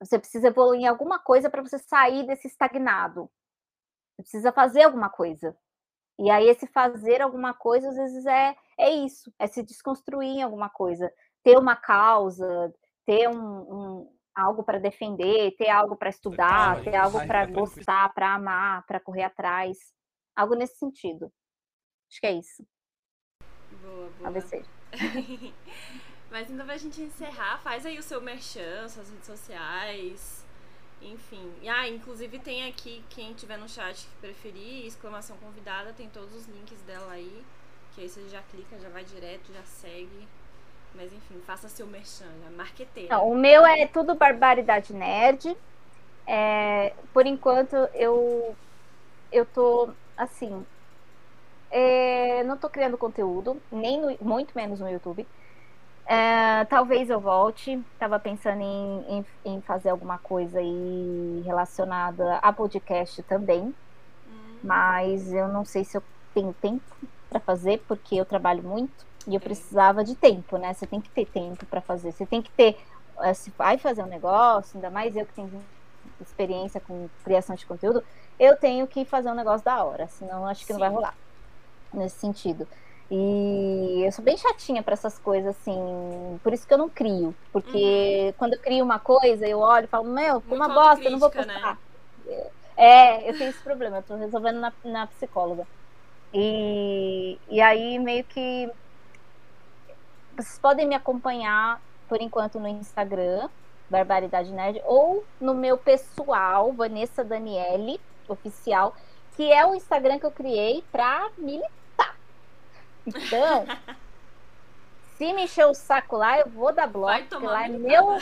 você 0.00 0.18
precisa 0.18 0.48
evoluir 0.48 0.82
em 0.82 0.86
alguma 0.86 1.18
coisa 1.18 1.48
para 1.48 1.62
você 1.62 1.78
sair 1.78 2.26
desse 2.26 2.48
estagnado. 2.48 3.30
Você 4.16 4.22
precisa 4.22 4.52
fazer 4.52 4.82
alguma 4.82 5.08
coisa. 5.08 5.56
E 6.18 6.30
aí, 6.30 6.48
esse 6.48 6.66
fazer 6.66 7.20
alguma 7.20 7.54
coisa, 7.54 7.88
às 7.90 7.96
vezes, 7.96 8.26
é, 8.26 8.56
é 8.78 8.90
isso, 8.90 9.32
é 9.38 9.46
se 9.46 9.62
desconstruir 9.62 10.38
em 10.38 10.42
alguma 10.42 10.70
coisa, 10.70 11.12
ter 11.42 11.58
uma 11.58 11.76
causa, 11.76 12.74
ter 13.04 13.28
um, 13.28 13.36
um 13.36 14.15
algo 14.36 14.62
para 14.62 14.78
defender, 14.78 15.56
ter 15.56 15.70
algo 15.70 15.96
para 15.96 16.10
estudar, 16.10 16.82
ter 16.84 16.94
algo 16.94 17.26
para 17.26 17.46
gostar, 17.46 18.12
para 18.12 18.34
amar, 18.34 18.84
para 18.86 19.00
correr 19.00 19.22
atrás. 19.22 19.78
Algo 20.36 20.54
nesse 20.54 20.76
sentido. 20.76 21.32
Acho 22.10 22.20
que 22.20 22.26
é 22.26 22.32
isso. 22.32 22.66
Boa, 23.80 24.10
boa. 24.10 24.12
Talvez 24.22 24.44
seja. 24.44 24.68
Mas 26.30 26.50
ainda 26.50 26.64
pra 26.64 26.76
gente 26.76 27.00
encerrar, 27.00 27.58
faz 27.58 27.86
aí 27.86 27.98
o 27.98 28.02
seu 28.02 28.20
merchan, 28.20 28.88
suas 28.88 29.08
redes 29.08 29.26
sociais, 29.26 30.44
enfim. 31.00 31.52
Ah, 31.66 31.88
inclusive 31.88 32.38
tem 32.38 32.68
aqui, 32.68 33.02
quem 33.08 33.32
tiver 33.32 33.56
no 33.56 33.68
chat 33.68 34.06
que 34.06 34.16
preferir, 34.16 34.86
exclamação 34.86 35.36
convidada, 35.38 35.92
tem 35.92 36.10
todos 36.10 36.34
os 36.34 36.46
links 36.46 36.82
dela 36.82 37.12
aí. 37.12 37.44
Que 37.94 38.02
aí 38.02 38.08
você 38.08 38.28
já 38.28 38.42
clica, 38.42 38.78
já 38.78 38.90
vai 38.90 39.04
direto, 39.04 39.52
já 39.52 39.62
segue. 39.62 40.28
Mas 40.96 41.12
enfim, 41.12 41.40
faça 41.46 41.68
seu 41.68 41.86
merchan, 41.86 42.26
já 42.42 42.50
marqueteira. 42.56 43.14
Não, 43.14 43.30
o 43.30 43.34
meu 43.34 43.64
é 43.66 43.86
tudo 43.86 44.14
Barbaridade 44.14 44.92
Nerd. 44.94 45.56
É, 46.26 46.92
por 47.12 47.26
enquanto 47.26 47.74
eu 47.94 48.56
eu 49.30 49.44
tô 49.46 49.90
assim 50.16 50.64
é, 51.70 52.42
não 52.44 52.56
tô 52.56 52.68
criando 52.68 52.98
conteúdo 52.98 53.60
nem 53.70 54.00
no, 54.00 54.16
muito 54.20 54.52
menos 54.56 54.80
no 54.80 54.88
YouTube 54.90 55.24
é, 56.06 56.64
talvez 56.66 57.10
eu 57.10 57.18
volte. 57.20 57.72
Estava 57.92 58.18
pensando 58.18 58.62
em, 58.62 59.04
em, 59.08 59.26
em, 59.44 59.60
fazer 59.60 59.90
alguma 59.90 60.18
coisa 60.18 60.60
aí 60.60 61.42
relacionada 61.44 62.36
a 62.36 62.52
podcast 62.52 63.22
também. 63.24 63.74
Hum. 64.28 64.58
Mas 64.62 65.32
eu 65.32 65.48
não 65.48 65.64
sei 65.64 65.84
se 65.84 65.96
eu 65.96 66.02
tenho 66.32 66.54
tempo 66.54 66.84
para 67.28 67.40
fazer, 67.40 67.82
porque 67.88 68.14
eu 68.14 68.24
trabalho 68.24 68.62
muito 68.62 69.04
e 69.26 69.34
eu 69.34 69.40
precisava 69.40 70.04
de 70.04 70.14
tempo, 70.14 70.56
né? 70.56 70.72
Você 70.72 70.86
tem 70.86 71.00
que 71.00 71.10
ter 71.10 71.26
tempo 71.26 71.66
para 71.66 71.80
fazer. 71.80 72.12
Você 72.12 72.24
tem 72.24 72.40
que 72.40 72.50
ter. 72.52 72.78
Eh, 73.22 73.34
se 73.34 73.50
vai 73.56 73.78
fazer 73.78 74.02
um 74.02 74.06
negócio, 74.06 74.76
ainda 74.76 74.90
mais 74.90 75.16
eu 75.16 75.26
que 75.26 75.32
tenho 75.32 75.50
experiência 76.20 76.80
com 76.80 77.08
criação 77.24 77.56
de 77.56 77.66
conteúdo, 77.66 78.02
eu 78.38 78.56
tenho 78.56 78.86
que 78.86 79.04
fazer 79.04 79.30
um 79.30 79.34
negócio 79.34 79.64
da 79.64 79.82
hora, 79.82 80.06
senão 80.06 80.46
acho 80.46 80.60
que 80.60 80.68
Sim. 80.68 80.72
não 80.74 80.80
vai 80.80 80.90
rolar 80.90 81.14
nesse 81.92 82.18
sentido. 82.18 82.66
E 83.10 84.02
eu 84.04 84.10
sou 84.10 84.24
bem 84.24 84.36
chatinha 84.36 84.82
para 84.82 84.94
essas 84.94 85.18
coisas, 85.18 85.56
assim. 85.56 86.40
Por 86.42 86.52
isso 86.52 86.66
que 86.66 86.74
eu 86.74 86.78
não 86.78 86.88
crio. 86.88 87.34
Porque 87.52 88.26
uhum. 88.26 88.32
quando 88.36 88.54
eu 88.54 88.60
crio 88.60 88.84
uma 88.84 88.98
coisa, 88.98 89.46
eu 89.46 89.60
olho 89.60 89.84
e 89.84 89.88
falo, 89.88 90.08
meu, 90.08 90.40
foi 90.40 90.56
uma 90.56 90.68
bosta, 90.68 91.04
eu 91.04 91.12
não 91.12 91.18
vou 91.18 91.30
postar. 91.30 91.78
Né? 92.26 92.46
É, 92.76 93.28
eu 93.28 93.38
tenho 93.38 93.50
esse 93.50 93.62
problema, 93.62 93.98
eu 93.98 94.02
tô 94.02 94.16
resolvendo 94.16 94.58
na, 94.58 94.72
na 94.84 95.06
psicóloga. 95.06 95.66
E, 96.34 97.38
e 97.48 97.60
aí, 97.60 97.98
meio 97.98 98.24
que. 98.24 98.68
Vocês 100.36 100.58
podem 100.58 100.86
me 100.86 100.94
acompanhar, 100.94 101.80
por 102.08 102.20
enquanto, 102.20 102.60
no 102.60 102.68
Instagram, 102.68 103.48
Barbaridade 103.88 104.52
Nerd, 104.52 104.82
ou 104.84 105.24
no 105.40 105.54
meu 105.54 105.78
pessoal, 105.78 106.72
Vanessa 106.72 107.24
Daniele, 107.24 107.98
oficial, 108.28 108.94
que 109.34 109.50
é 109.50 109.64
o 109.64 109.74
Instagram 109.74 110.18
que 110.18 110.26
eu 110.26 110.30
criei 110.30 110.84
para 110.92 111.30
militar. 111.38 112.16
Então, 113.06 113.64
se 115.16 115.32
me 115.32 115.44
encher 115.44 115.66
o 115.66 115.72
saco 115.72 116.18
lá, 116.18 116.38
eu 116.38 116.50
vou 116.50 116.70
dar 116.70 116.86
bloco, 116.86 117.24
porque 117.30 117.46
lá 117.46 117.64
é 117.64 117.68
meu. 117.68 118.18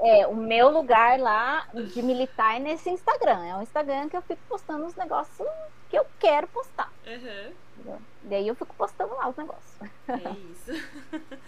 É, 0.00 0.26
o 0.26 0.34
meu 0.34 0.68
lugar 0.68 1.18
lá 1.18 1.66
de 1.72 2.02
militar 2.02 2.56
é 2.56 2.58
nesse 2.58 2.90
Instagram. 2.90 3.46
É 3.46 3.54
um 3.54 3.62
Instagram 3.62 4.08
que 4.08 4.16
eu 4.16 4.22
fico 4.22 4.40
postando 4.48 4.84
os 4.84 4.96
negócios 4.96 5.48
que 5.88 5.96
eu 5.96 6.04
quero 6.18 6.48
postar. 6.48 6.92
Uhum. 7.06 7.52
E 7.78 8.11
aí 8.30 8.48
eu 8.48 8.54
fico 8.54 8.74
postando 8.74 9.14
lá 9.14 9.28
os 9.28 9.36
negócios. 9.36 9.90
É 10.08 10.30
isso. 10.52 10.88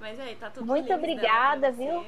Mas 0.00 0.18
aí, 0.20 0.36
tá 0.36 0.50
tudo 0.50 0.66
Muito 0.66 0.92
obrigada, 0.92 1.70
viu? 1.70 2.04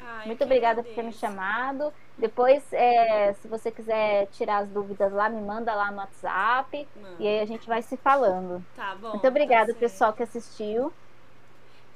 Ai, 0.00 0.26
Muito 0.26 0.42
obrigada 0.44 0.82
por 0.82 0.94
ter 0.94 1.02
me 1.02 1.12
chamado. 1.12 1.92
Depois, 2.16 2.64
é, 2.72 3.32
se 3.34 3.46
você 3.46 3.70
quiser 3.70 4.26
tirar 4.28 4.58
as 4.58 4.68
dúvidas 4.68 5.12
lá, 5.12 5.28
me 5.28 5.40
manda 5.40 5.74
lá 5.74 5.90
no 5.90 5.98
WhatsApp. 5.98 6.88
Mano. 6.96 7.16
E 7.18 7.26
aí 7.26 7.40
a 7.40 7.46
gente 7.46 7.66
vai 7.66 7.82
se 7.82 7.96
falando. 7.96 8.64
Tá 8.74 8.94
bom. 8.94 9.10
Muito 9.10 9.26
obrigada, 9.28 9.72
tá 9.72 9.78
pessoal 9.78 10.12
que 10.12 10.22
assistiu. 10.22 10.92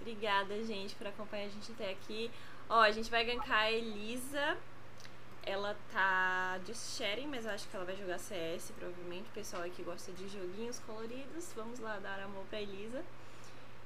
Obrigada, 0.01 0.63
gente, 0.65 0.95
por 0.97 1.07
acompanhar 1.07 1.47
a 1.47 1.49
gente 1.49 1.73
até 1.73 1.91
aqui. 1.91 2.31
Ó, 2.69 2.81
a 2.81 2.91
gente 2.91 3.11
vai 3.11 3.25
gankar 3.25 3.63
a 3.63 3.73
Elisa. 3.73 4.57
Ela 5.45 5.77
tá 5.91 6.59
de 6.65 6.75
sharing, 6.75 7.27
mas 7.27 7.47
acho 7.47 7.69
que 7.69 7.75
ela 7.75 7.85
vai 7.85 7.97
jogar 7.97 8.19
CS, 8.19 8.73
provavelmente. 8.79 9.29
O 9.29 9.33
pessoal 9.33 9.63
aqui 9.63 9.83
gosta 9.83 10.13
de 10.13 10.29
joguinhos 10.29 10.79
coloridos. 10.81 11.53
Vamos 11.57 11.81
lá 11.81 11.99
dar 11.99 12.21
amor 12.21 12.45
pra 12.49 12.61
Elisa. 12.61 13.05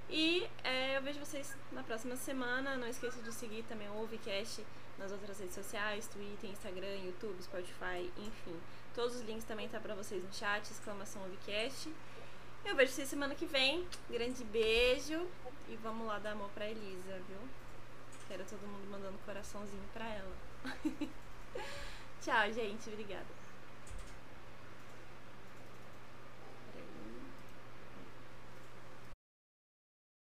E 0.09 0.49
é, 0.63 0.97
eu 0.97 1.03
vejo 1.03 1.19
vocês 1.19 1.57
na 1.73 1.83
próxima 1.83 2.15
semana. 2.15 2.77
Não 2.77 2.87
esqueça 2.87 3.21
de 3.23 3.33
seguir 3.33 3.63
também 3.65 3.89
o 3.89 4.03
Ovecast 4.03 4.65
nas 4.99 5.13
outras 5.13 5.39
redes 5.39 5.55
sociais, 5.55 6.07
Twitter, 6.09 6.51
Instagram, 6.51 6.97
YouTube, 7.05 7.43
Spotify, 7.43 8.11
enfim. 8.17 8.59
Todos 8.95 9.17
os 9.17 9.23
links 9.23 9.45
também 9.45 9.69
tá 9.69 9.81
para 9.81 9.95
vocês 9.95 10.23
no 10.23 10.33
chat, 10.33 10.63
exclamação 10.71 11.25
Ovecast. 11.25 11.93
Eu 12.65 12.75
vejo 12.77 12.93
vocês 12.93 13.09
semana 13.09 13.35
que 13.35 13.47
vem. 13.47 13.87
Grande 14.11 14.45
beijo 14.45 15.27
e 15.69 15.77
vamos 15.77 16.07
lá 16.07 16.19
dar 16.19 16.33
amor 16.33 16.51
pra 16.51 16.69
Elisa, 16.69 17.21
viu? 17.29 17.39
Quero 18.29 18.45
todo 18.45 18.67
mundo 18.67 18.91
mandando 18.91 19.19
coraçãozinho 19.25 19.85
pra 19.93 20.07
ela. 20.07 20.37
Tchau, 22.21 22.53
gente. 22.53 22.89
Obrigada. 22.89 23.46